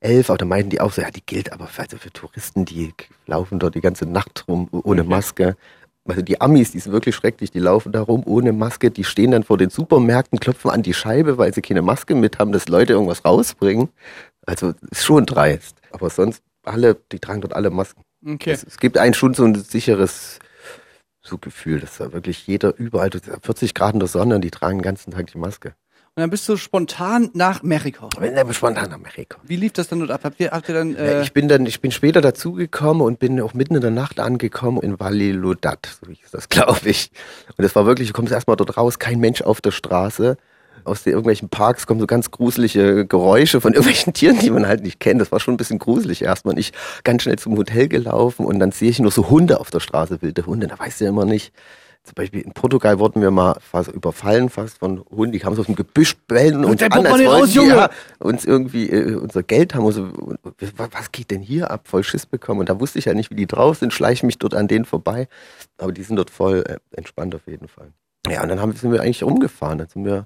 [0.06, 0.30] elf.
[0.30, 2.94] Aber da meinten die auch so, ja, die gilt aber für, also für Touristen, die
[3.26, 5.58] laufen dort die ganze Nacht rum ohne Maske.
[6.08, 9.32] Also die Amis, die sind wirklich schrecklich, die laufen da rum ohne Maske, die stehen
[9.32, 12.70] dann vor den Supermärkten, klopfen an die Scheibe, weil sie keine Maske mit haben, dass
[12.70, 13.90] Leute irgendwas rausbringen.
[14.46, 15.78] Also ist schon dreist.
[15.92, 18.04] Aber sonst alle, die tragen dort alle Masken.
[18.26, 18.52] Okay.
[18.52, 20.40] Es, es gibt einen schon so ein sicheres
[21.22, 24.78] so Gefühl, dass da wirklich jeder überall, 40 Grad in der Sonne und die tragen
[24.78, 25.74] den ganzen Tag die Maske.
[26.18, 28.08] Und dann bist du spontan nach Mexiko.
[28.08, 29.38] Der spontan nach Mexiko.
[29.44, 30.22] Wie lief das dann dort ab?
[30.24, 33.42] Habt ihr, habt ihr dann, äh, ich bin dann, ich bin später dazugekommen und bin
[33.42, 37.12] auch mitten in der Nacht angekommen in Vallelodat, so hieß das, glaube ich.
[37.58, 40.38] Und das war wirklich, du kommst erstmal dort raus, kein Mensch auf der Straße.
[40.86, 44.84] Aus den irgendwelchen Parks kommen so ganz gruselige Geräusche von irgendwelchen Tieren, die man halt
[44.84, 45.20] nicht kennt.
[45.20, 46.54] Das war schon ein bisschen gruselig erstmal.
[46.54, 46.72] Und ich
[47.04, 50.22] ganz schnell zum Hotel gelaufen und dann sehe ich nur so Hunde auf der Straße,
[50.22, 50.68] wilde Hunde.
[50.68, 51.52] Da weißt du ja immer nicht.
[52.06, 55.32] Zum Beispiel in Portugal wurden wir mal fast überfallen, fast von Hunden.
[55.32, 57.90] Die kamen so aus dem Gebüsch, bellen uns dein an, als wollten raus, die, ja,
[58.20, 59.86] uns irgendwie äh, unser Geld haben.
[59.86, 60.00] Was
[60.78, 61.88] was geht denn hier ab?
[61.88, 62.60] Voll Schiss bekommen.
[62.60, 64.86] Und da wusste ich ja nicht, wie die drauf sind, schleiche mich dort an denen
[64.86, 65.28] vorbei.
[65.80, 67.92] Aber die sind dort voll äh, entspannt auf jeden Fall.
[68.30, 69.78] Ja, und dann haben, sind wir eigentlich rumgefahren.
[69.78, 70.26] Dann sind wir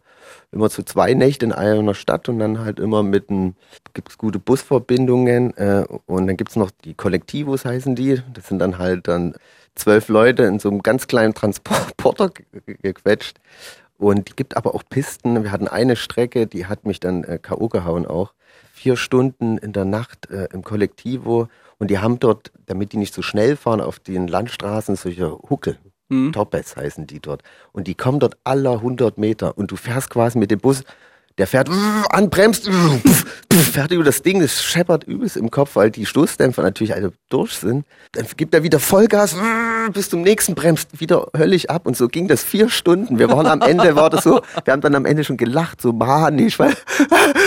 [0.51, 3.55] immer zu zwei Nächte in einer Stadt und dann halt immer mit einem,
[3.93, 8.21] gibt's gute Busverbindungen äh, und dann gibt's noch die Kollektivos heißen die.
[8.33, 9.35] Das sind dann halt dann
[9.75, 13.37] zwölf Leute in so einem ganz kleinen Transporter ge- gequetscht.
[13.97, 15.43] Und die gibt aber auch Pisten.
[15.43, 17.67] Wir hatten eine Strecke, die hat mich dann äh, K.O.
[17.67, 18.33] gehauen auch.
[18.71, 21.49] Vier Stunden in der Nacht äh, im Kollektivo.
[21.79, 25.77] Und die haben dort, damit die nicht so schnell fahren, auf den Landstraßen solche Huckel.
[26.09, 26.33] Mhm.
[26.33, 27.43] Topets heißen die dort.
[27.71, 29.57] Und die kommen dort aller 100 Meter.
[29.57, 30.83] Und du fährst quasi mit dem Bus,
[31.39, 31.69] der fährt
[32.09, 32.69] an, bremst,
[33.49, 37.53] fährt über das Ding, das scheppert übelst im Kopf, weil die Stoßdämpfer natürlich alle durch
[37.53, 37.85] sind.
[38.11, 39.37] Dann gibt er wieder Vollgas,
[39.93, 41.87] bis zum nächsten bremst wieder höllisch ab.
[41.87, 43.19] Und so ging das vier Stunden.
[43.19, 45.93] Wir waren am Ende, war das so, wir haben dann am Ende schon gelacht, so
[45.93, 46.75] manisch, weil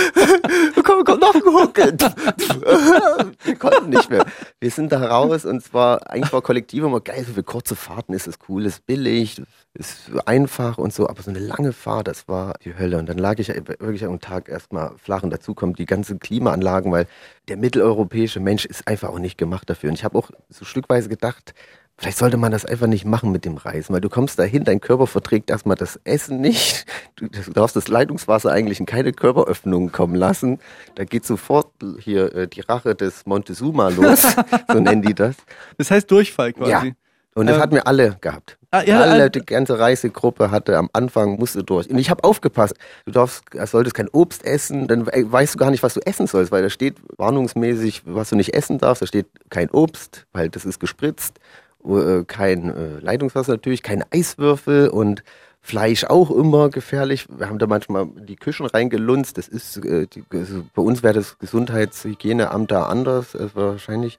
[0.83, 2.03] komm, komm, noch gehuckelt.
[3.45, 4.25] Wir konnten nicht mehr.
[4.61, 8.15] Wir sind da raus und zwar, eigentlich war Kollektiv immer geil, so für kurze Fahrten
[8.15, 9.43] ist es cool, ist billig,
[9.75, 12.99] ist einfach und so, aber so eine lange Fahrt, das war die Hölle.
[12.99, 16.93] Und dann lag ich wirklich am Tag erstmal flach und dazu kommen die ganzen Klimaanlagen,
[16.93, 17.07] weil
[17.49, 19.89] der mitteleuropäische Mensch ist einfach auch nicht gemacht dafür.
[19.89, 21.55] Und ich habe auch so stückweise gedacht,
[21.99, 24.81] Vielleicht sollte man das einfach nicht machen mit dem Reisen, weil du kommst dahin, dein
[24.81, 26.87] Körper verträgt erstmal das Essen nicht.
[27.15, 30.59] Du, darfst das Leitungswasser eigentlich in keine Körperöffnungen kommen lassen.
[30.97, 31.71] Da geht sofort
[32.01, 34.23] hier äh, die Rache des Montezuma los,
[34.69, 35.37] so nennen die das.
[35.79, 36.89] das heißt Durchfall quasi.
[36.89, 36.93] Ja.
[37.35, 38.59] Und das Ähm, hatten wir alle gehabt.
[38.71, 41.89] Ah, ja, alle, äh, die ganze Reisegruppe hatte am Anfang, musste durch.
[41.91, 42.75] Und ich habe aufgepasst.
[43.07, 46.01] Du darfst, äh, solltest kein Obst essen, dann we- weißt du gar nicht, was du
[46.01, 49.03] essen sollst, weil da steht warnungsmäßig, was du nicht essen darfst.
[49.03, 51.39] Da steht kein Obst, weil das ist gespritzt,
[51.87, 55.23] äh, kein äh, Leitungswasser natürlich, keine Eiswürfel und
[55.65, 57.27] Fleisch auch immer gefährlich.
[57.31, 59.39] Wir haben da manchmal in die Küchen reingelunzt.
[59.39, 64.19] Das ist, äh, die, also bei uns wäre das Gesundheitshygieneamt da anders, äh, wahrscheinlich.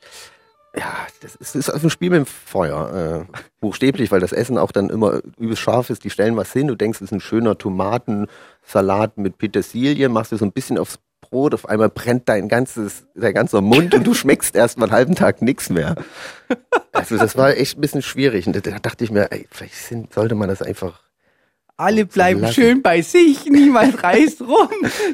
[0.76, 3.28] Ja, das ist, ist also ein Spiel mit dem Feuer.
[3.32, 6.04] Äh, buchstäblich, weil das Essen auch dann immer übelst scharf ist.
[6.04, 10.38] Die stellen was hin, du denkst, es ist ein schöner Tomatensalat mit Petersilie, machst du
[10.38, 14.14] so ein bisschen aufs Brot, auf einmal brennt dein ganzes, dein ganzer Mund und du
[14.16, 15.96] schmeckst erst mal einen halben Tag nichts mehr.
[16.92, 18.48] Also das war echt ein bisschen schwierig.
[18.48, 21.02] Und da, da dachte ich mir, ey, vielleicht sind, sollte man das einfach
[21.78, 24.70] Alle bleiben schön bei sich, niemand reist rum.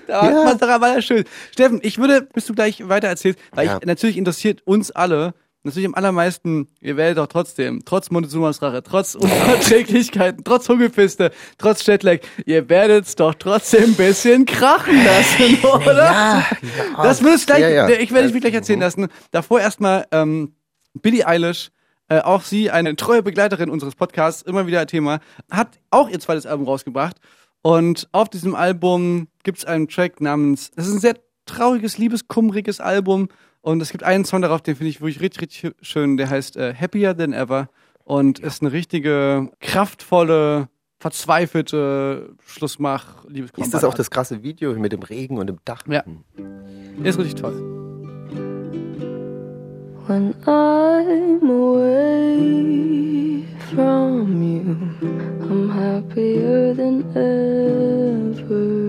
[0.07, 0.59] Da Ja.
[0.81, 1.25] war das schön.
[1.51, 3.77] Steffen, ich würde, bis du gleich weiter erzählst, weil Ja.
[3.79, 5.33] ich, natürlich interessiert uns alle,
[5.63, 11.85] natürlich am allermeisten, ihr werdet doch trotzdem, trotz Montezumas Rache, trotz Unverträglichkeiten, trotz Hungerpiste, trotz
[11.85, 16.03] Jetlag, ihr werdet's doch trotzdem ein bisschen krachen lassen, oder?
[16.05, 16.45] Ja,
[16.97, 17.03] ja.
[17.03, 17.89] Das wirst gleich, Ja, ja.
[17.89, 19.07] ich werde es mir gleich erzählen lassen.
[19.31, 20.53] Davor erstmal ähm,
[20.93, 21.71] Billie Eilish,
[22.07, 25.19] äh, auch sie, eine treue Begleiterin unseres Podcasts, immer wieder ein Thema,
[25.51, 27.17] hat auch ihr zweites Album rausgebracht.
[27.61, 32.79] Und auf diesem Album gibt es einen Track namens, das ist ein sehr trauriges, liebeskummriges
[32.79, 33.27] Album.
[33.61, 36.57] Und es gibt einen Song darauf, den finde ich wirklich richtig, richtig schön, der heißt
[36.57, 37.69] äh, Happier Than Ever
[38.05, 43.65] und ist eine richtige, kraftvolle, verzweifelte Schlussmach, Liebeskummer.
[43.65, 45.83] Ist das auch das krasse Video mit dem Regen und dem Dach?
[45.87, 46.03] Ja.
[46.37, 47.53] Der ist richtig toll.
[50.07, 54.75] When I'm away from you,
[55.45, 58.88] I'm happier than ever.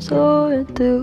[0.00, 0.94] You do.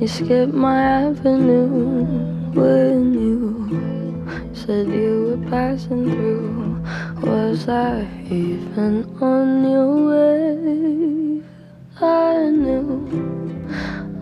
[0.00, 2.04] You skipped my avenue
[2.52, 6.82] when you said you were passing through.
[7.22, 11.42] Was I even on your way?
[12.00, 13.06] I knew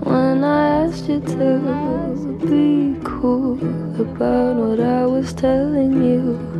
[0.00, 3.54] when I asked you to be cool
[3.98, 6.58] about what I was telling you.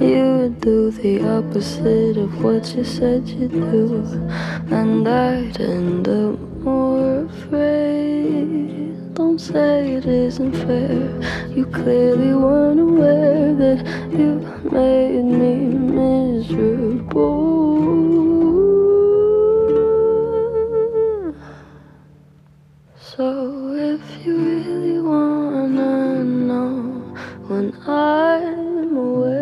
[0.00, 4.02] You would do the opposite of what you said you'd do,
[4.70, 9.14] and I'd end up more afraid.
[9.14, 11.50] Don't say it isn't fair.
[11.50, 14.40] You clearly weren't aware that you
[14.72, 15.54] made me
[16.00, 17.34] miserable.
[22.98, 23.26] So
[23.74, 26.72] if you really wanna know
[27.48, 29.33] when I'm away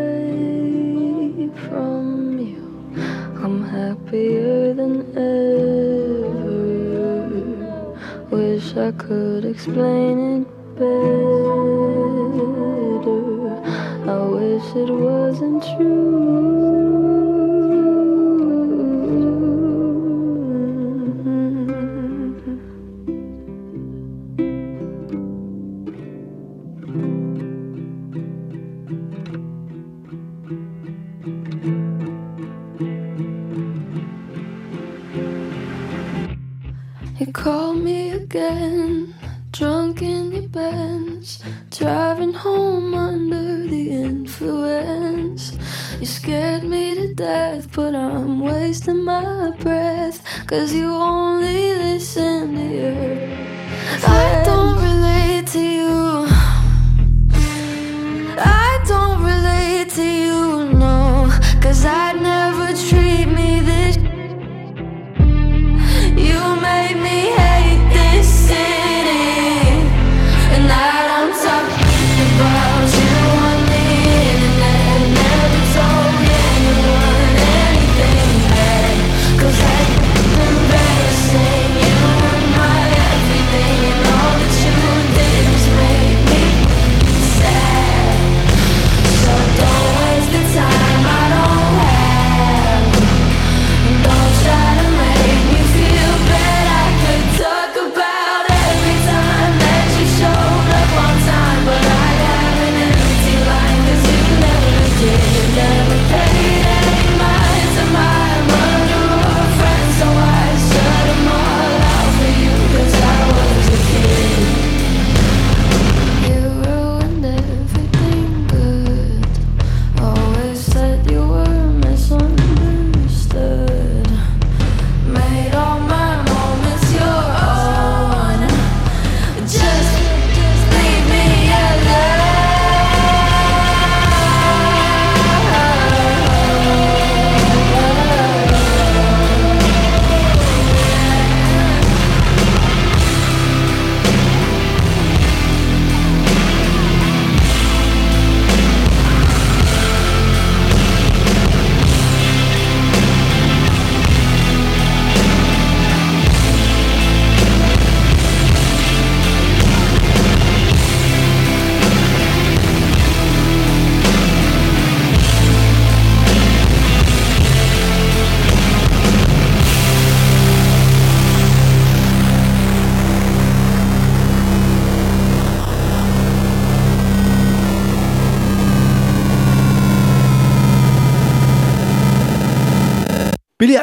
[4.13, 5.73] happier than ever.
[8.31, 10.93] Wish I could explain it better.
[14.11, 17.12] I wish it wasn't true.
[37.43, 39.17] Called me again,
[39.51, 45.53] drunk in your Benz, driving home under the influence.
[45.99, 52.63] You scared me to death, but I'm wasting my breath, cause you only listen to
[52.63, 53.33] your
[54.07, 56.27] I don't relate to you.
[58.39, 61.29] I don't relate to you, no,
[61.61, 63.62] cause I'd never treat me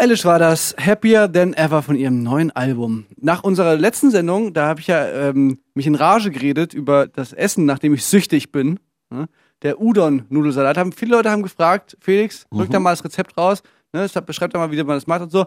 [0.09, 3.05] Eilish war das Happier Than Ever von ihrem neuen Album.
[3.21, 7.31] Nach unserer letzten Sendung, da habe ich ja ähm, mich in Rage geredet über das
[7.31, 8.79] Essen, nachdem ich süchtig bin.
[9.11, 9.27] Ne?
[9.61, 10.79] Der Udon-Nudelsalat.
[10.79, 13.61] Haben, viele Leute haben gefragt, Felix, drück da mal das Rezept raus.
[13.93, 14.01] Ne?
[14.01, 15.45] deshalb Beschreib da mal, wie man das macht und so.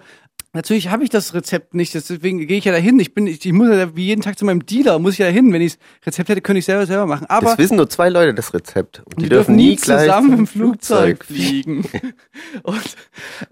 [0.54, 3.00] Natürlich habe ich das Rezept nicht, deswegen gehe ich ja dahin.
[3.00, 5.26] Ich bin, ich, ich muss ja wie jeden Tag zu meinem Dealer, muss ich ja
[5.26, 5.50] dahin.
[5.50, 7.24] Wenn ich das Rezept hätte, könnte ich selber selber machen.
[7.30, 9.02] Aber das wissen nur zwei Leute, das Rezept.
[9.06, 11.86] Und die, dürfen nie zusammen im Flugzeug fliegen.
[12.64, 12.96] und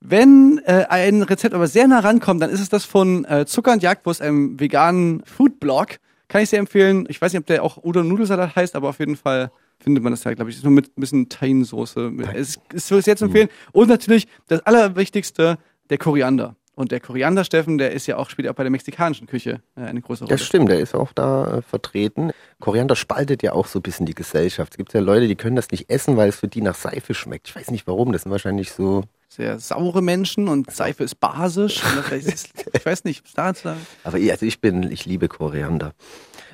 [0.03, 3.73] wenn äh, ein Rezept aber sehr nah rankommt, dann ist es das von äh, Zucker
[3.73, 5.97] und Jagdwurst, einem veganen Foodblog.
[6.29, 7.07] Kann ich sehr empfehlen.
[7.09, 10.13] Ich weiß nicht, ob der auch Udon Nudelsalat heißt, aber auf jeden Fall findet man
[10.13, 10.57] das ja, glaube ich.
[10.59, 12.13] Ist nur mit ein bisschen Tahinsoße.
[12.35, 13.49] Es ist sehr zu empfehlen.
[13.73, 15.57] Und natürlich das Allerwichtigste,
[15.89, 16.57] der Koriander.
[16.81, 19.83] Und der Koriander, Steffen, der ist ja auch, spielt auch bei der mexikanischen Küche äh,
[19.83, 20.35] eine große Rolle.
[20.35, 22.31] Das stimmt, der ist auch da äh, vertreten.
[22.59, 24.73] Koriander spaltet ja auch so ein bisschen die Gesellschaft.
[24.73, 27.13] Es gibt ja Leute, die können das nicht essen, weil es für die nach Seife
[27.13, 27.49] schmeckt.
[27.49, 31.83] Ich weiß nicht warum, das sind wahrscheinlich so sehr saure Menschen und Seife ist basisch.
[32.73, 33.87] Ich weiß nicht, was da sagen.
[34.03, 35.93] Aber also ich bin, ich liebe Koriander.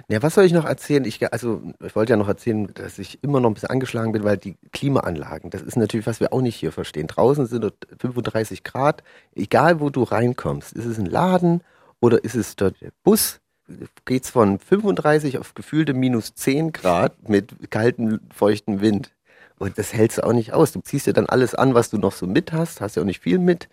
[0.08, 1.04] Ja, was soll ich noch erzählen?
[1.04, 4.22] Ich, also, ich wollte ja noch erzählen, dass ich immer noch ein bisschen angeschlagen bin,
[4.22, 7.08] weil die Klimaanlagen, das ist natürlich, was wir auch nicht hier verstehen.
[7.08, 9.02] Draußen sind dort 35 Grad,
[9.34, 10.72] egal wo du reinkommst.
[10.74, 11.62] Ist es ein Laden
[12.00, 13.40] oder ist es dort der Bus?
[14.04, 19.10] Geht's von 35 auf gefühlte minus 10 Grad mit kaltem, feuchtem Wind.
[19.58, 20.70] Und das hältst du auch nicht aus.
[20.70, 23.06] Du ziehst dir dann alles an, was du noch so mit hast, hast ja auch
[23.06, 23.68] nicht viel mit.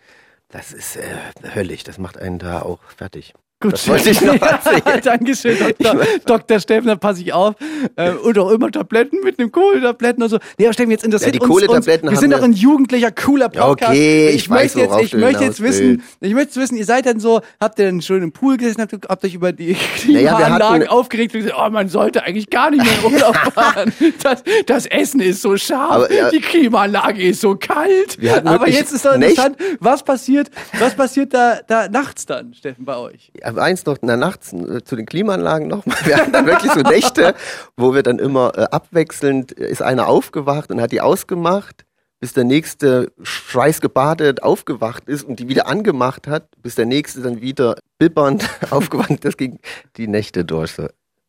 [0.50, 1.16] Das ist äh,
[1.54, 3.36] höllisch, das macht einen da auch fertig.
[3.64, 4.82] Gut, Das wollte ich noch erzählen.
[4.86, 6.02] Ja, Dankeschön, Dr.
[6.26, 6.60] Dr.
[6.60, 7.56] Steffen, da passe ich auf.
[7.96, 10.38] Äh, und auch immer Tabletten mit einem Kohletabletten und so.
[10.58, 13.50] Nee, aber Steffen, jetzt interessiert Ja, die uns, uns, wir sind doch ein jugendlicher, cooler
[13.54, 13.92] Ja, Podcast.
[13.92, 17.20] okay, ich weiß, möchte jetzt, ich möchte jetzt wissen, ich möchte wissen, ihr seid dann
[17.20, 20.82] so, habt ihr denn schon im Pool gesessen, habt, habt euch über die Naja, Klimaanlagen
[20.82, 23.94] hatten- aufgeregt und gesagt, oh, man sollte eigentlich gar nicht mehr in Urlaub fahren.
[24.22, 26.30] Das, das Essen ist so scharf, Aber, ja.
[26.30, 28.18] die Klimaanlage ist so kalt.
[28.44, 30.50] Aber jetzt ist doch interessant, was passiert,
[30.80, 33.32] was passiert da, da nachts dann, Steffen, bei euch?
[33.44, 35.98] Aber eins noch, na, nachts äh, zu den Klimaanlagen nochmal.
[36.06, 37.36] Wir hatten dann wirklich so Nächte,
[37.78, 41.86] wo wir dann immer äh, abwechselnd, äh, ist einer aufgewacht und hat die ausgemacht,
[42.20, 47.42] bis der nächste schweißgebadet aufgewacht ist und die wieder angemacht hat, bis der nächste dann
[47.42, 49.60] wieder bibbernd aufgewacht Das ging
[49.98, 50.72] die Nächte durch.
[50.72, 50.88] So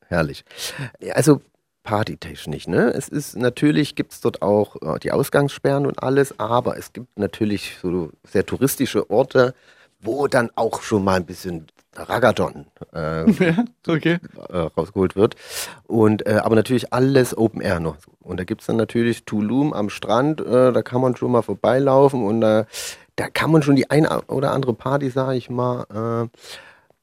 [0.09, 0.45] herrlich.
[1.13, 1.41] Also
[1.85, 2.93] partytechnisch, ne?
[2.95, 7.77] Es ist natürlich gibt's dort auch äh, die Ausgangssperren und alles, aber es gibt natürlich
[7.81, 9.55] so sehr touristische Orte,
[10.01, 11.67] wo dann auch schon mal ein bisschen
[11.97, 14.19] Ragaton äh, Ja, okay.
[14.49, 15.37] äh, rausgeholt wird.
[15.87, 17.97] Und äh, aber natürlich alles Open Air noch.
[18.21, 22.25] Und da gibt's dann natürlich Tulum am Strand, äh, da kann man schon mal vorbeilaufen
[22.25, 22.65] und äh,
[23.17, 26.31] da kann man schon die eine oder andere Party, sage ich mal,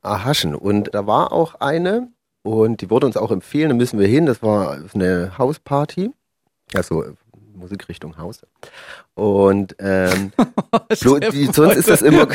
[0.02, 0.56] äh, erhaschen.
[0.56, 2.10] Und da war auch eine,
[2.44, 6.12] und die wurde uns auch empfehlen, da müssen wir hin, das war eine Hausparty,
[6.74, 7.06] also
[7.62, 8.42] Musikrichtung Haus.
[9.14, 10.34] Und ähm,
[11.32, 12.28] die, sonst ist das immer.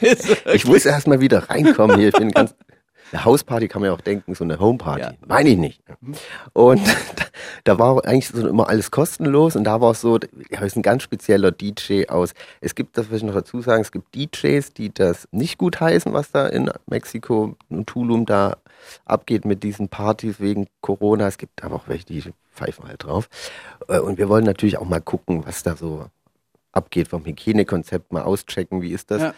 [0.52, 2.08] ich muss erst mal wieder reinkommen hier.
[2.08, 2.54] Ich bin ganz.
[3.12, 5.02] Eine Hausparty kann man ja auch denken, so eine Homeparty.
[5.02, 5.12] Ja.
[5.26, 5.82] Meine ich nicht.
[6.52, 6.82] Und
[7.64, 10.18] da war eigentlich so immer alles kostenlos und da war es so,
[10.50, 12.34] ja, ist ein ganz spezieller DJ aus.
[12.60, 15.80] Es gibt, das will ich noch dazu sagen, es gibt DJs, die das nicht gut
[15.80, 18.56] heißen, was da in Mexiko und Tulum da
[19.04, 21.28] abgeht mit diesen Partys wegen Corona.
[21.28, 22.22] Es gibt aber auch welche, die
[22.54, 23.28] pfeifen halt drauf.
[23.88, 26.06] Äh, Und wir wollen natürlich auch mal gucken, was da so
[26.72, 29.22] abgeht vom Hygienekonzept, mal auschecken, wie ist das.
[29.22, 29.34] Ja.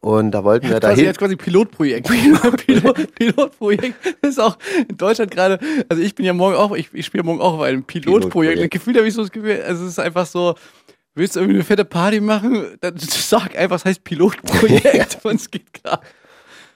[0.00, 1.02] Und da wollten wir dahin.
[1.02, 2.06] jetzt quasi Pilotprojekt.
[2.66, 7.06] Pilot, Pilotprojekt ist auch in Deutschland gerade, also ich bin ja morgen auch, ich, ich
[7.06, 8.32] spiele morgen auch auf einem Pilotprojekt.
[8.32, 8.62] Pilotprojekt.
[8.62, 10.56] Und Gefühl habe ich so das Gefühl, also es ist einfach so,
[11.14, 15.50] willst du irgendwie eine fette Party machen, dann sag einfach, es heißt Pilotprojekt und es
[15.50, 16.02] geht klar.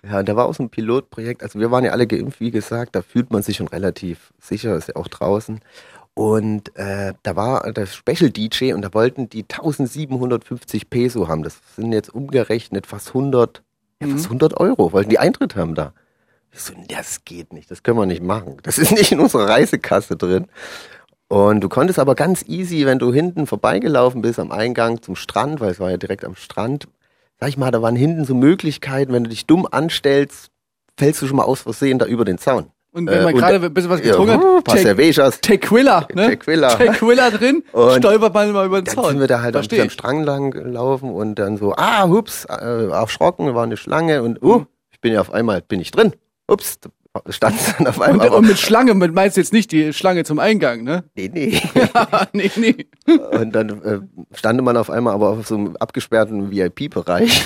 [0.02, 1.42] Ja, da war auch so ein Pilotprojekt.
[1.42, 4.74] Also wir waren ja alle geimpft, wie gesagt, da fühlt man sich schon relativ sicher,
[4.76, 5.60] ist ja auch draußen.
[6.18, 11.44] Und äh, da war der Special DJ und da wollten die 1750 Peso haben.
[11.44, 13.62] Das sind jetzt umgerechnet fast 100,
[14.02, 15.92] ja, fast 100 Euro, wollten die Eintritt haben da.
[16.50, 18.56] Ich so, das geht nicht, das können wir nicht machen.
[18.64, 20.48] Das ist nicht in unserer Reisekasse drin.
[21.28, 25.60] Und du konntest aber ganz easy, wenn du hinten vorbeigelaufen bist am Eingang zum Strand,
[25.60, 26.88] weil es war ja direkt am Strand,
[27.38, 30.50] sag ich mal, da waren hinten so Möglichkeiten, wenn du dich dumm anstellst,
[30.96, 32.72] fällst du schon mal aus Versehen da über den Zaun.
[32.92, 35.40] Und wenn Äh, man und gerade ein bisschen was Ja, getrunken uh, hat, paar Cervezas.
[35.40, 36.28] Tequila, ne?
[36.30, 36.74] Tequila.
[36.74, 39.10] Tequila drin, Und stolpert man mal über den Dann Zaun.
[39.10, 39.92] sind wir da halt Versteh am ich.
[39.92, 44.64] Strang lang gelaufen und dann so, ah, hups, äh, erschrocken, war eine Schlange und, uh,
[44.90, 46.12] ich bin ja auf einmal, bin ich drin.
[46.48, 46.90] Ups, da
[47.32, 48.30] stand dann auf Und, einmal.
[48.30, 51.04] und mit Schlange, mit meinst du jetzt nicht die Schlange zum Eingang, ne?
[51.14, 51.60] nee, nee.
[52.32, 52.86] nee, nee.
[53.32, 53.98] Und dann äh,
[54.34, 57.44] stand man auf einmal aber auf so einem abgesperrten VIP-Bereich.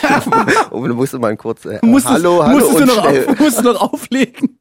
[0.70, 3.58] und dann musste man kurz, äh, Musstest, hallo, hallo musstest und du noch, auf, musstest
[3.58, 4.56] du noch auflegen.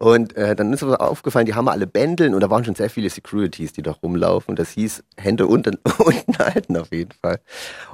[0.00, 2.88] Und äh, dann ist uns aufgefallen, die haben alle Bändeln und da waren schon sehr
[2.88, 4.52] viele Securities, die da rumlaufen.
[4.52, 7.40] Und das hieß Hände unten, unten halten auf jeden Fall.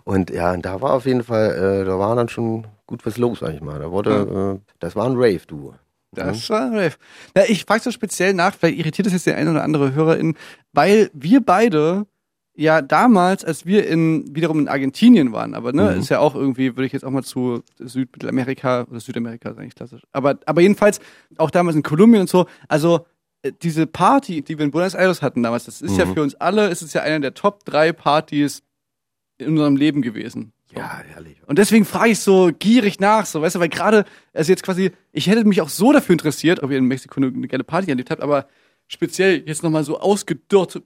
[0.04, 3.18] Und ja, und da war auf jeden Fall, äh, da war dann schon gut was
[3.18, 3.80] los, sag ich mal.
[3.80, 5.74] Da wurde, äh, das war ein Rave, du.
[6.12, 6.94] Das war ein Rave.
[7.34, 10.36] Na, ich frage so speziell nach, vielleicht irritiert das jetzt der ein oder andere Hörerin,
[10.72, 12.06] weil wir beide
[12.58, 16.00] ja damals, als wir in wiederum in Argentinien waren, aber ne, Mhm.
[16.00, 19.74] ist ja auch irgendwie, würde ich jetzt auch mal zu Südmittelamerika oder Südamerika ist eigentlich
[19.74, 20.02] klassisch.
[20.12, 21.00] Aber, aber jedenfalls
[21.38, 23.06] auch damals in Kolumbien und so, also
[23.42, 26.14] äh, diese Party, die wir in Buenos Aires hatten damals, das ist ja Mhm.
[26.14, 28.62] für uns alle, ist es ja einer der Top drei Partys
[29.38, 30.52] in unserem Leben gewesen.
[30.72, 30.76] So.
[30.80, 31.36] Ja, herrlich.
[31.46, 34.90] Und deswegen frage ich so gierig nach, so, weißt du, weil gerade, also jetzt quasi,
[35.12, 37.90] ich hätte mich auch so dafür interessiert, ob ihr in Mexiko eine, eine geile Party
[37.90, 38.46] erlebt habt, aber
[38.88, 40.82] speziell jetzt nochmal so ausgedörrt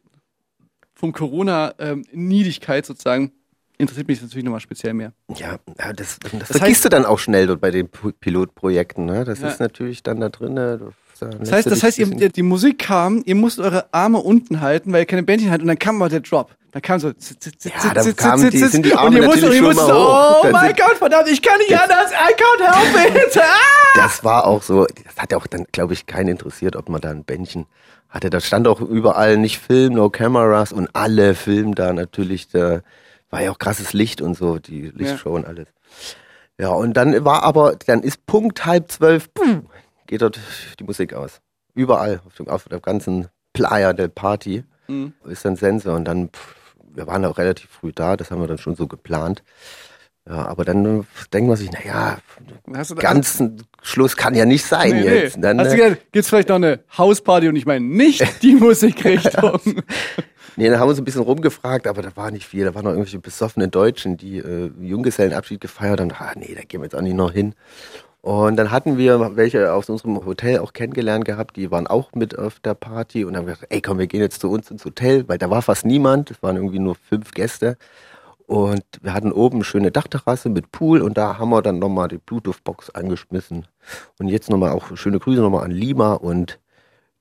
[1.01, 3.33] vom Corona-Niedigkeit sozusagen,
[3.81, 5.13] interessiert mich natürlich nochmal speziell mehr.
[5.37, 5.59] Ja,
[5.95, 9.05] das, das, Das vergisst du dann auch schnell dort bei den Pilotprojekten.
[9.05, 9.25] Ne?
[9.25, 9.49] Das Ja.
[9.49, 10.55] ist natürlich dann da drin.
[10.55, 10.79] Ne?
[11.19, 14.61] da Das heißt, das heißt, ihr, die, die Musik kam, ihr musstet eure Arme unten
[14.61, 16.55] halten, weil ihr keine Bändchen hattet und dann kam mal der Drop.
[16.73, 18.99] Da kam so z- z- z- Ja, da z- kamen z- die- sind die und
[18.99, 21.77] Arme ihr musstet, natürlich ihr schon musstet oh Dann mein Gott, verdammt, ich kann nicht
[21.77, 23.37] anders, I can't help it.
[23.43, 23.97] Ah!
[23.97, 27.01] Das war auch so, das hat ja auch dann, glaube ich, keinen interessiert, ob man
[27.01, 27.67] da ein Bändchen
[28.09, 28.31] hatte.
[28.31, 32.83] Da stand auch überall nicht Film, no cameras und alle filmen da natürlich, da
[33.31, 35.69] war ja auch krasses Licht und so, die Lichtshow und alles.
[36.59, 39.63] Ja, und dann war aber, dann ist Punkt halb zwölf, puh,
[40.07, 40.39] geht dort
[40.79, 41.41] die Musik aus.
[41.75, 45.13] Überall, auf, dem, auf der ganzen Playa del Party Mhm.
[45.27, 48.49] ist dann Sensor und dann, pff, wir waren auch relativ früh da, das haben wir
[48.49, 49.45] dann schon so geplant.
[50.29, 52.19] Ja, aber dann denkt man sich, naja,
[52.67, 55.37] da- ganzen Schluss kann ja nicht sein Nee, jetzt.
[55.37, 55.43] nee.
[55.43, 59.61] Dann, Hast du gedacht, gibt's vielleicht noch eine Hausparty und ich meine nicht die Musikrichtung.
[60.57, 62.65] nee, dann haben wir uns ein bisschen rumgefragt, aber da war nicht viel.
[62.65, 66.13] Da waren noch irgendwelche besoffenen Deutschen, die äh, Junggesellenabschied gefeiert haben.
[66.19, 67.55] Ah, nee, da gehen wir jetzt auch nicht noch hin.
[68.23, 72.39] Und dann hatten wir welche aus unserem Hotel auch kennengelernt gehabt, die waren auch mit
[72.39, 75.27] auf der Party und haben gesagt, ey komm, wir gehen jetzt zu uns ins Hotel,
[75.27, 77.79] weil da war fast niemand, es waren irgendwie nur fünf Gäste.
[78.51, 82.09] Und wir hatten oben eine schöne Dachterrasse mit Pool und da haben wir dann nochmal
[82.09, 83.69] die Bluetooth-Box angeschmissen.
[84.19, 86.59] Und jetzt nochmal auch schöne Grüße nochmal an Lima und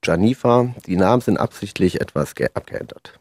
[0.03, 0.73] Janifa.
[0.87, 3.19] Die Namen sind absichtlich etwas ge- abgeändert.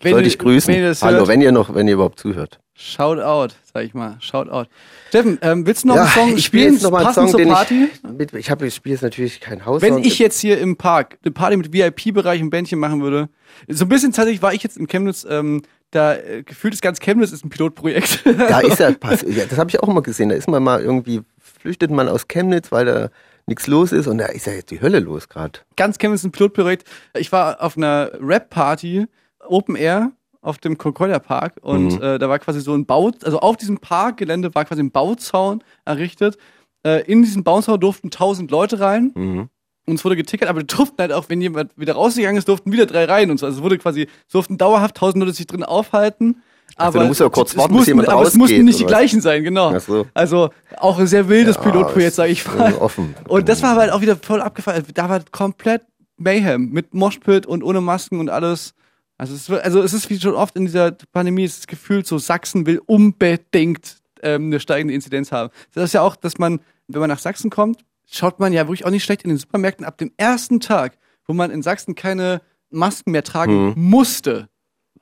[0.00, 0.74] Wenn Sollte ich grüßen.
[0.74, 1.28] wenn Hallo, hört.
[1.28, 2.58] wenn ihr noch, wenn ihr überhaupt zuhört.
[2.74, 4.16] Shout out, sag ich mal.
[4.20, 4.68] Shout out.
[5.10, 6.74] Steffen, ähm, willst du noch Ja, einen Song ich spiele spielen?
[6.74, 7.88] jetzt nochmal einen passend Song, zur den Party?
[8.18, 9.82] ich, ich habe, ich spiele jetzt natürlich kein Haus.
[9.82, 13.28] Wenn ich jetzt hier im Park eine Party mit VIP-Bereich ein Bändchen machen würde,
[13.68, 16.98] so ein bisschen tatsächlich war ich jetzt in Chemnitz, ähm, da äh, gefühlt ist ganz
[16.98, 18.24] Chemnitz ist ein Pilotprojekt.
[18.24, 20.30] da ist ja, pass, ja das habe ich auch immer gesehen.
[20.30, 23.10] Da ist man mal irgendwie, flüchtet man aus Chemnitz, weil da
[23.46, 25.58] nichts los ist und da ist ja jetzt die Hölle los gerade.
[25.76, 26.88] ganz Chemnitz ist ein Pilotprojekt.
[27.18, 29.06] Ich war auf einer Rap-Party,
[29.46, 30.12] Open Air,
[30.42, 32.02] auf dem Concordia Park und Mhm.
[32.02, 35.62] äh, da war quasi so ein Bau, also auf diesem Parkgelände war quasi ein Bauzaun
[35.84, 36.36] errichtet.
[36.84, 39.12] Äh, in diesen Bauzaun durften 1000 Leute rein.
[39.14, 39.48] Mhm.
[39.86, 42.86] Und es wurde getickert, aber durften halt auch, wenn jemand wieder rausgegangen ist, durften wieder
[42.86, 43.46] drei rein und so.
[43.46, 46.42] Also es wurde quasi, es durften dauerhaft 1000 Leute sich drin aufhalten.
[46.76, 48.78] Also, Aber du musst ja kurz es warten, bis mussten, aber es mussten rausgeht, nicht
[48.80, 49.76] die gleichen sein, genau.
[49.78, 50.06] So.
[50.14, 52.74] Also auch ein sehr wildes Ja, Pilotprojekt, ist, sag ich mal.
[52.74, 53.14] offen.
[53.28, 54.80] Und das war halt auch wieder voll abgefallen.
[54.80, 55.82] Also Da war komplett
[56.16, 58.74] Mayhem mit Moshpit und ohne Masken und alles.
[59.22, 62.66] Also es, also es ist wie schon oft in dieser Pandemie, ist gefühlt so, Sachsen
[62.66, 65.50] will unbedingt ähm, eine steigende Inzidenz haben.
[65.74, 66.58] Das ist ja auch, dass man,
[66.88, 69.86] wenn man nach Sachsen kommt, schaut man ja wirklich auch nicht schlecht in den Supermärkten
[69.86, 70.98] ab dem ersten Tag,
[71.28, 73.74] wo man in Sachsen keine Masken mehr tragen Mhm.
[73.76, 74.48] musste,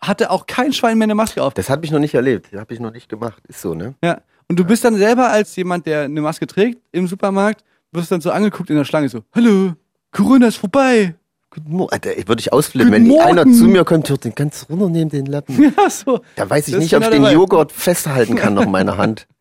[0.01, 1.55] hatte auch kein Schwein mehr eine Maske auf.
[1.55, 2.49] Das habe ich noch nicht erlebt.
[2.53, 3.43] Das habe ich noch nicht gemacht.
[3.49, 3.95] Ist so, ne?
[4.05, 4.21] Ja.
[4.49, 8.21] Und du bist dann selber als jemand, der eine Maske trägt im Supermarkt, wirst dann
[8.21, 9.73] so angeguckt in der Schlange so, hallo,
[10.13, 11.15] Corona ist vorbei.
[11.51, 11.93] Guten Morgen.
[11.93, 13.39] Alter, ich würde ich ausflippen, Guten wenn Morgen.
[13.39, 15.73] einer zu mir kommt, hört den ganz runternehmen, den Lappen.
[15.77, 16.21] Ja, so.
[16.37, 17.35] Da weiß ich Das nicht, ob ich den dabei.
[17.35, 19.27] Joghurt festhalten kann noch in meiner Hand.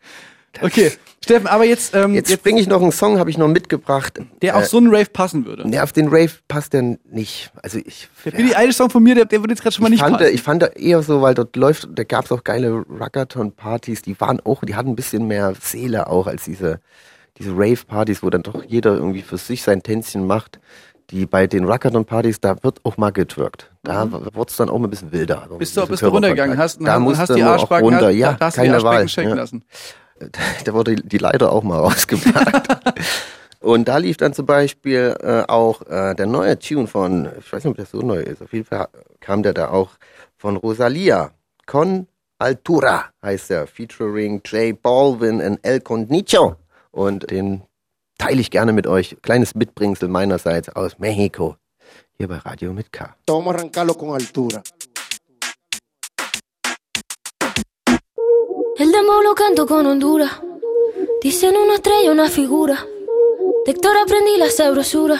[0.62, 0.92] Okay,
[1.24, 4.20] Steffen, aber jetzt, ähm, Jetzt, jetzt, bringe ich noch einen Song, habe ich noch mitgebracht.
[4.42, 5.70] der auf Äh, so einen Rave passen würde.
[5.70, 7.52] Ne, auf den Rave passt der nicht.
[7.62, 9.90] Also ich, Der Billy Eilish Song von mir, der, der würde jetzt gerade schon mal
[9.90, 10.34] ich nicht fand, passen.
[10.34, 14.20] ich fand da eher so, weil dort läuft, da gab es auch geile Rockathon-Partys, die
[14.20, 16.80] waren auch, die hatten ein bisschen mehr Seele auch als diese,
[17.38, 20.60] diese Rave-Partys, wo dann doch jeder irgendwie für sich sein Tänzchen macht.
[21.12, 23.72] Die bei den Rockathon-Partys, da wird auch mal getwerkt.
[23.84, 24.28] Da Mhm.
[24.36, 25.42] wird es dann auch mal ein bisschen wilder.
[25.44, 28.08] Also bist du, bist du runtergegangen, hast, da hast, hast die Arschbacken, runter.
[28.08, 29.26] hast, Ja, hast die keine Arschbacken Wahl.
[29.26, 29.34] Ja.
[29.36, 29.64] lassen.
[30.66, 32.68] da wurde die Leiter auch mal rausgepackt.
[33.62, 37.64] Und da lief dann zum Beispiel äh, auch äh, der neue Tune von, ich weiß
[37.64, 38.88] nicht, ob der so neu ist, auf jeden Fall
[39.20, 39.92] kam der da auch
[40.38, 41.32] von Rosalia.
[41.66, 42.08] Con
[42.38, 46.56] Altura heißt der, featuring J Balvin und El Condicho.
[46.92, 47.64] Und den
[48.20, 49.18] teile ich gerne mit euch.
[49.24, 51.56] Kleines Mitbringsel meinerseits aus Mexiko.
[52.18, 53.16] Hier bei Radio mit K.
[53.28, 54.62] Vamos a arrancarlo con altura.
[58.78, 60.32] El demo lo canto con Honduras.
[61.24, 62.86] Dicen una estrella, una figura.
[63.66, 65.20] De Héctor aprendí la sabrosura.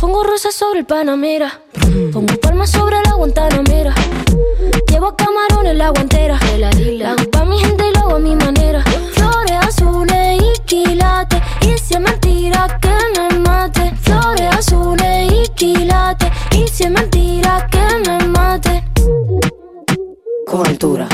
[0.00, 1.60] Pongo rosas sobre el Panamera.
[2.12, 3.94] Pongo palmas sobre la Guantanamera.
[4.88, 6.38] Llevo camarones la guantera.
[6.58, 8.82] La hago pa' mi gente y lo hago a mi manera.
[9.12, 11.40] Flores azules y quilates.
[11.62, 13.92] Y si es mentira que me mate.
[14.02, 16.30] Flores azules y quilates.
[16.56, 18.84] Y si es mentira que me mate.
[20.46, 21.08] Con altura.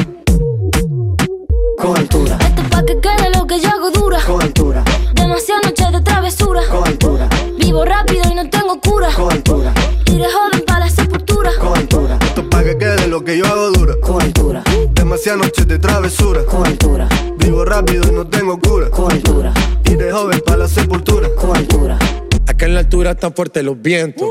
[1.79, 4.19] Con altura, Esto es pa' que quede lo que yo hago dura.
[4.27, 4.83] con altura,
[5.13, 6.63] Demasiadas noches de travesura.
[6.71, 7.29] con altura,
[7.59, 8.16] Vivo rápido
[8.49, 9.09] tengo cura.
[9.15, 9.73] con altura,
[10.07, 11.51] de joven para la sepultura.
[11.61, 13.95] con altura, Esto es pa' que quede lo que yo hago dura.
[14.01, 16.45] con altura, Demasiadas noches de travesura.
[16.45, 18.91] Con altura, Vivo rápido y no tengo cura.
[18.91, 19.53] con altura,
[19.85, 21.29] de joven para la sepultura.
[21.37, 21.99] con altura.
[22.47, 24.29] Acá en la altura están fuertes los vientos.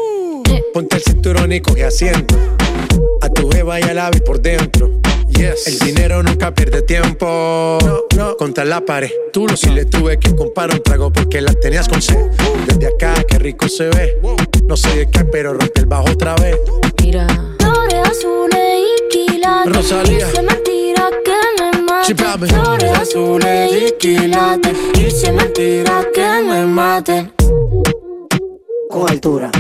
[0.73, 2.35] Ponte el cinturón y coge asiento.
[3.21, 4.89] A tu jeva y al ave por dentro.
[5.37, 5.67] Yes.
[5.67, 7.77] El dinero nunca pierde tiempo.
[8.37, 9.11] Contra la pared.
[9.33, 12.29] Tú lo si le tuve que comprar un trago porque la tenías con sed.
[12.67, 14.17] Desde acá, qué rico se ve.
[14.65, 16.57] No sé de qué, pero rompe el bajo otra vez.
[17.01, 17.27] Mira,
[17.59, 19.75] flores azules y quilates.
[19.75, 20.27] Rosalía.
[20.35, 22.47] Mentira que me papi.
[22.47, 24.77] Flores azules y quilates.
[24.99, 27.33] Irse mentira que me maten.
[28.89, 29.51] Con altura.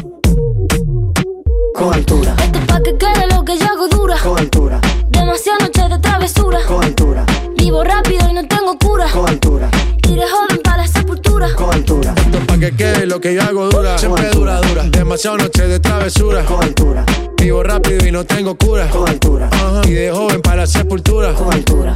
[1.73, 2.33] Con altura,
[2.67, 4.17] pa' que quede lo que yo hago dura.
[4.21, 6.59] con altura, Demasiadas noches de travesura.
[6.67, 7.25] con altura,
[7.57, 9.07] Vivo rápido y no tengo cura.
[9.11, 9.69] con altura,
[10.09, 11.53] Iré joven para la sepultura.
[11.55, 13.97] con altura, Esto pa' que quede lo que yo hago dura.
[13.97, 14.83] Siempre dura, dura.
[14.83, 16.43] Demasiadas noches de travesura.
[16.45, 17.05] con altura,
[17.37, 18.87] Vivo rápido y no tengo cura.
[18.89, 19.49] con altura.
[19.85, 21.33] Y de joven para la sepultura.
[21.33, 21.95] con altura.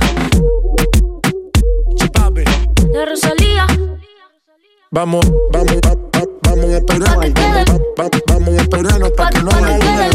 [2.91, 3.67] De Rosalía.
[4.91, 7.15] Vamos, vamos, va- va- vamos a esperar.
[7.15, 7.63] Pa' que quede.
[7.99, 10.09] Va- va- Vamos a esperarnos pa' que no haya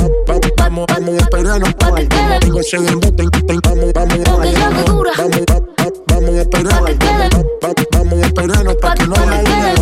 [0.57, 2.39] Vamos, vamos a esperarnos Pa' que quede.
[2.41, 3.25] Tengo ese embuste,
[3.65, 5.11] Vamos, vamos, hago dura.
[5.19, 6.81] vamos, va- va- vamos a esperar.
[6.81, 7.29] Pa' que quede.
[7.35, 9.75] Va- va- Vamos a esperarnos pa' Pa' que no haya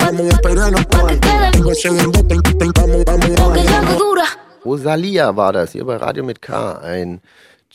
[0.00, 1.16] Vamos a esperarnos Pa' que.
[1.52, 2.34] Tengo ese embuste,
[2.74, 4.24] Vamos, vamos, hago dura.
[4.64, 6.80] Rosalia war das, hier bei Radio mit K.
[6.82, 7.20] Ein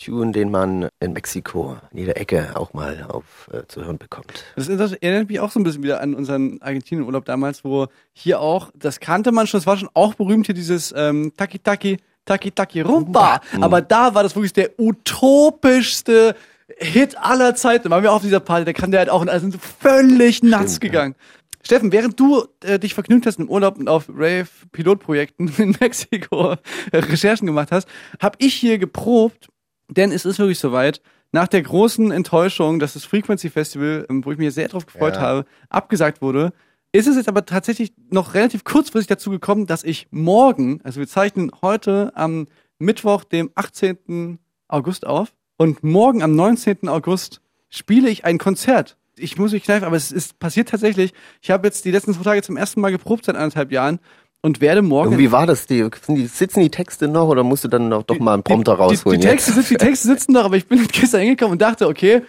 [0.04, 4.46] Tune, den man in Mexiko in jeder Ecke auch mal auf äh, zu hören bekommt.
[4.56, 8.40] Das, das erinnert mich auch so ein bisschen wieder an unseren Argentinien-Urlaub damals, wo hier
[8.40, 11.98] auch, das kannte man schon, das war schon auch berühmt hier dieses ähm, Taki Taki,
[12.26, 13.42] Taki Taki Rumba.
[13.60, 16.36] Aber da war das wirklich der utopischste
[16.78, 17.86] Hit aller Zeiten.
[17.86, 20.42] Da waren wir auf dieser Party, da kann der halt auch, also sind so völlig
[20.42, 21.16] nuts gegangen.
[21.64, 26.54] Steffen, während du äh, dich vergnügt hast im Urlaub und auf Rave-Pilotprojekten in Mexiko
[26.92, 27.88] äh, Recherchen gemacht hast,
[28.20, 29.50] habe ich hier geprobt,
[29.92, 31.02] denn es ist wirklich soweit.
[31.34, 35.16] Nach der großen Enttäuschung, dass das Frequency Festival, ähm, wo ich mich sehr drauf gefreut
[35.16, 35.22] Ja.
[35.22, 36.52] habe, abgesagt wurde,
[36.92, 41.08] ist es jetzt aber tatsächlich noch relativ kurzfristig dazu gekommen, dass ich morgen, also wir
[41.08, 42.48] zeichnen heute am
[42.80, 44.40] Mittwoch, dem 18.
[44.68, 46.90] August auf, und morgen am 19.
[46.90, 48.98] August spiele ich ein Konzert.
[49.16, 51.14] Ich muss mich kneifen, aber es ist passiert tatsächlich.
[51.42, 54.00] Ich habe jetzt die letzten zwei Tage zum ersten Mal geprobt seit anderthalb Jahren
[54.42, 55.14] und werde morgen.
[55.14, 55.68] Und wie war das?
[55.68, 55.88] Die,
[56.28, 59.20] sitzen die Texte noch oder musst du dann noch, doch mal einen Prompter rausholen?
[59.20, 61.88] Die, die, Texte, sitzen, die Texte sitzen noch, aber ich bin gestern hingekommen und dachte,
[61.88, 62.24] okay,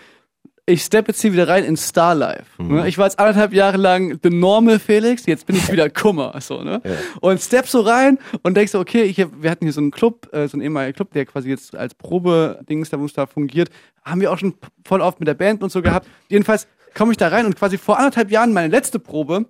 [0.65, 2.45] ich step jetzt hier wieder rein in Starlife.
[2.59, 2.77] Mhm.
[2.77, 2.89] Ne?
[2.89, 6.41] Ich war jetzt anderthalb Jahre lang the normal Felix, jetzt bin ich wieder Kummer.
[6.41, 6.81] So, ne?
[7.21, 10.29] Und step so rein und denkst so, okay, ich wir hatten hier so einen Club,
[10.33, 13.71] äh, so einen ehemaligen Club, der quasi jetzt als Probe-Dings da fungiert,
[14.05, 14.55] haben wir auch schon
[14.85, 16.07] voll oft mit der Band und so gehabt.
[16.29, 19.47] Jedenfalls komme ich da rein und quasi vor anderthalb Jahren meine letzte Probe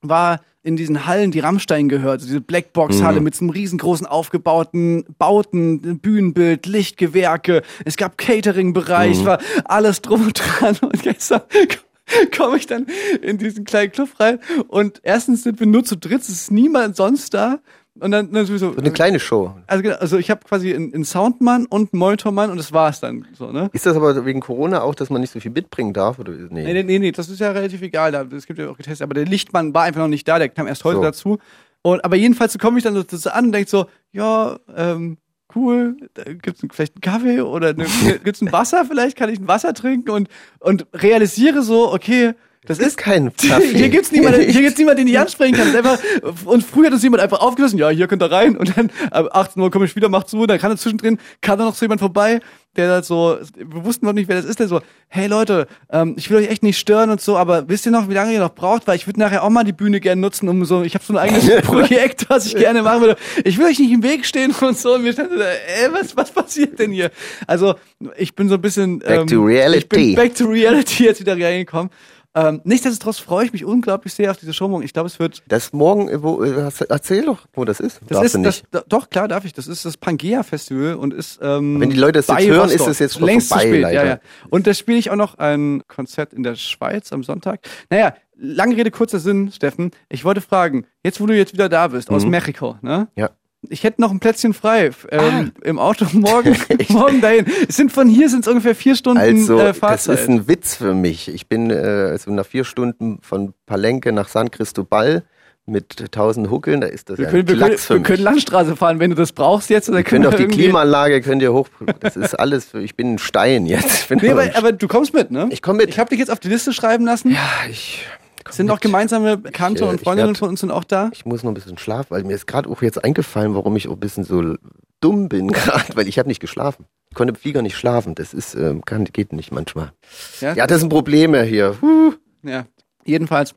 [0.00, 3.24] war in diesen Hallen, die Rammstein gehört, so diese Blackbox-Halle Mhm.
[3.24, 7.62] mit so einem riesengroßen aufgebauten Bauten, Bühnenbild, Lichtgewerke.
[7.84, 9.24] Es gab Catering-Bereich, Mhm.
[9.24, 10.76] war alles drum und dran.
[10.80, 11.40] Und gestern
[12.36, 12.86] komme ich dann
[13.22, 14.38] in diesen kleinen Club rein
[14.68, 17.58] und erstens sind wir nur zu dritt, es ist niemand sonst da.
[18.00, 18.72] Und dann, dann sowieso.
[18.72, 19.54] So eine kleine Show.
[19.66, 23.26] Also, genau, also ich habe quasi einen, Soundmann und einen Monitormann und das war's dann
[23.36, 23.68] so, ne?
[23.72, 26.18] Ist das aber wegen Corona auch, dass man nicht so viel mitbringen darf?
[26.18, 26.32] Oder?
[26.32, 26.64] Nee.
[26.64, 28.14] Nee, nee, nee, nee, das ist ja relativ egal.
[28.32, 30.66] Es gibt ja auch getestet, aber der Lichtmann war einfach noch nicht da, der kam
[30.66, 31.02] erst heute So.
[31.02, 31.38] dazu.
[31.82, 35.18] Und, aber jedenfalls so komme ich dann so, so an und denk so, ja, ähm,
[35.54, 37.84] cool, da gibt's vielleicht einen Kaffee oder eine,
[38.24, 40.28] gibt's ein Wasser vielleicht, kann ich ein Wasser trinken und,
[40.60, 42.32] und realisiere so, okay,
[42.64, 43.72] das ist kein Kaffee.
[43.74, 45.74] Hier gibt's niemanden, hier gibt's niemanden, den ich ansprechen kann.
[45.74, 45.98] Einfach,
[46.44, 48.56] und früher hat uns jemand einfach aufgelassen, ja, hier könnt ihr rein.
[48.56, 51.58] Und dann ab 18 Uhr komme ich wieder, mach zu, dann kann er zwischendrin, kam
[51.58, 52.40] da noch so jemand vorbei,
[52.76, 56.14] der halt so, wir wussten noch nicht, wer das ist, der so, hey Leute, ähm,
[56.16, 58.38] ich will euch echt nicht stören und so, aber wisst ihr noch, wie lange ihr
[58.38, 58.86] noch braucht?
[58.86, 61.12] Weil ich würde nachher auch mal die Bühne gerne nutzen, um so, ich habe so
[61.12, 63.16] ein eigenes Projekt, was ich gerne machen würde.
[63.44, 64.94] Ich will euch nicht im Weg stehen und so.
[64.94, 67.10] Und wir standen da, ey, was, was passiert denn hier?
[67.46, 67.74] Also,
[68.16, 70.14] ich bin so ein bisschen, Back to Ich bin reality.
[70.14, 71.90] back to reality jetzt wieder reingekommen.
[72.34, 74.82] Ähm, nichtsdestotrotz freue ich mich unglaublich sehr auf diese Show morgen.
[74.84, 75.42] Ich glaube, es wird.
[75.48, 78.00] Das morgen, wo, äh, erzähl doch, wo das ist.
[78.08, 79.52] Das Darfst ist das, doch klar darf ich.
[79.52, 81.40] Das ist das Pangea Festival und ist.
[81.42, 82.86] Ähm, Wenn die Leute das jetzt hören, ist Rostock.
[82.88, 83.82] das jetzt schon längst vorbei, zu spät.
[83.82, 84.06] Ja, leider.
[84.06, 84.18] ja.
[84.48, 87.60] Und da spiele ich auch noch ein Konzert in der Schweiz am Sonntag.
[87.90, 89.90] Naja, lange Rede kurzer Sinn, Steffen.
[90.08, 92.30] Ich wollte fragen, jetzt wo du jetzt wieder da bist aus Mhm.
[92.30, 93.08] Mexiko, ne?
[93.14, 93.30] Ja.
[93.68, 95.66] Ich hätte noch ein Plätzchen frei ähm, Ah.
[95.68, 96.56] im Auto morgen,
[96.88, 97.46] morgen dahin.
[97.68, 100.18] Es sind von hier sind es ungefähr vier Stunden Also, äh, das Fahrzeit.
[100.18, 101.28] ist ein Witz für mich.
[101.28, 105.22] Ich bin äh, also nach vier Stunden von Palenque nach San Cristobal
[105.64, 108.06] mit 1000 Huckeln, da ist das wir ein können, wir, können, für wir mich.
[108.08, 109.88] können Landstraße fahren, wenn du das brauchst jetzt.
[109.88, 111.68] Oder Ihr könnt auch die Klimaanlage, könnt ihr hoch,
[112.00, 114.10] das ist alles, für, ich bin ein Stein jetzt.
[114.10, 115.48] Nee, aber aber, ein du kommst mit, ne?
[115.52, 115.88] Ich komm mit.
[115.88, 117.30] Ich habe dich jetzt auf die Liste schreiben lassen.
[117.30, 117.38] Ja,
[117.70, 118.04] ich.
[118.50, 121.10] Sind auch gemeinsame Bekannte Ich, äh, und Freundinnen werd- von uns sind auch da?
[121.12, 123.88] Ich muss noch ein bisschen schlafen, weil mir ist gerade auch jetzt eingefallen, warum ich
[123.88, 124.56] auch ein bisschen so
[125.00, 126.86] dumm bin gerade, weil ich habe nicht geschlafen.
[127.10, 128.14] Ich konnte im Flieger nicht schlafen.
[128.14, 129.92] Das ist, ähm, kann, geht nicht manchmal.
[130.40, 130.54] Ja?
[130.54, 131.76] Ja, das sind Probleme hier.
[131.82, 132.14] Huh.
[132.42, 132.66] Ja,
[133.04, 133.54] jedenfalls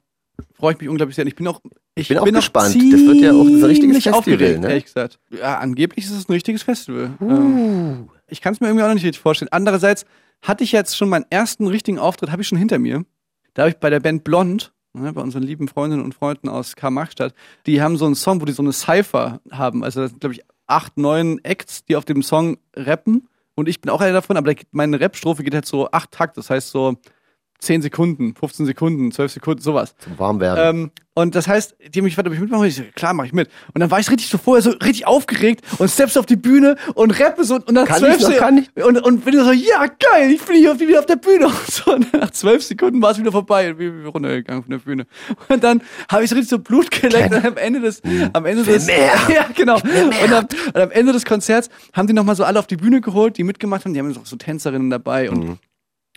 [0.53, 1.25] freue ich mich unglaublich sehr.
[1.25, 1.61] Ich bin auch,
[1.95, 2.75] ich bin auch gespannt.
[2.75, 4.67] Das wird ja auch ein richtiges Festival, aufgeregt, ne?
[4.69, 5.19] ehrlich gesagt.
[5.31, 7.11] Ja, angeblich ist es ein richtiges Festival.
[7.21, 9.49] Ähm, ich kann es mir irgendwie auch noch nicht richtig vorstellen.
[9.51, 10.05] Andererseits
[10.41, 13.05] hatte ich jetzt schon meinen ersten richtigen Auftritt, habe ich schon hinter mir.
[13.53, 16.75] Da habe ich bei der Band Blond, ne, bei unseren lieben Freundinnen und Freunden aus
[16.75, 17.33] Karl-Marx-Stadt,
[17.65, 19.83] die haben so einen Song, wo die so eine Cypher haben.
[19.83, 23.27] Also das sind, glaube ich, acht, neun Acts, die auf dem Song rappen.
[23.55, 26.49] Und ich bin auch einer davon, aber meine Rap-Strophe geht halt so acht Takt, das
[26.49, 26.97] heißt so
[27.59, 29.95] 10 Sekunden, 15 Sekunden, 12 Sekunden, sowas.
[29.97, 30.75] Zum Warmwerden.
[30.83, 32.67] Ähm, und das heißt, die haben mich gefragt, ob ich mitmache.
[32.67, 33.49] Ich so, klar, mache ich mit.
[33.73, 36.75] Und dann war ich richtig so vorher so richtig aufgeregt und steppst auf die Bühne
[36.93, 38.83] und rappe so und nach Kann zwölf ich noch, Se- kann ich?
[38.85, 41.71] und und bin so, ja geil, ich bin hier auf, wieder auf der Bühne und
[41.71, 41.93] so.
[41.93, 45.05] Und nach zwölf Sekunden war es wieder vorbei und bin runtergegangen von der Bühne.
[45.47, 45.81] Und dann
[46.11, 48.01] habe ich so richtig so Blut geleckt und am Ende des,
[48.33, 49.13] am Ende des, mehr.
[49.33, 49.75] ja genau.
[49.75, 52.99] Und am, und am Ende des Konzerts haben die nochmal so alle auf die Bühne
[52.99, 53.93] geholt, die mitgemacht haben.
[53.93, 55.59] Die haben so, so Tänzerinnen dabei und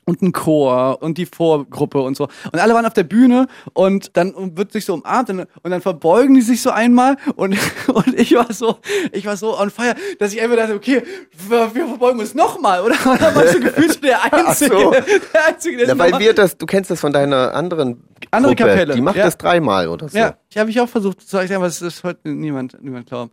[0.09, 2.29] und ein Chor und die Vorgruppe und so.
[2.51, 5.83] Und alle waren auf der Bühne und dann wird sich so umarmt und, und dann
[5.83, 7.57] verbeugen die sich so einmal und,
[7.89, 8.79] und ich war so,
[9.13, 11.03] ich war so on fire, dass ich einfach dachte, okay,
[11.49, 12.97] wir, wir verbeugen uns nochmal, oder?
[13.05, 14.91] Und dann war ich so gefühlt der Einzige, so.
[14.91, 18.71] der Einzige, der Ja, weil wir das, du kennst das von deiner anderen Andere Gruppe.
[18.71, 19.25] Kapelle, Die macht ja.
[19.25, 20.19] das dreimal oder so.
[20.19, 23.31] Ja, ich habe ich auch versucht zu sagen, aber es ist heute niemand, niemand glauben.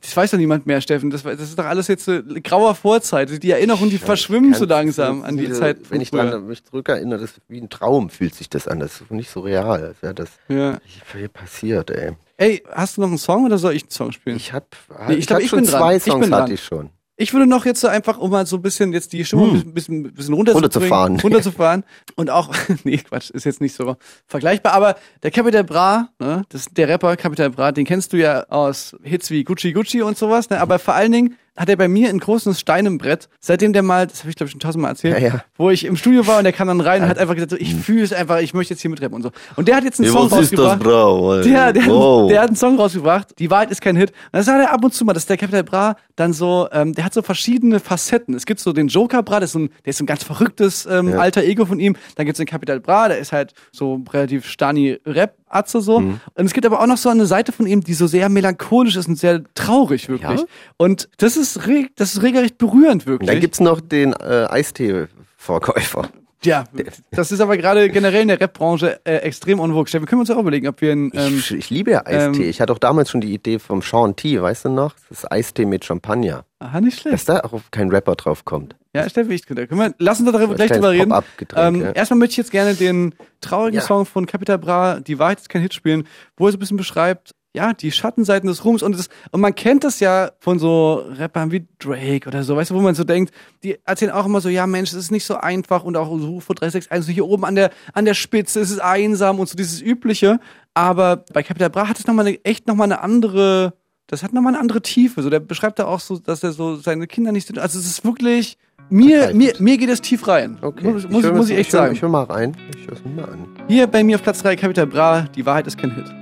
[0.00, 1.10] Das weiß doch niemand mehr, Steffen.
[1.10, 3.42] Das, das ist doch alles jetzt so graue Vorzeit.
[3.42, 5.90] Die Erinnerungen, die verschwimmen so langsam an die Diese- Zeit.
[5.90, 8.80] Wenn ich dran mich zurückerinnere, das wie ein Traum fühlt sich das an.
[8.80, 10.78] Das ist nicht so real, als wäre das Ja.
[11.12, 12.12] hier passiert, ey.
[12.38, 14.36] Ey, hast du noch einen Song oder soll ich einen Song spielen?
[14.36, 14.66] Ich hab,
[15.08, 15.80] Nee, ich, glaub, hab schon bin dran.
[15.80, 16.42] zwei Ich Songs bin dran.
[16.42, 16.90] hatte ich schon.
[17.22, 19.74] Ich würde noch jetzt so einfach, um mal so ein bisschen jetzt die Stimmung ein
[19.74, 21.20] bisschen, bisschen, runterzubringen, Runterzufahren.
[21.20, 21.84] runterzufahren
[22.16, 22.52] und auch,
[22.84, 23.96] nee, Quatsch, ist jetzt nicht so
[24.26, 28.44] vergleichbar, aber der Capital Bra, ne, das der Rapper Capital Bra, den kennst du ja
[28.48, 31.86] aus Hits wie Gucci Gucci und sowas, ne, aber vor allen Dingen hat er bei
[31.88, 34.60] mir ein großes Stein im Brett, seitdem der mal, das habe ich glaube ich schon
[34.60, 35.44] tausendmal erzählt, Ja, ja.
[35.56, 37.56] wo ich im Studio war und der kam dann rein und hat einfach gesagt, so,
[37.58, 39.30] ich fühle es einfach, ich möchte jetzt hier mitrappen und so.
[39.56, 40.82] Und der hat jetzt einen Song was ist das, rausgebracht.
[40.82, 41.42] Bra?
[41.42, 42.28] Der, der, Wow.
[42.30, 44.10] der hat einen Song rausgebracht, Die Wahrheit ist kein Hit.
[44.10, 46.94] Und das sagt er ab und zu mal, dass der Capital Bra dann so, ähm,
[46.94, 48.34] der hat so verschiedene Facetten.
[48.34, 50.22] Es gibt so den Joker Bra, der ist so ein, der ist so ein ganz
[50.24, 51.18] verrücktes ähm, Ja.
[51.18, 51.96] alter Ego von ihm.
[52.16, 55.34] Dann gibt es den Capital Bra, der ist halt so relativ stani Rap.
[55.52, 56.00] Atze so.
[56.00, 56.20] Mhm.
[56.34, 58.96] Und es gibt aber auch noch so eine Seite von ihm, die so sehr melancholisch
[58.96, 60.40] ist und sehr traurig wirklich.
[60.40, 60.46] Ja?
[60.76, 61.60] Und das ist,
[61.96, 63.28] das ist regelrecht berührend wirklich.
[63.28, 66.08] Dann gibt's noch den äh, Eistee-Verkäufer.
[66.44, 66.64] Ja,
[67.10, 69.92] das ist aber gerade generell in der Rap-Branche äh, extrem unwuchs.
[69.92, 72.42] Wir können uns auch überlegen, ob wir einen, ähm, Ich, ich liebe ja Eistee.
[72.42, 74.94] ähm, ich hatte auch damals schon die Idee vom Sean T, weißt du noch?
[75.08, 76.44] Das ist Eistee mit Champagner.
[76.58, 77.14] aha, nicht schlecht.
[77.14, 78.76] Dass da auch kein Rapper drauf kommt.
[78.94, 81.12] Ja, Steffi, ich da können wir, lass uns da darüber, ein gleich drüber reden.
[81.56, 81.90] Ähm, ja.
[81.92, 83.86] Erstmal möchte ich jetzt gerne den traurigen Ja.
[83.86, 86.76] Song von Capital Bra, Die Wahrheit ist kein Hit spielen, wo er so ein bisschen
[86.76, 91.04] beschreibt, ja, die Schattenseiten des Ruhms und das, und man kennt das ja von so
[91.18, 93.32] Rappern wie Drake oder so, weißt du, wo man so denkt,
[93.62, 96.36] die erzählen auch immer so, ja Mensch, es ist nicht so einfach und auch so
[96.36, 99.56] UFO 361, so hier oben an der, an der Spitze, es ist einsam und so
[99.56, 100.40] dieses Übliche,
[100.72, 103.74] aber bei Capital Bra hat es nochmal eine, echt nochmal eine andere,
[104.06, 106.76] das hat nochmal eine andere Tiefe, so, der beschreibt da auch so, dass er so
[106.76, 108.56] seine Kinder nicht sind, also es ist wirklich,
[108.88, 110.58] mir, mir, mir geht es tief rein.
[110.60, 110.90] Okay.
[110.90, 111.94] Muss, muss, hör muss ich echt hör- sagen.
[111.94, 112.54] Ich höre mal rein.
[112.76, 113.46] Ich höre es mir mal an.
[113.68, 116.12] Hier bei mir auf Platz 3 Capital Bra, die Wahrheit ist kein Hit.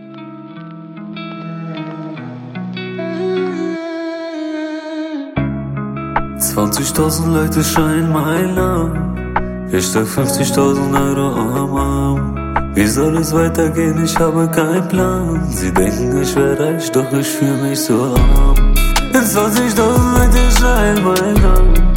[6.40, 9.68] 20.000 Leute schreien mein Namen.
[9.70, 12.74] Ich trag 50.000 Euro am Arm.
[12.74, 14.02] Wie soll es weitergehen?
[14.02, 15.46] Ich habe keinen Plan.
[15.50, 18.74] Sie denken, ich wäre reich, doch ich fühle mich so arm.
[19.12, 19.78] 20.000
[20.18, 21.94] Leute schreien mein Namen.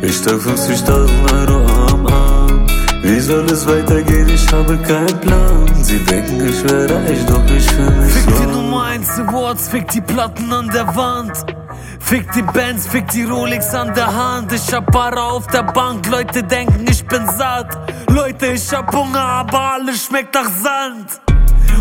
[0.00, 2.66] Ich trag 50.000 Euro am Arm.
[3.02, 4.28] Wie soll es weitergehen?
[4.28, 5.66] Ich habe keinen Plan.
[5.82, 8.52] Sie denken, ich wäre reich, doch ich fühle mich Fick so die arm.
[8.52, 11.61] Nummer 1 Awards, fick die Platten an der Wand.
[12.04, 14.52] Fick die Bands, fick die Rolex an der Hand.
[14.52, 17.78] Ich hab Para auf der Bank, Leute denken, ich bin satt.
[18.10, 21.20] Leute, ich hab Hunger, aber alles schmeckt nach Sand.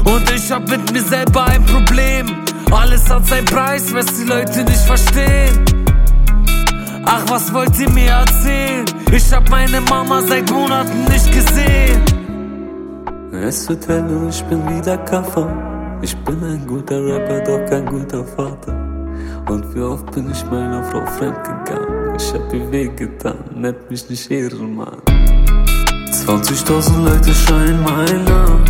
[0.06, 2.46] Und ich hab mit mir selber ein Problem.
[2.72, 5.66] Alles hat seinen Preis, was die Leute nicht verstehen.
[7.06, 8.86] Ach, was wollt ihr mir erzählen?
[9.12, 12.02] Ich hab meine Mama seit Monaten nicht gesehen.
[13.34, 15.48] Es wird hell und ich bin wieder Kaffer.
[16.02, 18.91] Ich bin ein guter Rapper, doch kein guter Vater.
[19.48, 22.16] Und wie oft bin ich meiner Frau fremdgegangen?
[22.16, 25.02] Ich hab ihr wehgetan, nennt mich nicht Ehrenmann.
[26.26, 28.64] 20.000 Leute schreien mein Namen.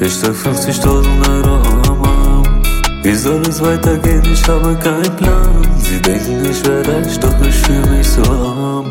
[0.00, 1.54] Ich trag 50.000 Euro
[1.88, 2.62] am Arm.
[3.02, 4.22] Wie soll es weitergehen?
[4.32, 5.66] Ich habe keinen Plan.
[5.78, 8.86] Sie denken, ich wäre reich, doch ich fühle mich so arm.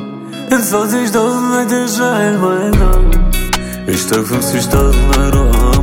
[0.50, 3.32] 20.000 Leute schreien mein Namen.
[3.88, 5.77] Ich trag 50.000 Euro am Arm.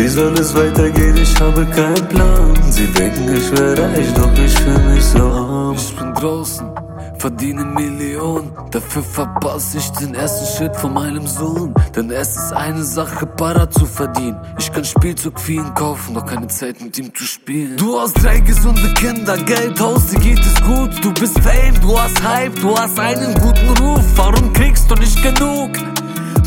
[0.00, 1.14] Wie soll es weitergehen?
[1.18, 2.54] Ich habe keinen Plan.
[2.70, 5.74] Sie denken, ich wäre reich, doch ich fühle mich so arm.
[5.74, 6.70] Ich bin draußen,
[7.18, 8.50] verdiene Millionen.
[8.70, 11.74] Dafür verpasse ich den ersten Schritt von meinem Sohn.
[11.94, 14.40] Denn es ist eine Sache, Para zu verdienen.
[14.58, 17.76] Ich kann Spielzeug für ihn kaufen, doch keine Zeit mit ihm zu spielen.
[17.76, 20.92] Du hast drei gesunde Kinder, Geld, Haus, dir geht es gut.
[21.04, 24.04] Du bist Fame, du hast Hype, du hast einen guten Ruf.
[24.16, 25.72] Warum kriegst du nicht genug?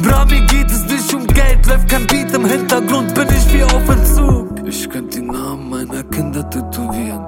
[0.04, 3.64] Bra, mir geht es nicht um Geld, läuft kein Beat im Hintergrund, bin ich wie
[3.64, 4.50] auf Entzug.
[4.68, 7.26] Ich könnte die Namen meiner Kinder tätowieren.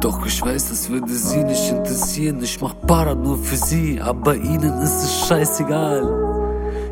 [0.00, 2.42] Doch ich weiß, das würde sie nicht interessieren.
[2.42, 6.02] Ich mach Para nur für sie, aber ihnen ist es scheißegal.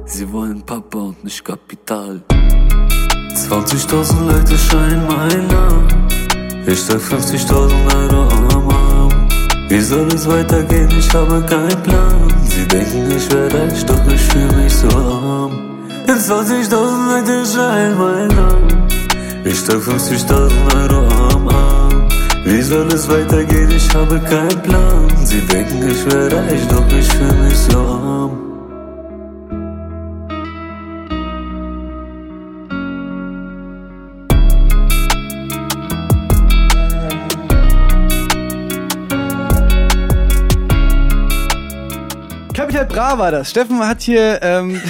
[0.07, 2.23] Sie wollen Papa und nicht Kapital.
[2.31, 6.09] 20.000 Leute scheinen mein Namen.
[6.67, 9.29] Ich trag 50.000 Euro am Arm.
[9.69, 10.91] Wie soll es weitergehen?
[10.99, 12.33] Ich habe keinen Plan.
[12.55, 15.53] Sie denken, ich wär reich, doch ich fühl mich so arm.
[16.07, 16.71] 20.000
[17.11, 18.89] Leute scheinen mein Namen.
[19.45, 22.09] Ich trag 50.000 Euro am Arm.
[22.45, 23.71] Wie soll es weitergehen?
[23.73, 25.09] Ich habe keinen Plan.
[25.25, 28.54] Sie denken, ich wär reich, doch ich fühl mich so arm.
[42.95, 43.51] Bra war das.
[43.51, 44.81] Steffen hat hier, ähm,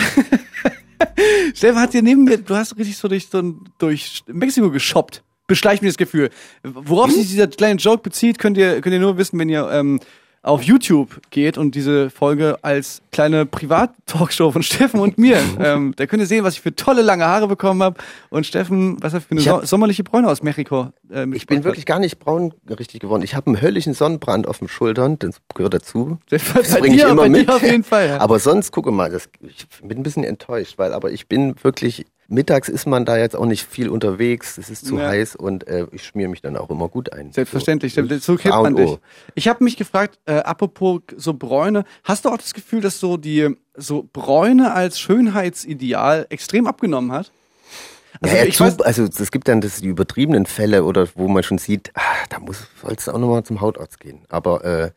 [1.54, 5.22] Steffen hat hier neben mir, du hast richtig so durch, so durch Mexiko geshoppt.
[5.46, 6.28] Beschleicht mir das Gefühl.
[6.62, 10.00] Worauf sich dieser kleine Joke bezieht, könnt ihr, könnt ihr nur wissen, wenn ihr ähm,
[10.44, 16.06] auf YouTube geht und diese Folge als kleine Privat-Talkshow von Steffen und mir, ähm, da
[16.06, 17.96] könnt ihr sehen, was ich für tolle lange Haare bekommen habe.
[18.28, 20.90] Und Steffen, was er für eine so sommerliche Bräune aus Mexiko.
[21.10, 23.22] Äh, Ich bin wirklich gar nicht braun richtig geworden.
[23.22, 26.18] Ich habe einen höllischen Sonnenbrand auf den Schultern, das gehört dazu.
[26.28, 27.48] Das bei bringe ich immer mit.
[27.48, 28.20] auf jeden Fall, ja.
[28.20, 32.04] Aber sonst, gucke mal, das, ich bin ein bisschen enttäuscht, weil aber ich bin wirklich,
[32.28, 35.08] mittags ist man da jetzt auch nicht viel unterwegs, es ist zu Ja.
[35.08, 37.32] heiß und äh, ich schmier mich dann auch immer gut ein.
[37.32, 38.96] Selbstverständlich, So, so kennt man dich.
[39.34, 43.16] Ich habe mich gefragt, äh, apropos so Bräune, hast du auch das Gefühl, dass so
[43.16, 47.30] die so Bräune als Schönheitsideal extrem abgenommen hat?
[48.20, 51.26] Also, ja, ich zu, weiß- also es gibt dann das, die übertriebenen Fälle oder wo
[51.28, 54.20] man schon sieht, ah, da muss sollst du auch nochmal zum Hautarzt gehen.
[54.28, 54.90] Aber äh,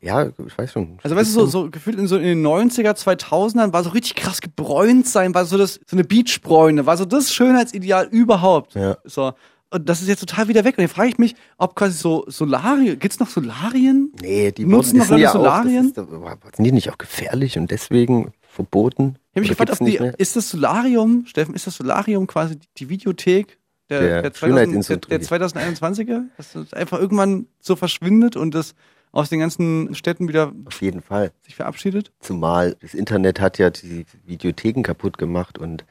[0.00, 0.98] ja, ich weiß schon.
[1.02, 4.14] Also weißt du, so, so gefühlt in, so in den 90er, 2000ern war so richtig
[4.14, 8.74] krass gebräunt sein, war so das so eine Beachbräune, war so das Schönheitsideal überhaupt.
[8.74, 8.98] Ja.
[9.04, 9.32] So.
[9.70, 10.78] Und das ist jetzt total wieder weg.
[10.78, 14.12] Und dann frage ich mich, ob quasi so Solarien, gibt's noch Solarien?
[14.20, 15.92] Nee, die Nutzen noch ja auch, Solarien?
[15.94, 19.16] Das ist, sind die nicht auch gefährlich und deswegen verboten?
[19.32, 20.18] Ich habe mich gefragt, ob die, mehr?
[20.18, 23.58] ist das Solarium, Steffen, ist das Solarium quasi die, Videothek
[23.90, 26.24] der, Der der, 2000, der, der 2021er?
[26.36, 28.74] Dass das einfach irgendwann so verschwindet und das
[29.12, 31.32] aus den ganzen Städten wieder Auf jeden Fall.
[31.42, 32.10] sich verabschiedet?
[32.20, 35.84] Zumal das Internet hat ja die Videotheken kaputt gemacht und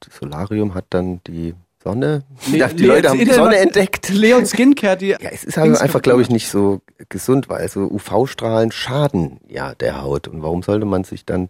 [0.00, 2.24] das Solarium hat dann die Sonne.
[2.50, 4.08] Le- die Le- Leute haben die Sonne entdeckt.
[4.08, 5.08] Leon Skincare, die.
[5.20, 9.74] Ja, es ist halt einfach, glaube ich, nicht so gesund, weil so UV-Strahlen schaden ja
[9.76, 10.26] der Haut.
[10.26, 11.48] Und warum sollte man sich dann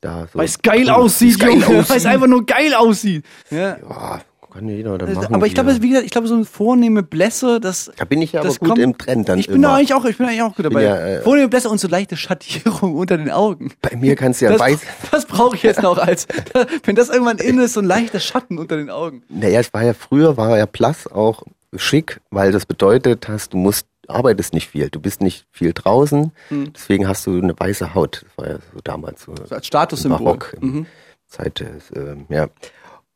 [0.00, 0.38] da so.
[0.38, 1.66] Weil es geil aussieht, Junge.
[1.88, 3.24] Weil es einfach nur geil aussieht.
[3.50, 3.76] Ja.
[3.78, 4.20] Ja,
[4.52, 5.34] kann jeder dann machen.
[5.34, 7.90] aber ich glaube, wie gesagt, ich glaube, so eine vornehme Blässe, das.
[7.96, 9.68] da bin ich ja aber gut kommt- im Trend dann Ich bin immer.
[9.68, 10.82] da eigentlich auch, ich bin eigentlich auch gut dabei.
[10.82, 13.72] ja, äh, vornehme Blässe und so leichte Schattierung unter den Augen.
[13.80, 14.80] Bei mir kannst du ja das, weiß.
[15.10, 16.26] Das brauche ich jetzt noch als,
[16.84, 19.22] wenn das irgendwann in ist, so ein leichter Schatten unter den Augen.
[19.28, 21.42] Naja, es war ja früher, war ja Plus auch
[21.76, 26.32] schick, weil das bedeutet hast, du musst, arbeitest nicht viel, du bist nicht viel draußen,
[26.48, 26.72] Hm.
[26.74, 28.24] deswegen hast du eine weiße Haut.
[28.26, 29.34] Das war ja so damals so.
[29.48, 30.18] So als Statussymbol.
[30.18, 30.86] im Barock, Mhm.
[31.28, 31.64] Zeit
[31.96, 32.48] ähm, ja.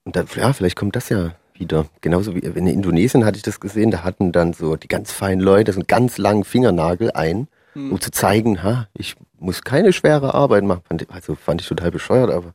[0.06, 1.86] Und dann, ja, vielleicht kommt das ja wieder.
[2.00, 5.40] Genauso wie in Indonesien hatte ich das gesehen, da hatten dann so die ganz feinen
[5.40, 7.92] Leute so einen ganz langen Fingernagel ein, Hm.
[7.92, 10.82] um zu zeigen, ha, ich muss keine schwere Arbeit machen.
[11.08, 12.54] Also fand ich total bescheuert, aber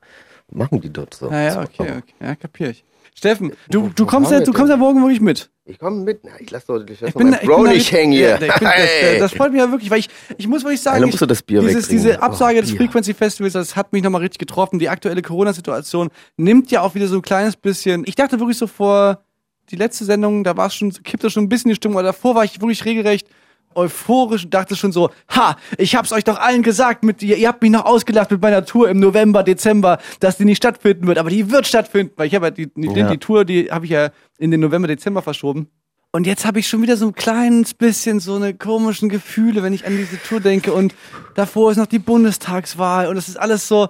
[0.49, 1.29] machen die dort so.
[1.29, 1.59] Ja, ja, So.
[1.59, 2.13] okay, okay.
[2.21, 2.83] Ja, kapier ich.
[3.21, 5.51] Steffen, du, du kommst ja, du kommst ja morgen wirklich mit.
[5.65, 6.21] Ich komme mit.
[6.23, 8.13] Na, ich lass doch ich lass Ich bin, da- ich bin Bro da nicht hängen
[8.13, 8.29] hier.
[8.29, 9.19] Ja, bin, das, Hey.
[9.19, 11.15] das freut mich ja wirklich, weil ich, ich muss wirklich sagen, ich,
[11.59, 12.71] dieses, diese Absage Oh, des.
[12.71, 14.79] Frequency Festivals, das hat mich nochmal richtig getroffen.
[14.79, 18.05] Die aktuelle Corona-Situation nimmt ja auch wieder so ein kleines bisschen.
[18.07, 19.23] Ich dachte wirklich so vor
[19.69, 22.33] die letzte Sendung, da war es schon, kippte schon ein bisschen die Stimmung, aber davor
[22.33, 23.27] war ich wirklich regelrecht
[23.75, 27.47] euphorisch und dachte schon so, ha, ich hab's euch doch allen gesagt, mit, ihr, ihr
[27.47, 31.17] habt mich noch ausgelacht mit meiner Tour im November, Dezember, dass die nicht stattfinden wird,
[31.17, 33.09] aber die wird stattfinden, weil ich habe ja die, die, Ja.
[33.09, 35.67] die Tour, die habe ich ja in den November, Dezember verschoben.
[36.13, 39.71] Und jetzt habe ich schon wieder so ein kleines bisschen so eine komischen Gefühle, wenn
[39.71, 40.73] ich an diese Tour denke.
[40.73, 40.93] Und
[41.35, 43.87] davor ist noch die Bundestagswahl und es ist alles so,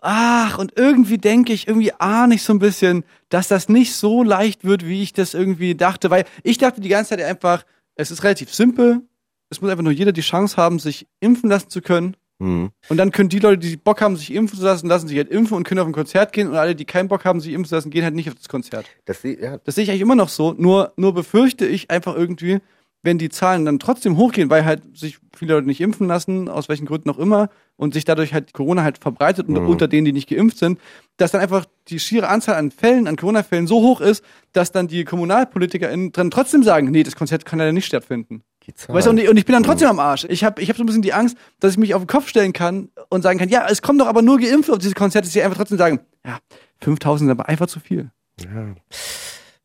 [0.00, 4.22] ach, und irgendwie denke ich, irgendwie ahne ich so ein bisschen, dass das nicht so
[4.22, 6.08] leicht wird, wie ich das irgendwie dachte.
[6.10, 7.64] Weil ich dachte die ganze Zeit einfach,
[7.96, 9.02] es ist relativ simpel.
[9.50, 12.16] Es muss einfach nur jeder die Chance haben, sich impfen lassen zu können.
[12.40, 12.70] Hm.
[12.88, 15.28] Und dann können die Leute, die Bock haben, sich impfen zu lassen, lassen sich halt
[15.30, 16.48] impfen und können auf ein Konzert gehen.
[16.48, 18.48] Und alle, die keinen Bock haben, sich impfen zu lassen, gehen halt nicht auf das
[18.48, 18.86] Konzert.
[19.06, 20.54] Das, ja, Das sehe ich eigentlich immer noch so.
[20.56, 22.58] Nur, nur befürchte ich einfach irgendwie,
[23.02, 26.68] wenn die Zahlen dann trotzdem hochgehen, weil halt sich viele Leute nicht impfen lassen, aus
[26.68, 29.68] welchen Gründen auch immer, und sich dadurch halt Corona halt verbreitet unter, Mhm.
[29.68, 30.80] unter denen, die nicht geimpft sind,
[31.16, 34.88] dass dann einfach die schiere Anzahl an Fällen, an Corona-Fällen so hoch ist, dass dann
[34.88, 38.42] die KommunalpolitikerInnen dann trotzdem sagen, nee, das Konzert kann leider nicht stattfinden.
[38.88, 40.24] Weißt du, und ich, und ich bin dann trotzdem am Arsch.
[40.28, 42.28] Ich habe ich hab so ein bisschen die Angst, dass ich mich auf den Kopf
[42.28, 45.26] stellen kann und sagen kann, ja, es kommen doch aber nur Geimpfte auf diese Konzerte,
[45.26, 46.38] dass sie einfach trotzdem sagen, ja,
[46.80, 48.10] 5000 sind aber einfach zu viel.
[48.40, 48.74] Ja.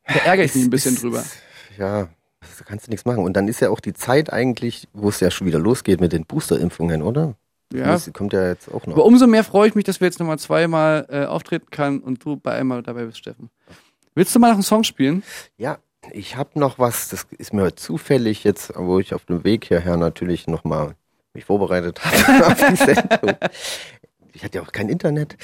[0.07, 1.23] Da ärgere ich mich ein bisschen Ist- drüber.
[1.77, 2.03] Ja,
[2.41, 3.23] da kannst du nichts machen.
[3.23, 6.11] Und dann ist ja auch die Zeit eigentlich, wo es ja schon wieder losgeht mit
[6.13, 7.35] den Boosterimpfungen, oder?
[7.73, 7.85] Ja.
[7.87, 8.93] Das kommt ja jetzt auch noch.
[8.93, 12.23] Aber umso mehr freue ich mich, dass wir jetzt nochmal zweimal äh, auftreten kann und
[12.23, 13.49] du bei einmal dabei bist, Steffen.
[14.13, 15.23] Willst du mal noch einen Song spielen?
[15.57, 15.79] Ja,
[16.11, 19.65] ich habe noch was, das ist mir heute zufällig jetzt, wo ich auf dem Weg
[19.65, 20.95] hierher natürlich nochmal
[21.33, 23.35] mich vorbereitet habe auf die Sendung.
[24.33, 25.37] Ich hatte ja auch kein Internet.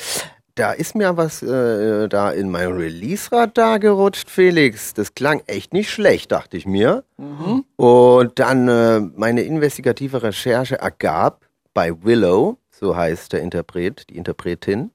[0.55, 4.93] Da ist mir was äh, da in mein Release-Radar gerutscht, Felix.
[4.93, 7.05] Das klang echt nicht schlecht, dachte ich mir.
[7.77, 14.91] Und dann äh, meine investigative Recherche ergab, bei Willow, so heißt der Interpret, die Interpretin,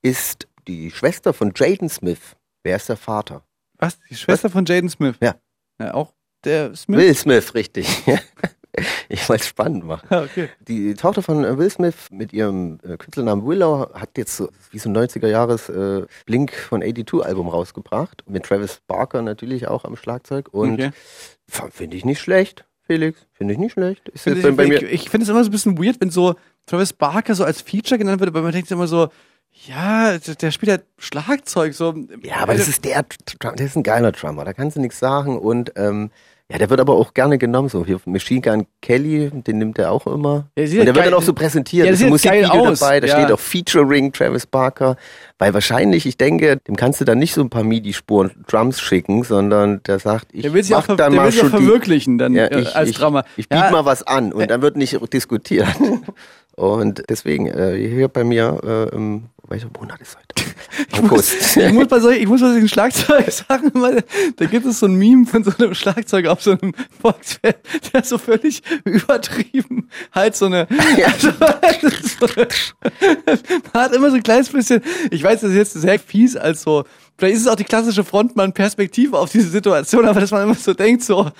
[0.00, 2.36] ist die Schwester von Jaden Smith.
[2.62, 3.42] Wer ist der Vater?
[3.84, 3.98] Was?
[4.10, 5.16] Die Schwester von Jaden Smith?
[5.20, 5.34] Ja.
[5.80, 6.12] ja auch
[6.44, 6.98] der Smith?
[6.98, 7.88] Will Smith, richtig.
[9.08, 10.06] ich wollte es spannend machen.
[10.10, 10.48] Ah, okay.
[10.66, 14.78] Die Tochter von äh, Will Smith mit ihrem äh, Künstlernamen Willow hat jetzt so, wie
[14.78, 18.24] so ein 90er Jahres äh, Blink von 82 Album rausgebracht.
[18.28, 20.48] Mit Travis Barker natürlich auch am Schlagzeug.
[20.52, 20.90] Und Okay.
[21.70, 23.26] finde ich nicht schlecht, Felix.
[23.32, 24.08] Finde ich nicht schlecht.
[24.08, 26.10] Ist Finde jetzt ich bei, ich ich finde es immer so ein bisschen weird, wenn
[26.10, 26.34] so
[26.66, 29.08] Travis Barker so als Feature genannt wird, aber man denkt sich immer so,
[29.66, 31.74] ja, der spielt halt Schlagzeug.
[31.74, 31.94] So.
[32.22, 33.04] Ja, aber das ist der,
[33.56, 35.38] der ist ein geiler Drummer, da kannst du nichts sagen.
[35.38, 36.10] Und ähm,
[36.50, 37.70] ja, der wird aber auch gerne genommen.
[37.70, 40.48] So hier Machine Gun Kelly, den nimmt er auch immer.
[40.58, 41.86] Ja, und der geil- wird dann auch so präsentiert.
[41.86, 43.14] Ja, da ist der ein Musikvideo dabei, da ja.
[43.18, 44.96] steht auch Featuring Travis Barker.
[45.38, 49.24] Weil wahrscheinlich, ich denke, dem kannst du dann nicht so ein paar MIDI-Spuren Drums schicken,
[49.24, 52.34] sondern der sagt, ich Der will sich mach auch, dann der mal schon verwirklichen dann
[52.34, 53.24] ja, äh, ich, als ich, Drummer.
[53.38, 53.70] Ich biete Ja.
[53.70, 55.68] mal was an und dann wird nicht diskutiert.
[56.56, 60.50] Und deswegen, äh, hier bei mir, äh, im, welcher Monat ist heute?
[61.04, 61.56] August.
[61.56, 63.92] ich muss bei solchen, ich muss bei solchen Schlagzeugsachen immer,
[64.36, 67.58] da gibt es so ein Meme von so einem Schlagzeuger auf so einem Volksfest,
[67.92, 70.66] der so völlig übertrieben halt so eine,
[71.04, 72.26] also, das ist so,
[73.72, 76.62] man hat immer so ein kleines bisschen, ich weiß, das ist jetzt sehr fies als
[76.62, 76.84] so,
[77.18, 80.74] vielleicht ist es auch die klassische Frontmann-Perspektive auf diese Situation, aber dass man immer so
[80.74, 81.30] denkt so,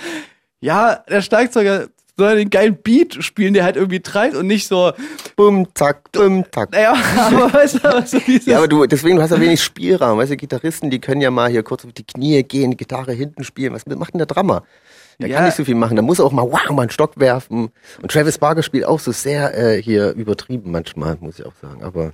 [0.60, 4.92] ja, der Schlagzeuger soll den geilen Beat spielen, der halt irgendwie treibt und nicht so,
[5.36, 6.70] Bum, zack, bum, zack.
[6.72, 9.62] naja, aber weißt du, aber so dieses, Ja, aber du, deswegen, du hast ja wenig
[9.62, 10.18] Spielraum.
[10.18, 13.12] Weißt du, Gitarristen, die können ja mal hier kurz auf die Knie gehen, die Gitarre
[13.12, 13.72] hinten spielen.
[13.72, 14.62] Was macht denn der Drummer?
[15.20, 15.36] Der Ja.
[15.36, 15.96] kann nicht so viel machen.
[15.96, 17.70] Der muss auch mal, wow, mal einen Stock werfen.
[18.02, 21.82] Und Travis Barker spielt auch so sehr äh, hier übertrieben manchmal, muss ich auch sagen.
[21.82, 22.12] Aber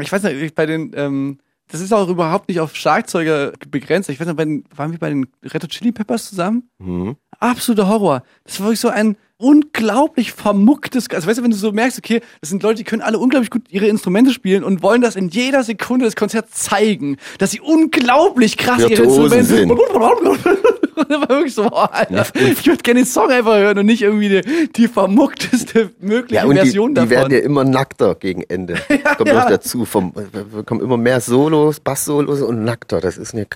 [0.00, 1.38] ich weiß nicht, bei den, ähm,
[1.70, 4.08] das ist auch überhaupt nicht auf Schlagzeuger begrenzt.
[4.08, 6.68] Ich weiß bei den, waren wir bei den Red Hot Chili Peppers zusammen?
[6.78, 7.16] hm.
[7.38, 8.22] Absoluter Horror.
[8.44, 12.20] Das war wirklich so ein unglaublich vermucktes, also weißt du, wenn du so merkst, okay,
[12.40, 15.30] das sind Leute, die können alle unglaublich gut ihre Instrumente spielen und wollen das in
[15.30, 19.70] jeder Sekunde des Konzerts zeigen, dass sie unglaublich krass ihre Instrumente sind.
[19.70, 19.80] Und
[21.08, 24.02] das war wirklich so, oh, Alter, ich würde gerne den Song einfach hören und nicht
[24.02, 27.32] irgendwie die, die vermuckteste mögliche ja, und die, Version die werden davon.
[27.32, 28.74] ja immer nackter gegen Ende.
[29.16, 29.34] Kommt ja.
[29.34, 29.86] noch dazu.
[29.86, 33.00] Vom, wir kommen immer mehr Solos, Bass-Solos und nackter.
[33.00, 33.46] Das ist eine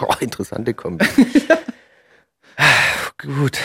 [0.00, 1.06] oh, interessante Kombi.
[3.18, 3.58] Gut.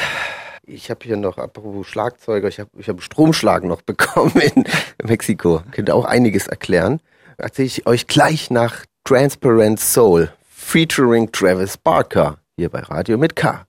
[0.71, 4.65] Ich habe hier noch, apropos Schlagzeuger, ich habe ich hab Stromschlag noch bekommen in
[5.03, 5.63] Mexiko.
[5.71, 6.99] Könnte auch einiges erklären.
[7.37, 13.65] Erzähle ich euch gleich nach Transparent Soul featuring Travis Barker hier bei Radio mit K.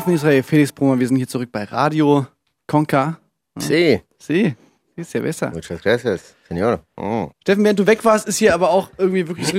[0.00, 2.26] Steffen Israel, Felix Brummer, wir sind hier zurück bei Radio
[2.66, 3.18] Conca.
[3.58, 4.00] Sí.
[4.18, 4.54] Sí.
[4.96, 5.50] Ist ja besser.
[5.50, 6.80] Muchas gracias, señor.
[6.96, 7.28] Oh.
[7.42, 9.50] Steffen, während du weg warst, ist hier aber auch irgendwie wirklich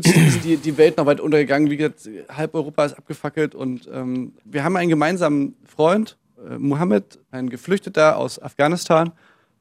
[0.42, 1.70] die, die Welt noch weit untergegangen.
[1.70, 7.20] Wie gesagt, halb Europa ist abgefackelt und ähm, wir haben einen gemeinsamen Freund, äh, Mohammed,
[7.30, 9.12] ein Geflüchteter aus Afghanistan.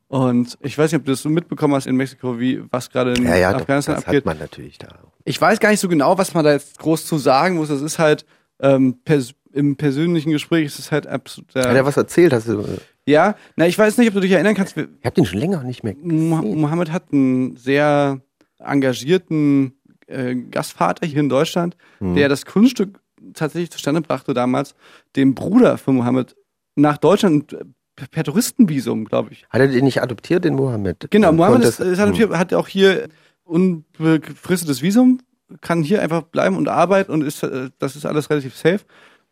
[0.09, 3.13] Und ich weiß nicht, ob du das so mitbekommen hast in Mexiko, wie was gerade
[3.13, 4.21] in Ja, ja, doch, Afghanistan das abgeht.
[4.21, 4.89] hat man natürlich da.
[5.27, 7.69] Ich weiß gar nicht so genau, was man da jetzt groß zu sagen muss.
[7.69, 8.25] Das ist halt
[8.63, 11.55] ähm, pers im persönlichen Gespräch ist es halt absolut.
[11.55, 12.33] Hat er was erzählt?
[12.33, 12.65] Hast du,
[13.07, 14.77] Ja, na, ich weiß nicht, ob du dich erinnern kannst.
[14.77, 15.95] Ich habe den schon länger nicht mehr.
[16.01, 18.21] Mo- Mohammed hat einen sehr
[18.59, 19.73] engagierten
[20.07, 22.15] äh, Gastvater hier in Deutschland, Mhm.
[22.15, 22.99] der das Kunststück
[23.35, 24.75] tatsächlich zustande brachte damals,
[25.17, 26.35] dem Bruder von Mohammed
[26.77, 27.65] nach Deutschland äh,
[28.11, 29.45] per Touristenvisum, glaube ich.
[29.51, 31.09] Hat er den nicht adoptiert, den Mohammed?
[31.11, 33.09] Genau, Mohammed ist, ist halt hier, hat auch hier
[33.45, 35.21] unbefristetes Visum,
[35.61, 38.81] kann hier einfach bleiben und arbeiten und ist, äh, das ist alles relativ safe.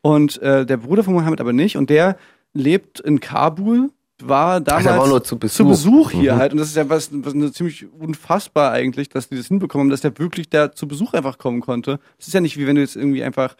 [0.02, 2.16] Und äh, der Bruder von Mohammed aber nicht und der
[2.54, 3.90] lebt in Kabul,
[4.22, 5.68] war damals der war zu zu Besuch.
[5.68, 6.38] Besuch hier Mhm.
[6.38, 10.00] halt und das ist ja was, was ziemlich unfassbar eigentlich, dass die das hinbekommen dass
[10.00, 12.00] der wirklich da zu Besuch einfach kommen konnte.
[12.16, 13.56] Das ist ja nicht wie wenn du jetzt irgendwie einfach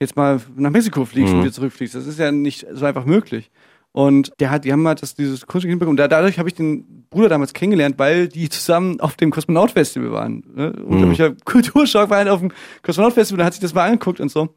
[0.00, 1.38] jetzt mal nach Mexiko fliegst Mhm.
[1.38, 1.94] und wieder zurückfliegst.
[1.94, 3.50] Das ist ja nicht so einfach möglich.
[3.92, 5.96] Und der hat, die haben halt das, dieses Kunststück hinbekommen.
[5.96, 10.42] Da, dadurch habe ich den Bruder damals kennengelernt, weil die zusammen auf dem Kosmonaut-Festival waren.
[10.52, 10.72] Ne?
[10.84, 12.50] Unglaublicher Kulturschock war halt auf dem
[12.82, 14.48] Kosmonaut-Festival, da hat sich das mal angeguckt und so.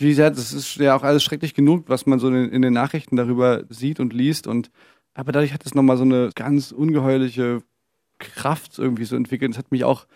[0.00, 2.72] Wie gesagt, das ist ja auch alles schrecklich genug, was man so in, in den
[2.72, 4.46] Nachrichten darüber sieht und liest.
[4.46, 4.70] Und
[5.14, 7.62] aber dadurch hat es nochmal so eine ganz ungeheuerliche
[8.18, 9.52] Kraft irgendwie so entwickelt.
[9.52, 10.06] Das hat mich auch,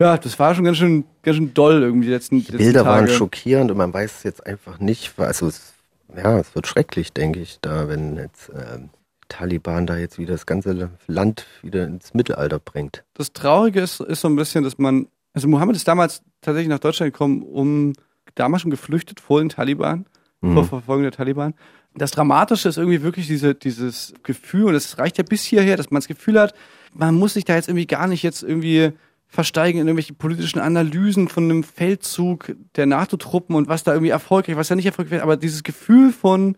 [0.00, 2.86] ja, das war schon ganz schön, ganz schön doll irgendwie die letzten, Die Bilder letzten
[2.86, 5.74] waren schockierend und man weiß jetzt einfach nicht, also es,
[6.16, 8.90] ja, es wird schrecklich, denke ich, da, wenn jetzt ähm,
[9.28, 13.04] Taliban da jetzt wieder das ganze Land wieder ins Mittelalter bringt.
[13.14, 16.78] das Traurige ist, ist so ein bisschen, dass man, also Mohammed ist damals tatsächlich nach
[16.78, 17.94] Deutschland gekommen, um
[18.34, 20.06] damals schon geflüchtet vor den Taliban,
[20.42, 20.54] Mhm.
[20.54, 21.54] vor Verfolgung der Taliban.
[21.94, 25.90] Das Dramatische ist irgendwie wirklich diese, dieses Gefühl, und das reicht ja bis hierher, dass
[25.90, 26.54] man das Gefühl hat,
[26.94, 28.92] man muss sich da jetzt irgendwie gar nicht jetzt irgendwie
[29.26, 34.56] versteigen in irgendwelche politischen Analysen von einem Feldzug der NATO-Truppen und was da irgendwie erfolgreich,
[34.56, 36.56] was da nicht erfolgreich wird, aber dieses Gefühl von,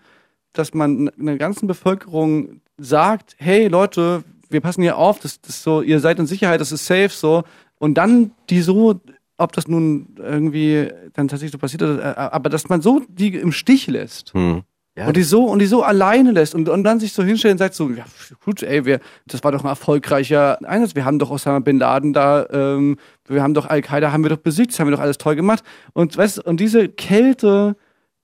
[0.52, 5.82] dass man einer ganzen Bevölkerung sagt, hey Leute, wir passen hier auf, das, das so,
[5.82, 7.42] ihr seid in Sicherheit, das ist safe, so.
[7.78, 9.00] Und dann die so,
[9.42, 13.34] ob das nun irgendwie dann tatsächlich so passiert ist, äh, aber dass man so die
[13.34, 14.32] im Stich lässt.
[14.34, 14.62] Hm.
[14.94, 17.52] Ja, und die so und die so alleine lässt und, und dann sich so hinstellt
[17.52, 18.04] und sagt so, ja
[18.44, 20.94] gut, ey, wir, das war doch ein erfolgreicher Einsatz.
[20.94, 24.36] Wir haben doch Osama bin Laden da, ähm, wir haben doch Al-Qaida, haben wir doch
[24.36, 25.64] besiegt, das haben wir doch alles toll gemacht.
[25.94, 27.74] Und weißt und diese Kälte,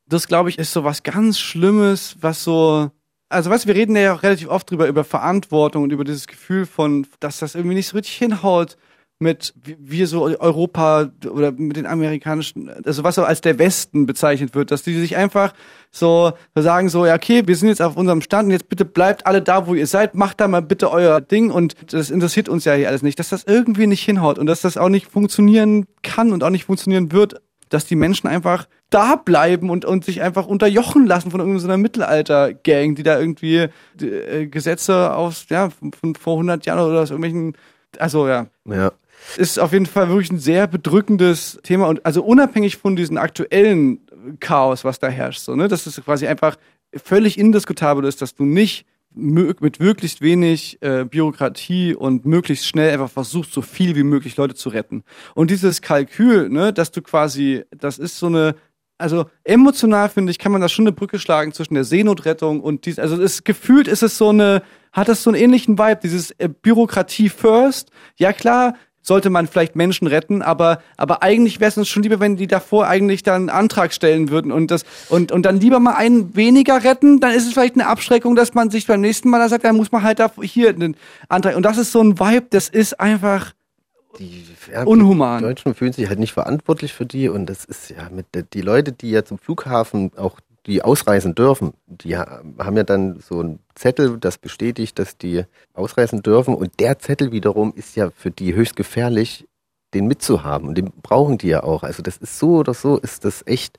[0.07, 2.91] das glaube ich, ist so was ganz Schlimmes, was so,
[3.31, 6.27] also weißt du, wir reden ja auch relativ oft drüber, über Verantwortung und über dieses
[6.27, 8.77] Gefühl von, dass das irgendwie nicht so richtig hinhaut
[9.21, 14.07] mit, wie wie so Europa oder mit den amerikanischen, also was so als der Westen
[14.07, 15.55] bezeichnet wird, dass die sich einfach
[15.91, 19.27] so sagen so, ja okay, wir sind jetzt auf unserem Stand und jetzt bitte bleibt
[19.27, 22.65] alle da, wo ihr seid, macht da mal bitte euer Ding und das interessiert uns
[22.65, 25.87] ja hier alles nicht, dass das irgendwie nicht hinhaut und dass das auch nicht funktionieren
[26.03, 30.23] kann und auch nicht funktionieren wird, dass die Menschen einfach da bleiben und, und sich
[30.23, 33.69] einfach unterjochen lassen von irgendeiner Mittelalter-Gang, die da irgendwie
[34.01, 37.57] äh, Gesetze aus, ja, von, von vor 100 Jahren oder aus irgendwelchen,
[37.99, 38.93] also ja, Ja.
[39.37, 44.01] Ist auf jeden Fall wirklich ein sehr bedrückendes Thema und also unabhängig von diesem aktuellen
[44.41, 46.57] Chaos, was da herrscht, so, ne, dass es quasi einfach
[46.95, 53.11] völlig indiskutabel ist, dass du nicht mit möglichst wenig äh, Bürokratie und möglichst schnell einfach
[53.11, 55.03] versuchst, so viel wie möglich Leute zu retten.
[55.35, 58.55] Und dieses Kalkül, ne, dass du quasi, das ist so eine,
[58.99, 62.85] also emotional finde ich, kann man da schon eine Brücke schlagen zwischen der Seenotrettung und
[62.87, 66.33] dies, also es gefühlt ist es so eine, hat das so einen ähnlichen Vibe, dieses
[66.33, 67.91] äh, Bürokratie first.
[68.17, 68.75] Ja klar,
[69.09, 72.47] sollte man vielleicht Menschen retten, aber aber eigentlich wäre es uns schon lieber, wenn die
[72.47, 76.37] davor eigentlich dann einen Antrag stellen würden und das und und dann lieber mal einen
[76.37, 79.49] weniger retten, dann ist es vielleicht eine Abschreckung, dass man sich beim nächsten Mal da
[79.49, 80.97] sagt, dann muss man halt da hier einen
[81.29, 83.53] Antrag und das ist so ein Vibe, das ist einfach
[84.73, 85.39] Ja, Unhuman.
[85.39, 88.61] Die Deutschen fühlen sich halt nicht verantwortlich für die und das ist ja mit die
[88.61, 93.41] Leute, die ja zum Flughafen auch die ausreisen dürfen, die ha- haben ja dann so
[93.41, 98.31] einen Zettel, das bestätigt, dass die ausreisen dürfen und der Zettel wiederum ist ja für
[98.31, 99.49] die höchst gefährlich,
[99.95, 101.83] den mitzuhaben und den brauchen die ja auch.
[101.83, 103.79] Also das ist so oder so, ist das echt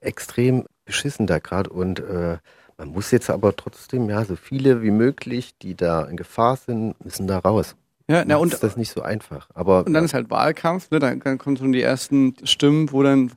[0.00, 2.38] extrem beschissen da gerade und äh,
[2.78, 6.94] man muss jetzt aber trotzdem, ja, so viele wie möglich, die da in Gefahr sind,
[7.04, 7.76] müssen da raus.
[8.08, 9.50] Ja, na, und- ist das nicht so einfach.
[9.54, 10.98] Aber Und dann ist halt Wahlkampf, ne?
[10.98, 13.32] dann, dann kommen schon die ersten Stimmen, wo dann,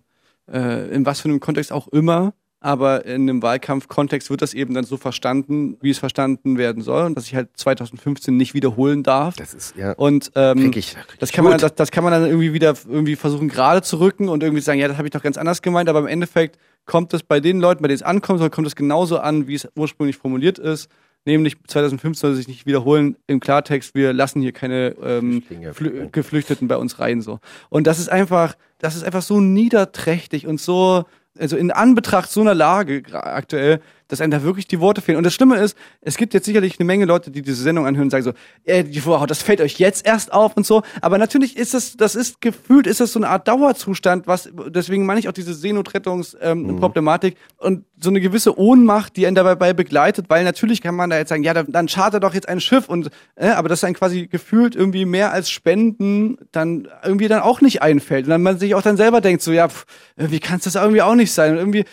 [0.50, 2.34] äh, in was für einem Kontext auch immer,
[2.64, 7.06] aber in einem Wahlkampfkontext wird das eben dann so verstanden, wie es verstanden werden soll
[7.06, 9.36] und dass ich halt 2015 nicht wiederholen darf.
[9.36, 9.92] Das ist ja.
[9.94, 11.64] Und ähm, Krieg ich- krieg das ich kann man gut.
[11.64, 14.80] das, das kann man dann irgendwie wieder irgendwie versuchen gerade zu rücken und irgendwie sagen,
[14.80, 17.60] ja, das habe ich doch ganz anders gemeint, aber im Endeffekt kommt es bei den
[17.60, 20.90] Leuten, bei denen es ankommt, soll- kommt es genauso an, wie es ursprünglich formuliert ist.
[21.26, 25.42] Nämlich 2015 soll sich nicht wiederholen im Klartext, wir lassen hier keine ähm,
[25.72, 27.40] Flü Geflüchteten bei uns rein so.
[27.70, 31.06] Und das ist einfach, das ist einfach so niederträchtig und so,
[31.40, 33.82] also in Anbetracht so einer Lage aktuell,
[34.14, 35.18] dass einem da wirklich die Worte fehlen.
[35.18, 38.06] Und das Schlimme ist, es gibt jetzt sicherlich eine Menge Leute, die diese Sendung anhören
[38.06, 38.32] und sagen so,
[38.64, 40.84] äh, die- wow, das fällt euch jetzt erst auf und so.
[41.02, 45.06] Aber natürlich ist das, das ist gefühlt, ist das so eine Art Dauerzustand, was, deswegen
[45.06, 50.44] meine ich auch diese Seenotrettungs-Problematik und so eine gewisse Ohnmacht, die einen dabei begleitet, weil
[50.44, 53.10] natürlich kann man da jetzt sagen, ja, dann, dann charter doch jetzt ein Schiff und,
[53.36, 57.82] äh, aber das dann quasi gefühlt irgendwie mehr als Spenden dann irgendwie dann auch nicht
[57.82, 58.26] einfällt.
[58.26, 59.86] Und dann man sich auch dann selber denkt, so, ja, pff,
[60.18, 61.54] wie kann es das irgendwie auch nicht sein?
[61.54, 61.86] Und irgendwie,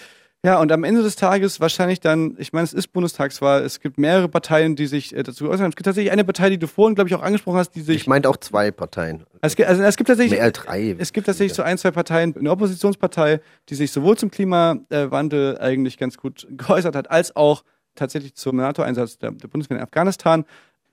[0.44, 3.98] ja, und am Ende des Tages wahrscheinlich dann, ich meine, es ist Bundestagswahl, es gibt
[3.98, 5.68] mehrere Parteien, die sich äh, dazu äußern.
[5.68, 7.96] Es gibt tatsächlich eine Partei, die du vorhin, glaube ich, auch angesprochen hast, die sich.
[7.96, 9.24] Ich meinte auch zwei Parteien.
[9.42, 10.38] Es gibt, also es gibt tatsächlich.
[10.38, 10.96] Mehr drei.
[10.98, 15.98] Es gibt tatsächlich so ein, zwei Parteien, eine Oppositionspartei, die sich sowohl zum Klimawandel eigentlich
[15.98, 17.62] ganz gut geäußert hat, als auch
[17.94, 20.44] tatsächlich zum NATO-Einsatz der, der Bundeswehr in Afghanistan.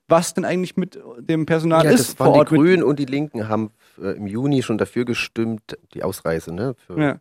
[0.09, 2.51] Was denn eigentlich mit dem Personal Ja, ist das waren vor Ort?
[2.51, 3.71] die Grünen und die Linken haben
[4.01, 6.75] äh, im Juni schon dafür gestimmt, die Ausreise, ne?
[6.85, 7.17] Für, Ja.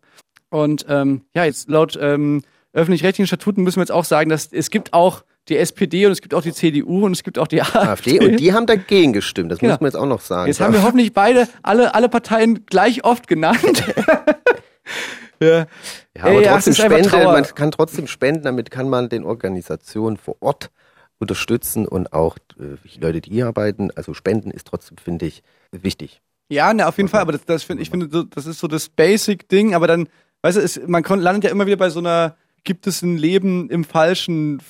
[0.51, 2.43] Und ähm, ja, jetzt laut ähm,
[2.73, 6.20] öffentlich-rechtlichen Statuten müssen wir jetzt auch sagen, dass es gibt auch die SPD und es
[6.20, 7.78] gibt auch die CDU und es gibt auch die AfD.
[7.78, 9.73] AfD und die haben dagegen gestimmt, das Genau.
[9.74, 10.48] muss man jetzt auch noch sagen.
[10.48, 13.60] Jetzt haben wir hoffentlich beide, alle, alle Parteien gleich oft genannt.
[15.40, 15.66] ja.
[16.16, 20.36] Ja, aber Ey, trotzdem spenden, man kann trotzdem spenden, damit kann man den Organisationen vor
[20.40, 20.70] Ort
[21.18, 23.90] unterstützen und auch äh, die Leute, die hier arbeiten.
[23.94, 25.43] Also Spenden ist trotzdem, finde ich,
[25.73, 26.20] wichtig.
[26.48, 28.89] Ja, ne, auf jeden Fall, aber das, das find, ich finde, das ist so das
[28.89, 30.09] Basic-Ding, aber dann,
[30.42, 33.16] weißt du, es, man kon, landet ja immer wieder bei so einer, gibt es ein
[33.16, 34.60] Leben im falschen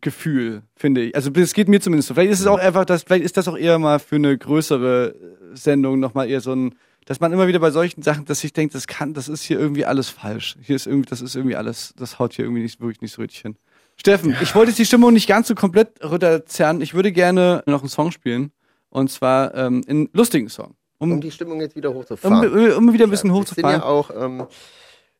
[0.00, 1.14] Gefühl, finde ich.
[1.14, 2.14] Also es geht mir zumindest so.
[2.14, 5.14] Vielleicht ist es auch einfach, das, vielleicht ist das auch eher mal für eine größere
[5.54, 6.74] Sendung nochmal eher so ein,
[7.06, 9.58] dass man immer wieder bei solchen Sachen, dass ich denke, das kann, das ist hier
[9.58, 10.56] irgendwie alles falsch.
[10.60, 13.22] Hier ist irgendwie, das ist irgendwie alles, das haut hier irgendwie nicht, wirklich nicht so
[13.22, 13.56] richtig hin.
[13.96, 16.80] Steffen, ich wollte jetzt die Stimmung nicht ganz so komplett runterzerren.
[16.80, 18.52] Ich würde gerne noch einen Song spielen.
[18.90, 20.74] Und zwar ähm, einen lustigen Song.
[20.98, 22.72] Um, die Stimmung jetzt wieder Um, hochzufahren.
[22.72, 23.70] um wieder ein bisschen Wir hochzufahren.
[23.70, 24.46] sind ja auch ähm,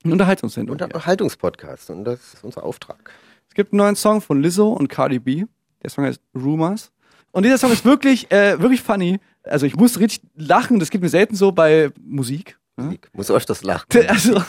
[0.05, 0.75] Ein Unterhaltungssendung.
[0.81, 3.11] Unterhaltungspodcast und das ist unser Auftrag.
[3.49, 5.45] Es gibt einen neuen Song von Lizzo und Cardi B.
[5.83, 6.93] Der Song heißt Rumors.
[7.33, 9.21] Und dieser Song ist wirklich, äh, wirklich funny.
[9.43, 10.79] Also ich muss richtig lachen.
[10.79, 12.59] Das geht mir selten so bei Musik.
[12.77, 13.11] Musik.
[13.13, 13.87] Muss öfters lachen.
[14.09, 14.43] Also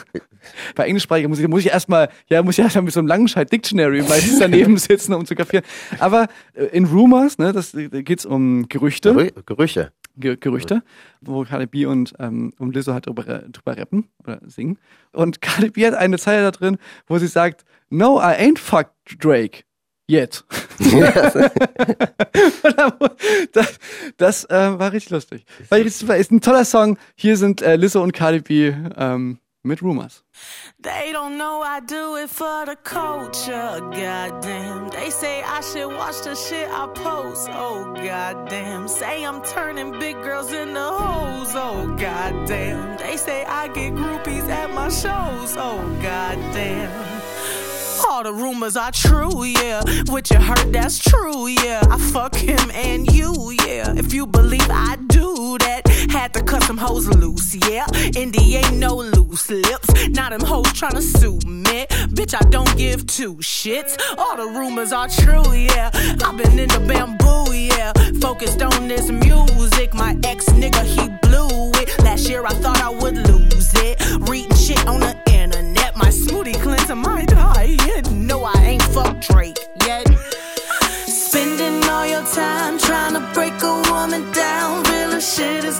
[0.76, 4.02] bei englischsprachiger Musik muss ich erstmal, ja, muss ich erstmal mit so einem Langenscheid Dictionary
[4.02, 5.66] meistens daneben sitzen, um zu kapieren.
[6.00, 9.14] Aber äh, in Rumors, ne, das da geht's um Gerüchte.
[9.14, 9.92] Gerü Gerüche.
[10.20, 10.84] Ge Gerüchte,
[11.22, 14.78] wo Cardi B und, ähm, und Lizzo halt drüber, drüber rappen oder singen.
[15.12, 16.78] Und Cardi B hat eine Zeile da drin,
[17.08, 19.64] wo sie sagt, No, I ain't fucked Drake.
[20.10, 20.44] Yet.
[23.54, 23.80] das
[24.18, 25.46] das äh, war richtig lustig.
[25.90, 26.18] Super.
[26.18, 26.98] Ist ein toller Song.
[27.16, 30.24] Hier sind äh, Lizzo und Cardi B ähm, mit Rumors.
[30.80, 34.90] They don't know I do it for the culture, goddamn.
[34.90, 38.88] They say I should watch the shit I post, oh goddamn.
[38.88, 42.98] Say I'm turning big girls into hoes, oh goddamn.
[42.98, 47.22] They say I get groupies at my shows, oh goddamn.
[48.08, 49.82] All the rumors are true, yeah.
[50.08, 51.82] What you heard, that's true, yeah.
[51.90, 53.94] I fuck him and you, yeah.
[53.96, 57.86] If you believe I do that, had to cut some hoes loose, yeah.
[58.16, 59.90] Indy ain't no loose lips.
[60.10, 61.86] Now them hoes tryna sue me.
[62.16, 63.98] Bitch, I don't give two shits.
[64.18, 65.90] All the rumors are true, yeah.
[66.24, 67.94] I've been in the bamboo, yeah.
[68.20, 69.94] Focused on this music.
[69.94, 72.04] My ex nigga, he blew it.
[72.04, 74.00] Last year I thought I would lose it.
[74.30, 75.29] Reading shit on the.
[76.00, 77.76] My smoothie cleanser might die.
[77.86, 80.08] Yeah, no, I ain't fucked Drake yet.
[81.06, 84.84] Spending all your time trying to break a woman down.
[84.84, 85.78] Real shit is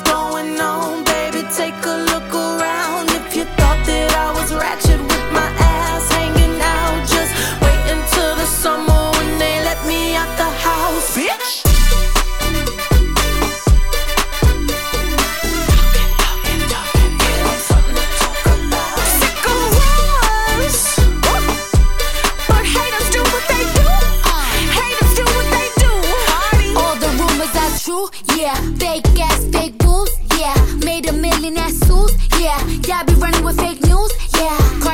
[31.56, 32.60] suits, yeah.
[32.88, 34.12] Y'all be running with fake news,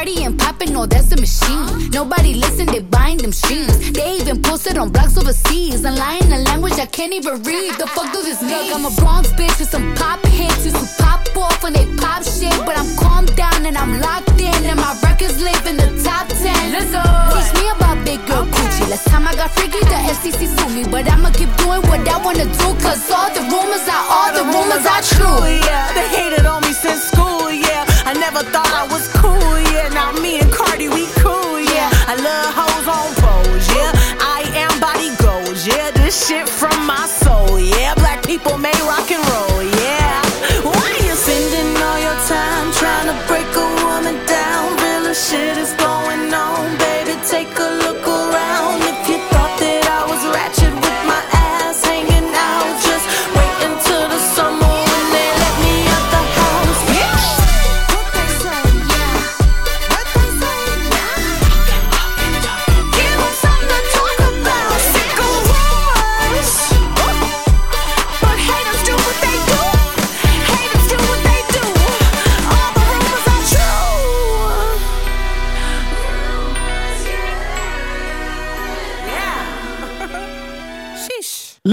[0.06, 1.90] Cardi and poppin', no, that's a machine.
[1.90, 3.92] Nobody listen, they buying them streams.
[3.92, 7.74] They even posted on blogs overseas and lying in a language I can't even read.
[7.80, 8.70] The fuck do this mean?
[8.70, 10.64] Look, I'm a Bronx bitch with some pop hits.
[10.64, 14.40] Used to pop off when they pop shit, but I'm calmed down and I'm locked
[14.40, 16.62] in, and my records live in the top ten.
[16.70, 17.02] Let's go.
[17.34, 18.86] Teach me about big girl coochie.
[18.94, 22.22] Last time I got freaky, the FCC sued me, but I'ma keep doing what I
[22.22, 25.50] wanna do, cause all the rumors are all the rumors are true.
[25.66, 26.75] Yeah, they hated on me
[36.28, 37.60] shit from my soul.
[37.60, 38.75] Yeah, black people may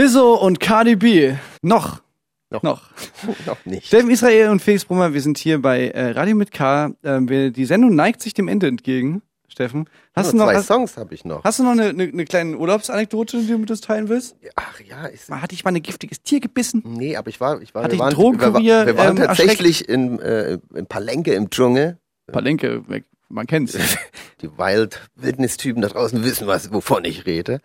[0.02, 1.34] Lizzo und Cardi B.
[1.62, 2.02] Noch.
[2.50, 2.64] Noch.
[2.64, 2.90] Noch.
[3.46, 3.86] Noch nicht.
[3.86, 6.90] Steffen Israel und Felix Brummer, wir sind hier bei äh, Radio mit K.
[7.04, 9.22] Ähm, wir, die Sendung neigt sich dem Ende entgegen.
[9.46, 11.44] Steffen, hast du noch zwei hast, Songs habe ich noch.
[11.44, 14.34] hast du noch eine, eine, eine kleine Urlaubsanekdote, die du mit uns teilen willst?
[14.56, 16.82] Ach ja, ich, Mal, Hatte ich mal ein giftiges Tier gebissen?
[16.84, 20.18] Nee, aber ich war, ich war, Hat wir waren, wir, wir waren ähm, tatsächlich in,
[20.18, 21.98] äh, in Palenque im Dschungel.
[22.26, 22.82] Palenque,
[23.32, 23.76] man kennt's.
[24.42, 27.60] Die Wild Wildnis-Typen da draußen wissen, was, wovon ich rede.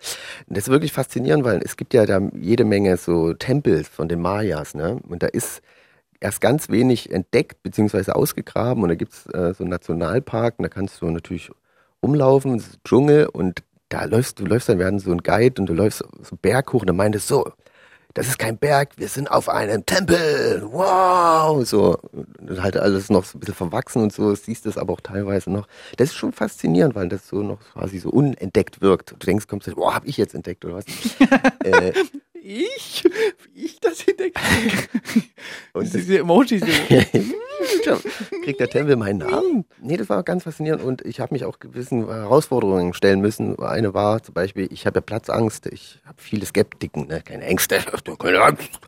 [0.48, 4.07] Und das ist wirklich faszinierend, weil es gibt ja da jede Menge so Tempel von
[4.07, 4.99] den Mayas, ne?
[5.07, 5.61] Und da ist
[6.19, 10.69] erst ganz wenig entdeckt beziehungsweise ausgegraben und da gibt's äh, so einen Nationalpark und da
[10.69, 11.52] kannst du natürlich
[12.02, 16.03] rumlaufen, Dschungel und da läufst du läufst dann werden so ein Guide und du läufst
[16.22, 17.52] so Berg hoch und dann meintest so,
[18.18, 21.99] das ist kein Berg, wir sind auf einem Tempel, wow, so
[22.57, 25.68] halt alles noch so ein bisschen verwachsen und so, siehst das aber auch teilweise noch.
[25.98, 29.11] Das ist schon faszinierend, weil das so noch quasi so unentdeckt wirkt.
[29.11, 30.85] Du denkst, kommst du, boah, hab ich jetzt entdeckt oder was?
[31.64, 31.94] äh,
[32.34, 33.03] Ich?
[33.53, 34.39] Ich das entdeckt?
[35.73, 36.64] und diese Emojis.
[38.44, 39.66] kriegt der Tempel meinen Namen?
[39.82, 43.58] Nee, das war ganz faszinierend und ich habe mich auch gewissen Herausforderungen stellen müssen.
[43.60, 47.22] Eine war zum Beispiel, ich habe ja Platzangst, ich habe viele Skeptiken, ne?
[47.22, 47.80] keine Ängste,
[48.20, 48.80] keine Angst.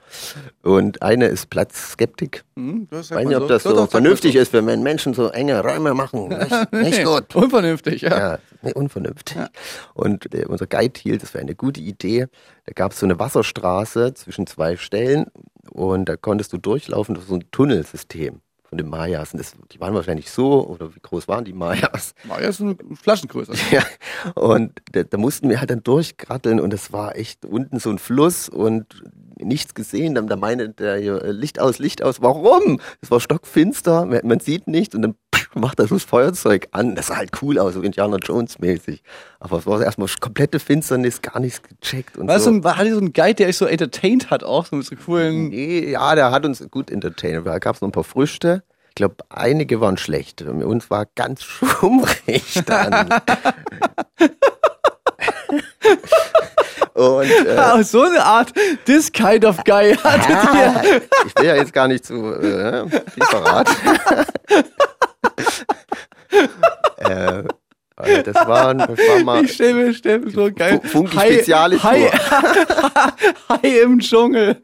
[0.63, 2.43] Und eine ist Platzskeptik.
[2.55, 3.47] Hm, Ich weiß nicht, ob so.
[3.47, 4.39] das so man vernünftig so.
[4.39, 6.29] ist, wenn Menschen so enge Räume machen.
[6.71, 7.35] Nicht, nicht gut.
[7.35, 8.17] Unvernünftig, ja.
[8.33, 9.37] Ja, nee, unvernünftig.
[9.93, 12.27] Und äh, unser Guide hielt, das wäre eine gute Idee.
[12.65, 15.27] Da gab es so eine Wasserstraße zwischen zwei Stellen
[15.71, 19.33] und da konntest du durchlaufen durch so ein Tunnelsystem von den Mayas.
[19.33, 22.13] Und das, die waren wahrscheinlich so, oder wie groß waren die Mayas?
[22.23, 23.53] Maya ist eine Flaschengröße.
[23.71, 23.83] Ja,
[24.35, 27.99] und da, da mussten wir halt dann durchkratteln und es war echt unten so ein
[27.99, 29.03] Fluss und
[29.39, 30.15] nichts gesehen.
[30.15, 32.21] Dann da meinte der äh, Licht aus, Licht aus.
[32.21, 32.79] Warum?
[33.01, 35.15] Es war stockfinster, man, man sieht nichts und dann
[35.53, 36.95] macht er so das Feuerzeug an.
[36.95, 39.01] Das sah halt cool aus, so Indiana Jones mäßig.
[39.39, 42.51] Aber es war erstmal komplette Finsternis, gar nichts gecheckt und Weißt so.
[42.51, 45.49] du, war so ein Guide, der euch so entertained hat auch, so mit so coolen.
[45.49, 47.45] Nee, ja, der hat uns gut entertained.
[47.45, 48.63] Da gab es noch ein paar Früchte.
[48.89, 50.41] Ich glaube, einige waren schlecht.
[50.41, 53.09] Uns war ganz schummrig dann.
[56.93, 58.53] Und, äh, Ah, so eine Art,
[58.85, 61.01] this kind of guy hattet Ah, ihr.
[61.27, 63.73] ich will ja jetzt gar nicht zu äh, viel verraten.
[66.97, 67.43] äh,
[67.95, 70.79] also das war, das war mal Ich stell mir, stell mir so geil.
[70.83, 72.07] Fu- Funky Hai- Speziale Hai,
[73.49, 74.61] Hai im Dschungel.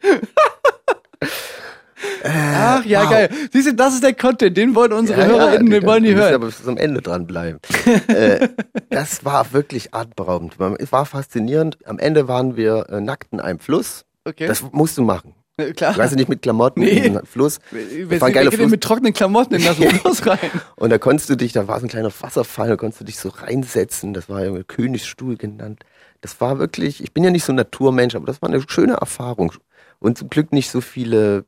[2.23, 3.09] Ach ja, wow.
[3.09, 3.29] geil.
[3.51, 6.03] Siehst du, das ist der Content, den wollen unsere Ja, ja, HörerInnen, wir die- wollen
[6.03, 6.33] die hören.
[6.33, 7.59] aber bis zum Ende dranbleiben.
[8.07, 8.47] äh,
[8.89, 10.55] das war wirklich atemberaubend.
[10.79, 11.77] Es war faszinierend.
[11.85, 14.05] Am Ende waren wir äh, nackt in einem Fluss.
[14.25, 14.47] Okay.
[14.47, 15.35] Das musst du machen.
[15.59, 15.91] Ja, klar.
[15.91, 16.89] Ich weiß nicht, mit Klamotten Nee.
[16.89, 17.59] in den Fluss.
[17.71, 18.71] Wer, Das war ein wer geiler geht denn Fluss.
[18.71, 20.39] mit trockenen Klamotten in das Fluss rein?
[20.75, 23.17] Und da konntest du dich, da war so ein kleiner Wasserfall, da konntest du dich
[23.19, 24.13] so reinsetzen.
[24.13, 25.83] Das war irgendwie Königsstuhl genannt.
[26.21, 28.93] Das war wirklich, ich bin ja nicht so ein Naturmensch, aber das war eine schöne
[28.95, 29.53] Erfahrung.
[29.99, 31.45] Und zum Glück nicht so viele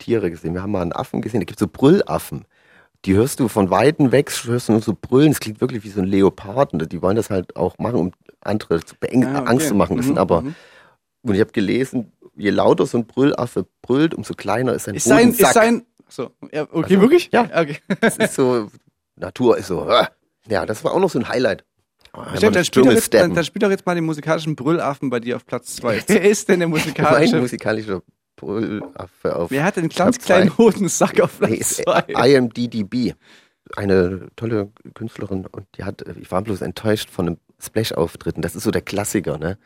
[0.00, 0.54] Tiere gesehen.
[0.54, 2.44] Wir haben mal einen Affen gesehen, da gibt es so Brüllaffen.
[3.06, 5.30] Die hörst du von Weitem weg, hörst du nur so brüllen.
[5.32, 6.72] Es klingt wirklich wie so ein Leopard.
[6.74, 8.12] Und die wollen das halt auch machen, um
[8.42, 9.50] andere zu beeng Ah, okay.
[9.50, 9.96] Angst zu machen.
[9.96, 10.54] Das Mhm, sind aber, mhm.
[11.22, 15.04] und ich habe gelesen, je lauter so ein Brüllaffe brüllt, umso kleiner ist sein Ist
[15.04, 17.30] sein, ist sein, so, ja, okay, Also, wirklich?
[17.32, 17.44] Ja.
[17.44, 17.78] Okay.
[18.00, 18.68] Das ist so,
[19.16, 19.88] Natur ist so.
[19.88, 20.06] äh.
[20.48, 21.64] Ja, das war auch noch so ein Highlight.
[22.12, 25.10] Oh, Steff, einmal dann, spiel jetzt, dann, dann spiel doch jetzt mal den musikalischen Brüllaffen
[25.10, 26.02] bei dir auf Platz 2.
[26.06, 27.36] Wer ist denn der Mein musikalische?
[27.40, 28.02] musikalischer
[28.40, 32.04] Brüllaffe auf Wer hat den ganz kleinen Hodensack auf Platz ist 2?
[32.28, 33.14] IMDDB.
[33.76, 38.42] Eine tolle Künstlerin und die hat, ich war bloß enttäuscht von einem Splash-Auftritten.
[38.42, 39.58] Das ist so der Klassiker, ne?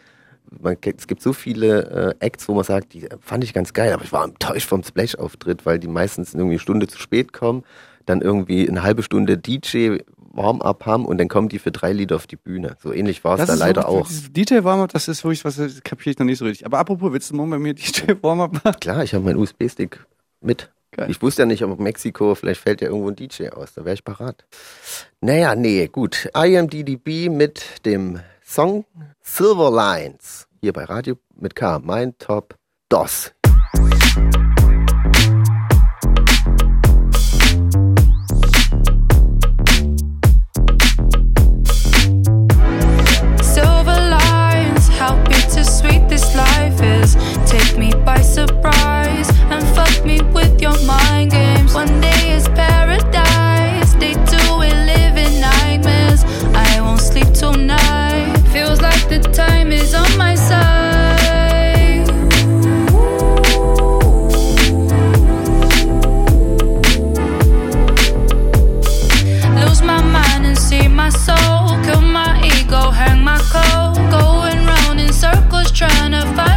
[0.60, 3.92] man, es gibt so viele äh, Acts, wo man sagt, die fand ich ganz geil,
[3.92, 7.62] aber ich war enttäuscht vom Splash-Auftritt, weil die meistens irgendwie eine Stunde zu spät kommen,
[8.06, 9.98] dann irgendwie eine halbe Stunde DJ
[10.36, 12.76] Warm-up haben und dann kommen die für drei Lieder auf die Bühne.
[12.82, 14.08] So ähnlich war es da leider auch.
[14.30, 16.66] DJ Warm-Up, das ist wirklich was, das kapiere ich noch nicht so richtig.
[16.66, 18.80] Aber apropos, willst du morgen bei mir DJ Warm-Up machen?
[18.80, 20.04] Klar, ich habe meinen USB-Stick
[20.40, 20.70] mit.
[21.08, 23.94] Ich wusste ja nicht, ob Mexiko, vielleicht fällt ja irgendwo ein DJ aus, da wäre
[23.94, 24.44] ich parat.
[25.20, 26.28] Naja, nee, gut.
[26.34, 28.84] IMDDB mit dem Song
[29.20, 30.46] Silver Lines.
[30.60, 31.80] Hier bei Radio mit K.
[31.80, 32.54] Mein Top
[32.88, 33.32] DOS.
[48.04, 51.72] By surprise and fuck me with your mind games.
[51.74, 56.22] One day is paradise, day two we're living nightmares.
[56.54, 58.36] I won't sleep tonight.
[58.52, 62.06] Feels like the time is on my side.
[69.60, 71.78] Lose my mind and see my soul.
[71.84, 73.94] Kill my ego, hang my coat.
[74.10, 76.53] Going round in circles, trying to find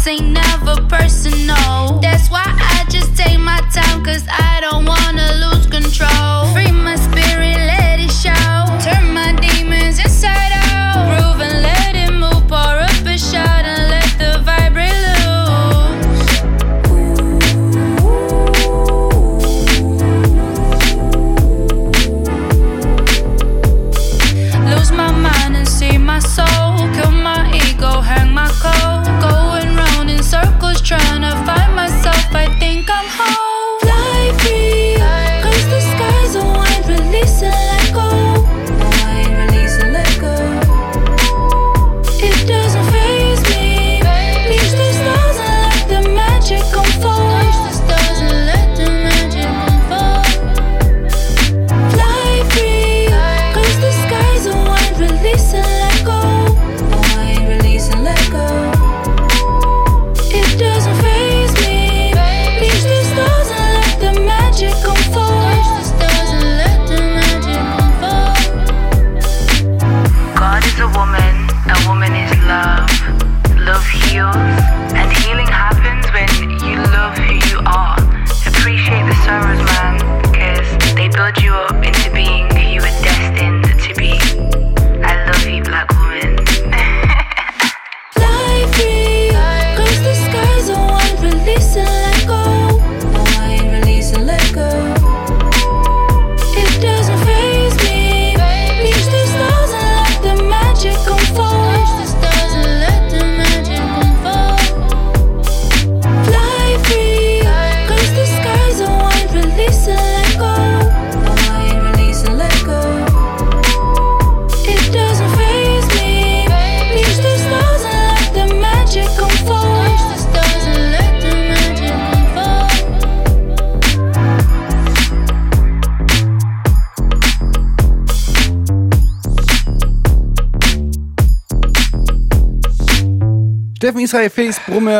[0.00, 1.98] this ain't never personal.
[2.00, 6.46] That's why I just take my time, cause I don't wanna lose control.
[6.54, 7.19] Free my spirit,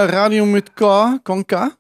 [0.07, 1.73] Radio mit K, Conca.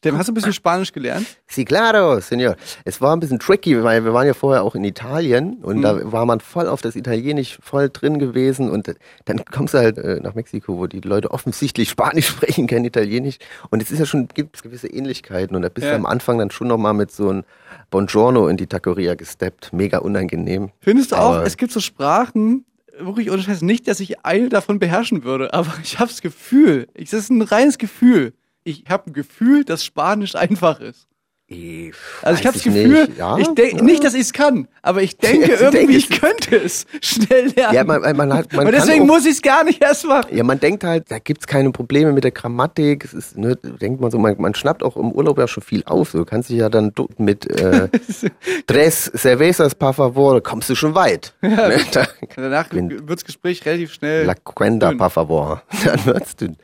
[0.00, 1.26] Steffen, hast du ein bisschen Spanisch gelernt?
[1.48, 2.54] Sí, claro, Senor.
[2.84, 5.82] Es war ein bisschen tricky, weil wir waren ja vorher auch in Italien und Mhm.
[5.82, 8.94] da war man voll auf das Italienisch voll drin gewesen und
[9.24, 13.38] dann kommst du halt äh, nach Mexiko, wo die Leute offensichtlich Spanisch sprechen, kein Italienisch
[13.70, 15.90] und es ist ja schon, gibt es gewisse Ähnlichkeiten und da bist Ja.
[15.92, 17.42] du am Anfang dann schon nochmal mit so einem
[17.90, 19.72] Buongiorno in die Taqueria gesteppt.
[19.72, 20.70] Mega unangenehm.
[20.80, 22.64] Findest du auch, Aber- es gibt so Sprachen,
[22.98, 26.88] wirklich ohne Scheiß, nicht, dass ich eine davon beherrschen würde, aber ich habe das Gefühl,
[26.94, 28.34] das ist ein reines Gefühl.
[28.64, 31.08] Ich habe ein Gefühl, dass Spanisch einfach ist.
[31.48, 33.18] Also ich habe das ich Gefühl, nicht.
[33.18, 33.82] Ja, ich denke ja.
[33.84, 37.72] nicht, dass ich es kann, aber ich denke irgendwie, ich könnte es schnell lernen.
[37.74, 40.36] Ja, man, man hat, man Und deswegen auch- muss ich es gar nicht erst machen.
[40.36, 43.04] Ja, man denkt halt, da gibt's keine Probleme mit der Grammatik.
[43.04, 45.84] Es ist, ne, denkt man so, man, man schnappt auch im Urlaub ja schon viel
[45.84, 46.10] auf.
[46.10, 47.88] Du kannst dich ja dann mit äh,
[48.66, 51.32] Tres Cervezas, por favor, kommst du schon weit.
[51.42, 51.78] Ja, Ne?
[51.92, 54.24] Da, danach wird das Gespräch relativ schnell.
[54.26, 55.62] La cuenta, por favor.
[55.84, 56.56] Dann wird's dünn.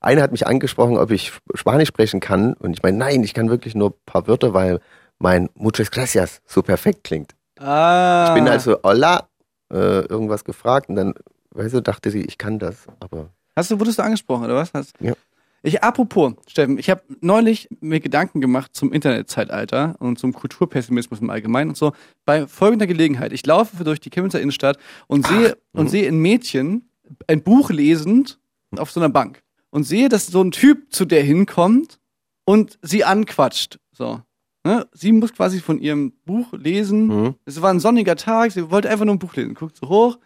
[0.00, 2.54] Einer hat mich angesprochen, ob ich Spanisch sprechen kann.
[2.54, 4.80] Und ich meine, nein, ich kann wirklich nur ein paar Wörter, weil
[5.18, 7.34] mein Muchas Gracias so perfekt klingt.
[7.58, 8.26] Ah.
[8.28, 9.28] Ich bin also Hola
[9.72, 11.14] äh, irgendwas gefragt und dann,
[11.50, 14.72] weißt du, dachte sie, ich kann das, aber Hast du, wurdest du angesprochen, oder was?
[14.72, 15.14] Hast, Ja.
[15.62, 21.30] Ich, apropos, Steffen, ich habe neulich mir Gedanken gemacht zum Internetzeitalter und zum Kulturpessimismus im
[21.30, 21.92] Allgemeinen und so.
[22.24, 23.32] Bei folgender Gelegenheit.
[23.32, 25.88] Ich laufe durch die Chemnitzer Innenstadt und sehe, und mhm.
[25.88, 26.88] sehe ein Mädchen
[27.26, 28.38] ein Buch lesend
[28.76, 29.42] auf so einer Bank.
[29.78, 32.00] Und sehe, dass so ein Typ zu der hinkommt
[32.44, 33.78] und sie anquatscht.
[33.92, 34.20] So.
[34.66, 34.88] Ne?
[34.92, 37.06] Sie muss quasi von ihrem Buch lesen.
[37.06, 37.34] Mhm.
[37.44, 39.54] Es war ein sonniger Tag, sie wollte einfach nur ein Buch lesen.
[39.54, 40.18] Guckt so hoch,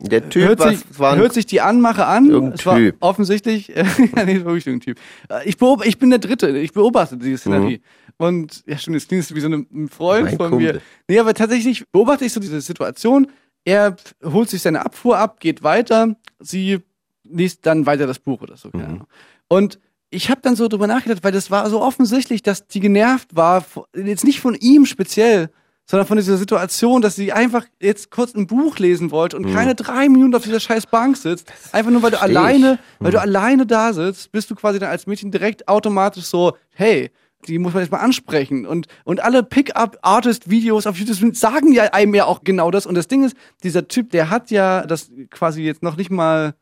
[0.00, 2.30] der Typ hört, sich, war hört sich die Anmache an.
[2.30, 2.96] Irgendein es war Typ.
[3.00, 3.84] offensichtlich, ja,
[4.24, 4.98] nee, wirklich irgendein Typ.
[5.28, 7.82] Äh, Ich, beob, ich bin der Dritte, ich beobachte diese Szenerie.
[8.16, 10.28] Und ja, stimmt, jetzt klingt wie so ein Freund Mhm.
[10.30, 10.72] Mein von Kumpel.
[10.76, 10.80] mir.
[11.10, 13.26] Nee, aber tatsächlich beobachte ich so diese Situation.
[13.66, 16.78] Er holt sich seine Abfuhr ab, geht weiter, sie
[17.24, 18.70] liest dann weiter das Buch oder so.
[18.72, 19.02] Mhm.
[19.48, 19.78] Und
[20.10, 23.64] ich habe dann so drüber nachgedacht, weil das war so offensichtlich, dass die genervt war,
[23.96, 25.50] jetzt nicht von ihm speziell,
[25.86, 29.54] sondern von dieser Situation, dass sie einfach jetzt kurz ein Buch lesen wollte und Mhm.
[29.54, 31.52] keine drei Minuten auf dieser scheiß Bank sitzt.
[31.72, 32.38] Einfach nur, weil du Versteh ich.
[32.38, 33.22] alleine, weil du Mhm.
[33.22, 37.10] alleine da sitzt, bist du quasi dann als Mädchen direkt automatisch so, hey,
[37.48, 38.64] die muss man jetzt mal ansprechen.
[38.64, 42.86] Und, und alle Pick-up-Artist-Videos auf YouTube sagen ja einem ja auch genau das.
[42.86, 46.54] Und das Ding ist, dieser Typ, der hat ja das quasi jetzt noch nicht mal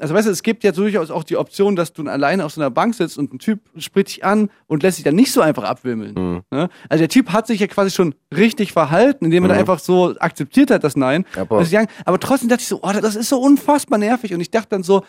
[0.00, 2.60] also weißt du, es gibt ja durchaus auch die Option, dass du alleine auf so
[2.60, 5.40] einer Bank sitzt und ein Typ spricht dich an und lässt sich dann nicht so
[5.40, 6.14] einfach abwimmeln.
[6.14, 6.42] Mhm.
[6.50, 6.68] Ne?
[6.88, 9.58] Also der Typ hat sich ja quasi schon richtig verhalten, indem er Mhm.
[9.60, 11.24] einfach so akzeptiert hat, das Nein.
[11.36, 11.64] Aber-
[12.04, 14.32] aber trotzdem dachte ich so, oh, das ist so unfassbar nervig.
[14.34, 15.02] Und ich dachte dann so,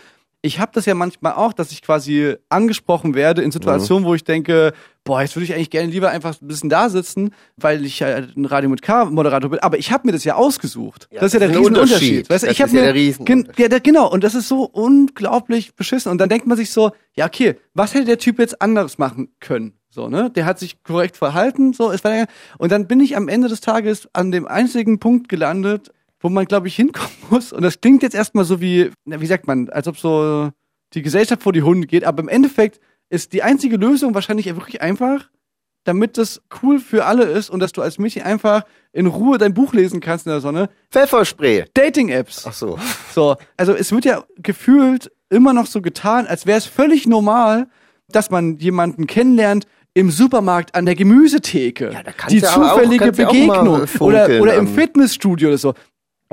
[0.43, 4.23] ich habe das ja manchmal auch, dass ich quasi angesprochen werde in Situationen, wo ich
[4.23, 4.73] denke,
[5.03, 8.35] boah, jetzt würde ich eigentlich gerne lieber einfach ein bisschen da sitzen, weil ich halt
[8.35, 9.59] ein Radio mit K-Moderator bin.
[9.59, 11.07] Aber ich habe mir das ja ausgesucht.
[11.11, 12.29] Ja, das ist ja der Riesenunterschied.
[12.29, 14.09] Weißt Das ich habe ist ja mir der Riesen- gen- ja, der, genau.
[14.11, 16.11] Und das ist so unglaublich beschissen.
[16.11, 19.29] Und dann denkt man sich so, ja, okay, was hätte der Typ jetzt anderes machen
[19.39, 19.73] können?
[19.89, 20.29] So, ne?
[20.31, 22.25] Der hat sich korrekt verhalten, so, es war ja,
[22.57, 25.91] und dann bin ich am Ende des Tages an dem einzigen Punkt gelandet,
[26.21, 27.51] wo man, glaube ich, hinkommen muss.
[27.51, 30.49] Und das klingt jetzt erstmal so wie, na, wie sagt man, als ob so
[30.93, 32.79] die Gesellschaft vor die Hunde geht, aber im Endeffekt
[33.09, 35.29] ist die einzige Lösung wahrscheinlich wirklich einfach,
[35.83, 39.53] damit das cool für alle ist und dass du als Mädchen einfach in Ruhe dein
[39.53, 40.69] Buch lesen kannst in der Sonne.
[40.91, 41.65] Pfefferspray.
[41.73, 42.45] Dating-Apps.
[42.47, 42.77] Ach so.
[43.13, 47.67] So, also es wird ja gefühlt immer noch so getan, als wäre es völlig normal,
[48.09, 51.91] dass man jemanden kennenlernt im Supermarkt an der Gemüsetheke.
[52.29, 55.73] die du aber auch- zufällige auch Begegnung oder, oder im Fitnessstudio oder so.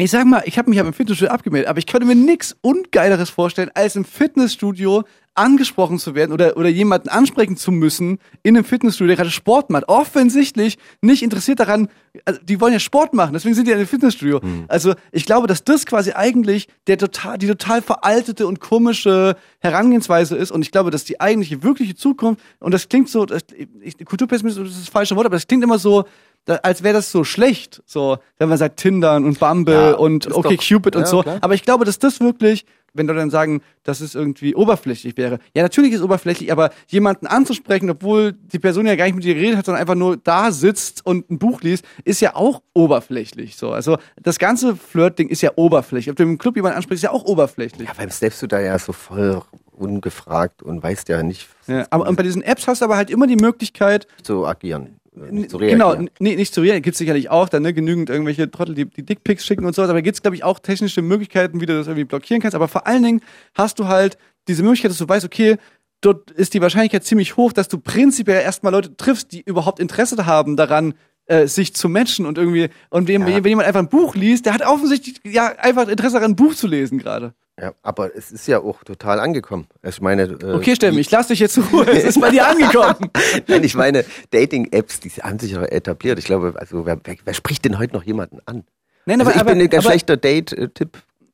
[0.01, 2.57] Ich sag mal, ich habe mich aber im Fitnessstudio abgemeldet, aber ich könnte mir nichts
[2.61, 5.03] Ungeileres vorstellen, als im Fitnessstudio
[5.35, 9.71] angesprochen zu werden oder, oder jemanden ansprechen zu müssen in einem Fitnessstudio, der gerade Sport
[9.71, 9.89] macht.
[9.89, 11.89] Offensichtlich nicht interessiert daran,
[12.25, 14.41] also die wollen ja Sport machen, deswegen sind die in einem Fitnessstudio.
[14.69, 20.37] Also ich glaube, dass das quasi eigentlich der total, die total veraltete und komische Herangehensweise
[20.37, 23.43] ist und ich glaube, dass die eigentliche, wirkliche Zukunft, und das klingt so, das,
[23.81, 26.05] ich, Kulturpessimismus ist das falsche Wort, aber das klingt immer so,
[26.49, 30.33] da, als wäre das so schlecht, so, wenn man sagt Tindern und Bumble Ja, und
[30.35, 31.23] okay doch- Cupid und ja, so.
[31.23, 31.39] klar.
[31.43, 32.65] Aber ich glaube, dass das wirklich,
[32.95, 35.41] wenn Leute dann sagen, dass es irgendwie oberflächlich wäre.
[35.55, 39.25] Ja, natürlich ist es oberflächlich, aber jemanden anzusprechen, obwohl die Person ja gar nicht mit
[39.25, 42.63] dir geredet hat, sondern einfach nur da sitzt und ein Buch liest, ist ja auch
[42.73, 43.57] oberflächlich.
[43.57, 46.11] So, also das ganze Flirt-Ding ist ja oberflächlich.
[46.11, 47.87] Ob du im Club jemanden ansprichst, ist ja auch oberflächlich.
[47.89, 49.43] Ja, beim steppst du da ja so voll
[49.73, 53.27] ungefragt und weißt ja nicht Ja, aber bei diesen Apps hast du aber halt immer
[53.27, 54.97] die Möglichkeit, zu agieren,
[55.31, 56.07] nicht zu Genau, reagieren.
[56.09, 56.83] n- nee, nicht zu reagieren.
[56.83, 59.91] Gibt es sicherlich auch dann, ne, genügend irgendwelche Trottel, die, die Dickpics schicken und sowas.
[59.91, 62.55] Aber gibt es, glaube ich, auch technische Möglichkeiten, wie du das irgendwie blockieren kannst.
[62.55, 63.21] Aber vor allen Dingen
[63.55, 64.19] hast du halt
[64.49, 65.57] diese Möglichkeit, dass du weißt, okay,
[66.01, 70.25] dort ist die Wahrscheinlichkeit ziemlich hoch, dass du prinzipiell erstmal Leute triffst, die überhaupt Interesse
[70.27, 70.95] haben daran,
[71.27, 74.55] äh, sich zu matchen und irgendwie, und wenn, wenn jemand einfach ein Buch liest, der
[74.55, 77.35] hat offensichtlich ja einfach Interesse daran, ein Buch zu lesen gerade.
[77.61, 79.67] Ja, aber es ist ja auch total angekommen.
[79.83, 81.87] Ich meine, äh, Okay, Steffen, ich lass dich jetzt zur Ruhe.
[81.89, 83.11] Es ist bei dir angekommen.
[83.49, 86.19] Nein, ich meine, Dating-Apps, die haben sich ja etabliert.
[86.21, 88.65] Ich glaube, also wer, wer, wer spricht denn heute noch jemanden an?
[89.07, 90.17] Nein, also aber- ich aber- bin ein ganz schlechter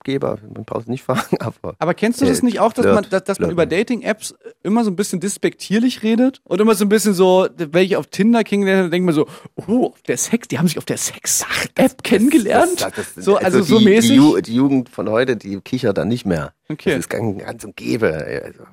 [0.05, 0.39] Date-Tippgeber.
[0.55, 1.75] Man braucht es nicht fragen, aber.
[1.79, 4.85] Aber kennst du das nicht auch, dass Flirt, man, dass, dass man über Dating-Apps immer
[4.85, 8.93] so ein bisschen despektierlich redet und immer so ein bisschen so, welche auf Tinder kennengelernt,
[8.93, 9.27] denkt man so,
[9.67, 12.81] oh, der Sex, die haben sich auf der Sex-App kennengelernt.
[12.81, 14.11] Das- das- das- so, also, so die, mäßig.
[14.11, 16.53] Die, Ju die Jugend von heute, die kichert da nicht mehr.
[16.69, 16.91] Okay.
[16.91, 18.15] Das ist ganz, und gäbe.
[18.45, 18.65] Also,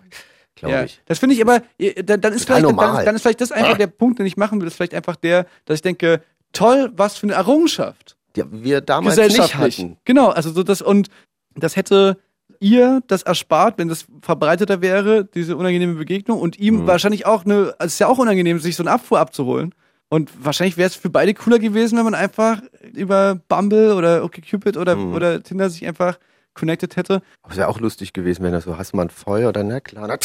[0.56, 1.02] glaube ja, ich.
[1.06, 3.78] das finde ich aber, äh, dann, dann, ist vielleicht, dann, dann ist vielleicht das einfach
[3.78, 6.22] der Punkt, den ich machen will, ist vielleicht einfach der, dass ich denke,
[6.54, 8.18] toll, was für eine Errungenschaft.
[8.36, 9.98] Ja, wir damals nicht hatten.
[10.06, 11.10] Genau, also so das und
[11.56, 12.18] das hätte
[12.60, 16.88] ihr das erspart, wenn das verbreiteter wäre, diese unangenehme Begegnung und ihm Mhm.
[16.88, 19.74] wahrscheinlich auch eine, also es ist ja auch unangenehm, sich so eine Abfuhr abzuholen.
[20.10, 22.62] Und wahrscheinlich wäre es für beide cooler gewesen, wenn man einfach
[22.94, 25.14] über Bumble oder OkCupid oder, Mhm.
[25.16, 26.20] oder Tinder sich einfach
[26.54, 27.22] connected hätte.
[27.44, 29.64] Aber es wäre auch lustig gewesen, wenn er so, hast du mal ein Feuer oder
[29.64, 30.18] na klar, na,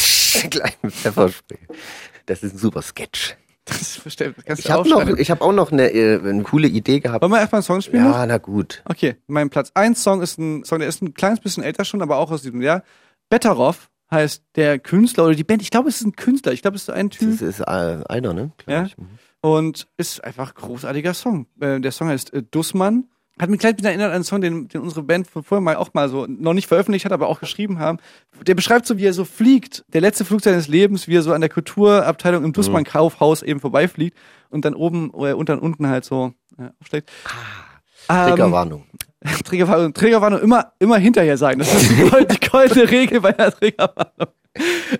[0.49, 1.57] gleich mit Pfefferspray.
[2.25, 3.35] Das ist ein super Sketch.
[3.67, 5.17] Das verstehe kannst Ich noch, aufschreiben.
[5.17, 7.21] ich habe auch noch eine, äh, eine coole Idee gehabt.
[7.21, 8.03] Wollen wir erstmal einen Song spielen?
[8.05, 8.25] Ja, noch?
[8.27, 8.81] na gut.
[8.85, 12.01] Okay, mein Platz 1 Song ist ein Song, der ist ein kleines bisschen älter schon,
[12.01, 12.83] aber auch aus diesem Jahr.
[13.29, 15.61] Betteroff heißt der Künstler oder die Band.
[15.61, 16.53] Ich glaube, es ist ein Künstler.
[16.53, 17.29] Ich glaube, es ist ein Typ.
[17.31, 17.63] Das ist äh,
[18.07, 18.51] einer, ne?
[18.57, 18.85] Glaub Ja.
[18.85, 18.95] ich.
[19.41, 21.47] Und ist einfach ein großartiger Song.
[21.59, 23.09] Äh, der Song heißt Dussmann.
[23.39, 25.75] Hat mich gleich bisschen erinnert an einen Song, den, den unsere Band von vorher mal
[25.75, 27.99] auch mal so noch nicht veröffentlicht hat, aber auch geschrieben haben.
[28.45, 29.85] Der beschreibt so, wie er so fliegt.
[29.93, 34.17] Der letzte Flug seines Lebens, wie er so an der Kulturabteilung im Dussmann-Kaufhaus eben vorbeifliegt
[34.49, 37.11] und dann oben äh, und dann unten halt so äh, aufschlägt.
[38.09, 38.85] Ähm, Triggerwarnung.
[39.45, 41.59] Triggerwarnung, Triggerwarnung immer, immer hinterher sein.
[41.59, 44.27] Das ist die goldene Regel bei der Triggerwarnung.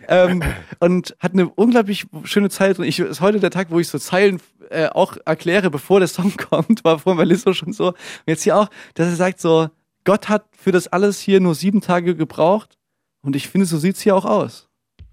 [0.07, 0.43] Ähm,
[0.79, 2.79] und hat eine unglaublich schöne Zeit.
[2.79, 4.39] Und ich ist heute der Tag, wo ich so Zeilen
[4.69, 6.83] äh, auch erkläre, bevor der Song kommt.
[6.83, 7.87] War vorhin bei Lisso schon so.
[7.89, 9.69] Und jetzt hier auch, dass er sagt so,
[10.03, 12.77] Gott hat für das alles hier nur sieben Tage gebraucht.
[13.21, 14.69] Und ich finde, so sieht's hier auch aus.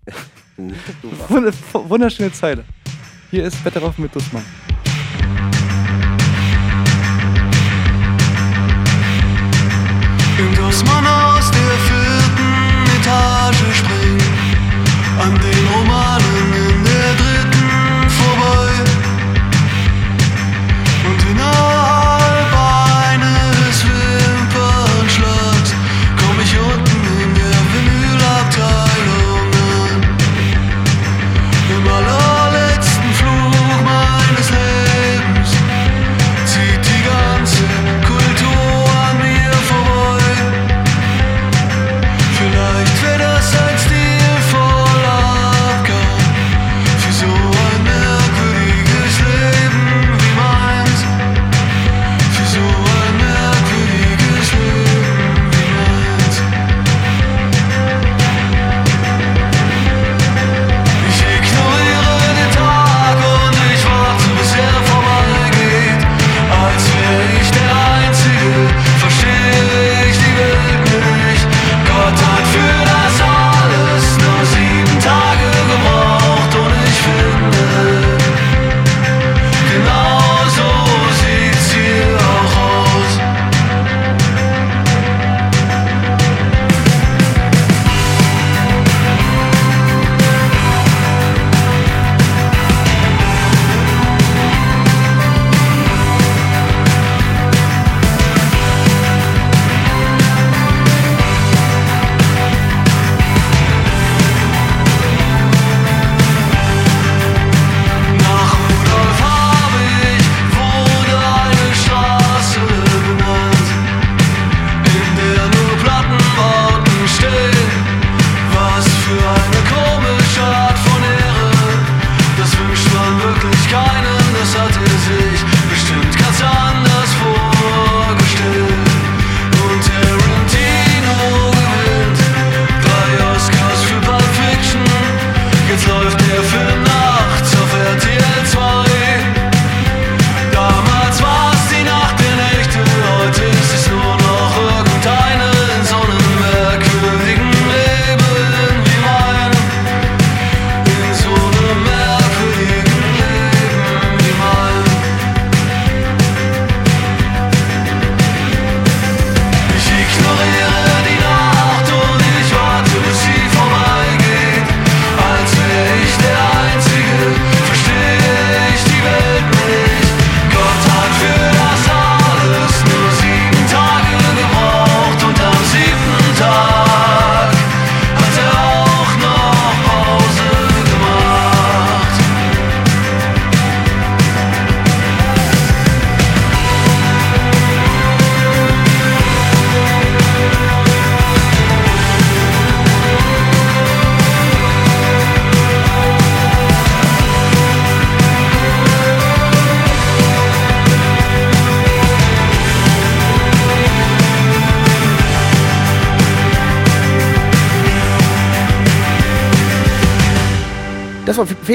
[1.28, 2.64] Wund- Wunderschöne Zeile.
[3.30, 4.44] Hier ist Wetterhoff mit Dussmann.
[10.38, 14.23] Im dass man aus der vierten Etage springt,
[15.20, 16.63] an den Romanen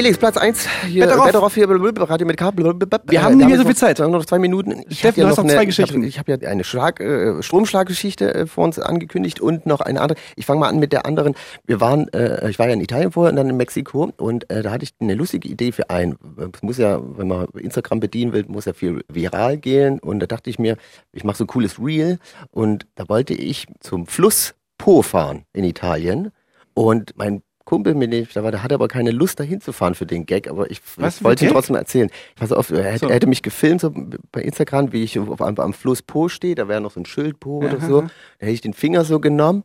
[0.00, 0.66] Felix, Platz 1.
[0.86, 1.26] Hier, Betteroff.
[1.26, 2.50] Betteroff hier, blablabla, Radio mit K.
[2.52, 3.00] blablabla.
[3.04, 3.98] Wir Äh, haben nicht mehr so viel Zeit.
[3.98, 4.82] Wir haben noch zwei Minuten.
[4.88, 6.02] Ich Steffen, du hast noch zwei Geschichten.
[6.04, 10.00] Ich habe hab ja eine Schlag, äh, Stromschlaggeschichte äh, vor uns angekündigt und noch eine
[10.00, 10.18] andere.
[10.36, 11.34] Ich fange mal an mit der anderen.
[11.66, 14.62] Wir waren, äh, ich war ja in Italien vorher und dann in Mexiko und äh,
[14.62, 16.16] da hatte ich eine lustige Idee für einen.
[16.54, 20.26] Es muss ja, wenn man Instagram bedienen will, muss ja viel viral gehen und da
[20.26, 20.78] dachte ich mir,
[21.12, 22.18] ich mache so ein cooles Reel
[22.52, 26.32] und da wollte ich zum Fluss Po fahren in Italien
[26.72, 29.94] und mein Kumpel, mit dem ich da war, der hatte aber keine Lust, da hinzufahren
[29.94, 32.10] für den Gag, aber ich, ich wollte ihn trotzdem erzählen.
[32.34, 33.08] Pass auf, er, hätte- So.
[33.08, 33.92] er hätte mich gefilmt so
[34.32, 37.06] bei Instagram, wie ich auf, am, am Fluss Po stehe, da wäre noch so ein
[37.06, 38.00] Schild Po oder so.
[38.02, 38.08] Da
[38.40, 39.62] hätte ich den Finger so genommen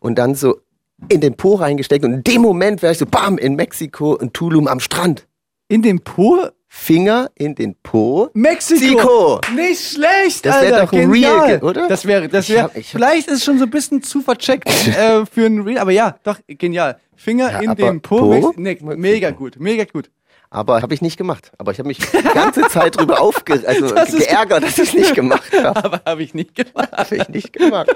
[0.00, 0.58] und dann so
[1.08, 4.32] in den Po reingesteckt und in dem Moment wäre ich so, bam, in Mexiko, in
[4.32, 5.26] Tulum am Strand.
[5.68, 6.48] In den Po?
[6.76, 8.30] Finger in den Po.
[8.34, 9.40] Mexiko!
[9.54, 10.86] Nicht schlecht, Das wär Alter.
[10.86, 11.40] doch ein genial.
[11.46, 11.88] Real, oder?
[11.88, 14.02] Das wäre, das Ich wäre, hab- ich hab- vielleicht ist es schon so ein bisschen
[14.02, 16.98] zu vercheckt äh, für ein Real, aber ja, doch, genial.
[17.16, 18.18] Finger Ja, in aber den Po.
[18.18, 18.52] Po?
[18.56, 20.10] Mex nee, mega gut, mega gut.
[20.50, 21.52] Aber habe ich nicht gemacht.
[21.58, 24.88] Aber ich habe mich die ganze Zeit drüber aufge also Das ist- geärgert, dass ich
[24.88, 25.84] es nicht gemacht habe.
[25.84, 26.90] Aber habe ich nicht gemacht.
[26.92, 27.88] Habe ich nicht gemacht.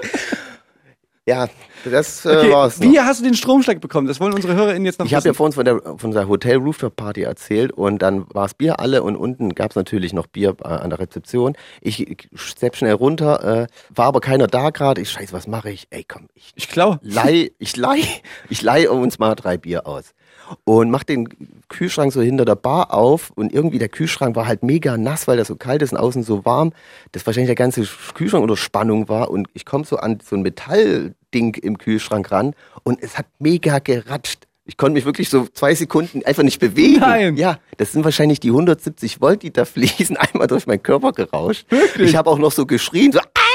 [1.29, 1.47] Ja,
[1.85, 2.79] das äh, Okay, war's.
[2.79, 2.91] noch.
[2.91, 4.07] wie hast du den Stromschlag bekommen?
[4.07, 5.35] Das wollen unsere HörerInnen jetzt noch Ich habe ja wissen.
[5.37, 9.15] vor uns von, der, von unserer Hotel-Rooftop-Party erzählt und dann war es Bier alle und
[9.15, 11.55] unten gab es natürlich noch Bier äh, an der Rezeption.
[11.81, 15.01] Ich, ich stepp schnell runter, äh, war aber keiner da gerade.
[15.01, 15.87] Ich scheiße, was mache ich?
[15.91, 16.97] Ey, komm, ich, ich klau.
[17.01, 18.03] Leih, ich leih,
[18.49, 20.13] ich leih uns mal drei Bier aus.
[20.63, 21.29] Und mach den
[21.67, 25.37] Kühlschrank so hinter der Bar auf und irgendwie der Kühlschrank war halt mega nass, weil
[25.37, 26.73] das so kalt ist und außen so warm,
[27.11, 30.41] dass wahrscheinlich der ganze Kühlschrank unter Spannung war und ich komme so an so ein
[30.41, 32.53] Metallding im Kühlschrank ran
[32.83, 34.47] und es hat mega geratscht.
[34.65, 36.99] Ich konnte mich wirklich so zwei Sekunden einfach nicht bewegen.
[36.99, 37.37] Nein.
[37.37, 41.65] Ja, das sind wahrscheinlich die 170 Volt, die da fließen, einmal durch meinen Körper gerauscht.
[41.69, 42.11] Wirklich?
[42.11, 43.49] Ich habe auch noch so geschrien, so ah!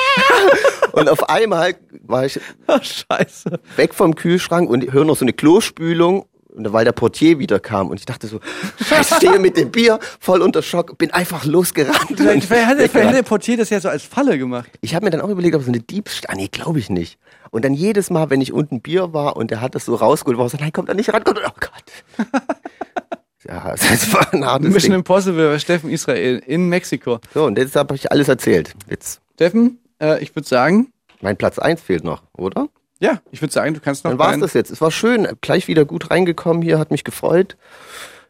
[0.92, 3.60] Und auf einmal war ich Scheiße.
[3.76, 7.88] weg vom Kühlschrank und höre noch so eine Klospülung, und weil der Portier wieder kam.
[7.88, 8.40] Und ich dachte so,
[8.84, 12.10] scheiße, stehe mit dem Bier, voll unter Schock, bin einfach losgerannt.
[12.10, 14.70] Und vielleicht, hat, vielleicht hat der Portier das ja so als Falle gemacht.
[14.80, 17.18] Ich habe mir dann auch überlegt, ob so eine Diebstahl, ah, nee, glaube ich nicht.
[17.50, 20.38] Und dann jedes Mal, wenn ich unten Bier war und er hat das so rausgeholt,
[20.38, 22.28] war ich so, nein, kommt da nicht ran, kommt, oh Gott.
[23.46, 25.00] ja, das war ein hartes Mission Ding.
[25.00, 27.18] Impossible bei Steffen Israel in Mexiko.
[27.32, 28.74] So, und jetzt habe ich alles erzählt.
[28.88, 32.68] Jetzt, Steffen, äh, ich würde sagen, mein Platz eins fehlt noch, oder?
[33.04, 34.70] Ja, ich würde sagen, du kannst noch Dann war's deinen- das jetzt.
[34.70, 37.56] Es war schön, gleich wieder gut reingekommen hier, hat mich gefreut,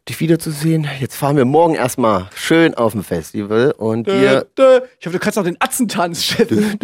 [0.08, 0.86] dich wiederzusehen.
[1.00, 4.80] Jetzt fahren wir morgen erstmal schön auf dem Festival und Dö, wir, dö.
[5.00, 6.78] Ich hoffe, du kannst noch den Atzentanz, Steffen.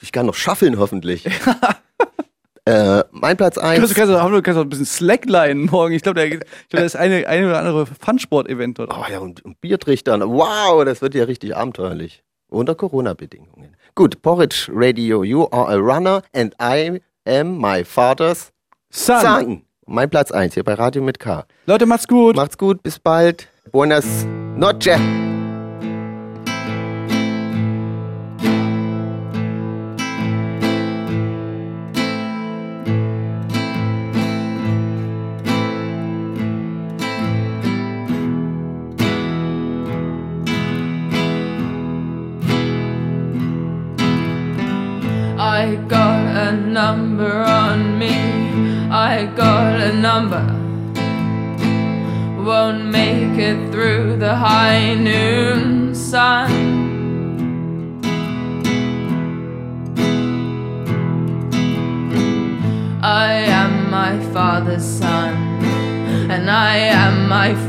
[0.00, 1.26] ich kann noch schaffeln hoffentlich.
[2.64, 3.88] äh, mein Platz Du kannst, eins.
[3.88, 5.94] du kannst, auch, du kannst auch ein bisschen Slackline morgen.
[5.94, 8.92] Ich glaube, da, glaub, da ist eine, eine oder andere Funsport-Event dort.
[8.96, 10.22] Oh ja, und, und Biertrichtern.
[10.22, 12.22] Wow, das wird ja richtig abenteuerlich.
[12.48, 13.76] Unter Corona-Bedingungen.
[13.94, 18.52] Gut, Porridge Radio, you are a runner and I am my father's
[18.90, 19.20] Son.
[19.20, 19.62] son.
[19.86, 21.44] Mein Platz eins hier bei Radio mit K.
[21.66, 22.36] Leute, macht's gut.
[22.36, 23.48] Macht's gut, bis bald.
[23.72, 24.26] Buenas
[24.56, 25.00] noches.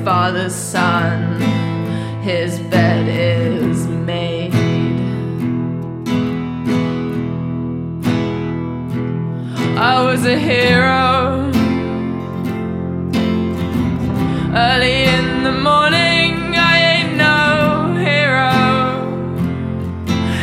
[0.03, 1.40] Father's son.
[2.22, 4.53] His bed is made.
[9.78, 11.49] I was a hero.
[14.53, 18.53] Early in the morning, I ain't no hero.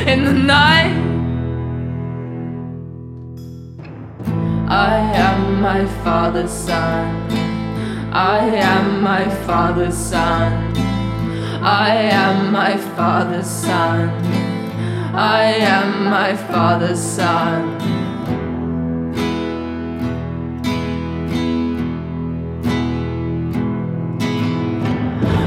[0.06, 0.96] In the night,
[4.68, 4.94] I
[5.26, 7.17] am my father's son.
[8.12, 10.76] I am my father's son.
[11.62, 14.08] I am my father's son.
[15.14, 17.78] I am my father's son.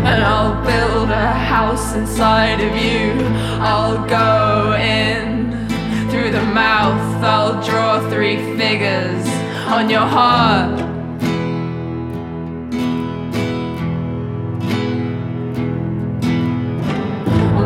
[0.03, 3.25] and I'll build a house inside of you.
[3.61, 5.67] I'll go in
[6.09, 9.25] through the mouth, I'll draw three figures
[9.67, 10.90] on your heart.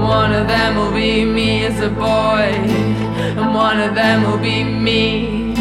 [0.05, 2.47] One of them will be me as a boy,
[3.39, 5.55] and one of them will be me.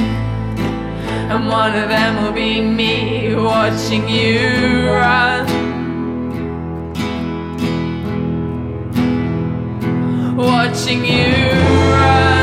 [1.31, 5.65] And one of them will be me watching you run.
[10.37, 11.33] watching you
[11.93, 12.34] run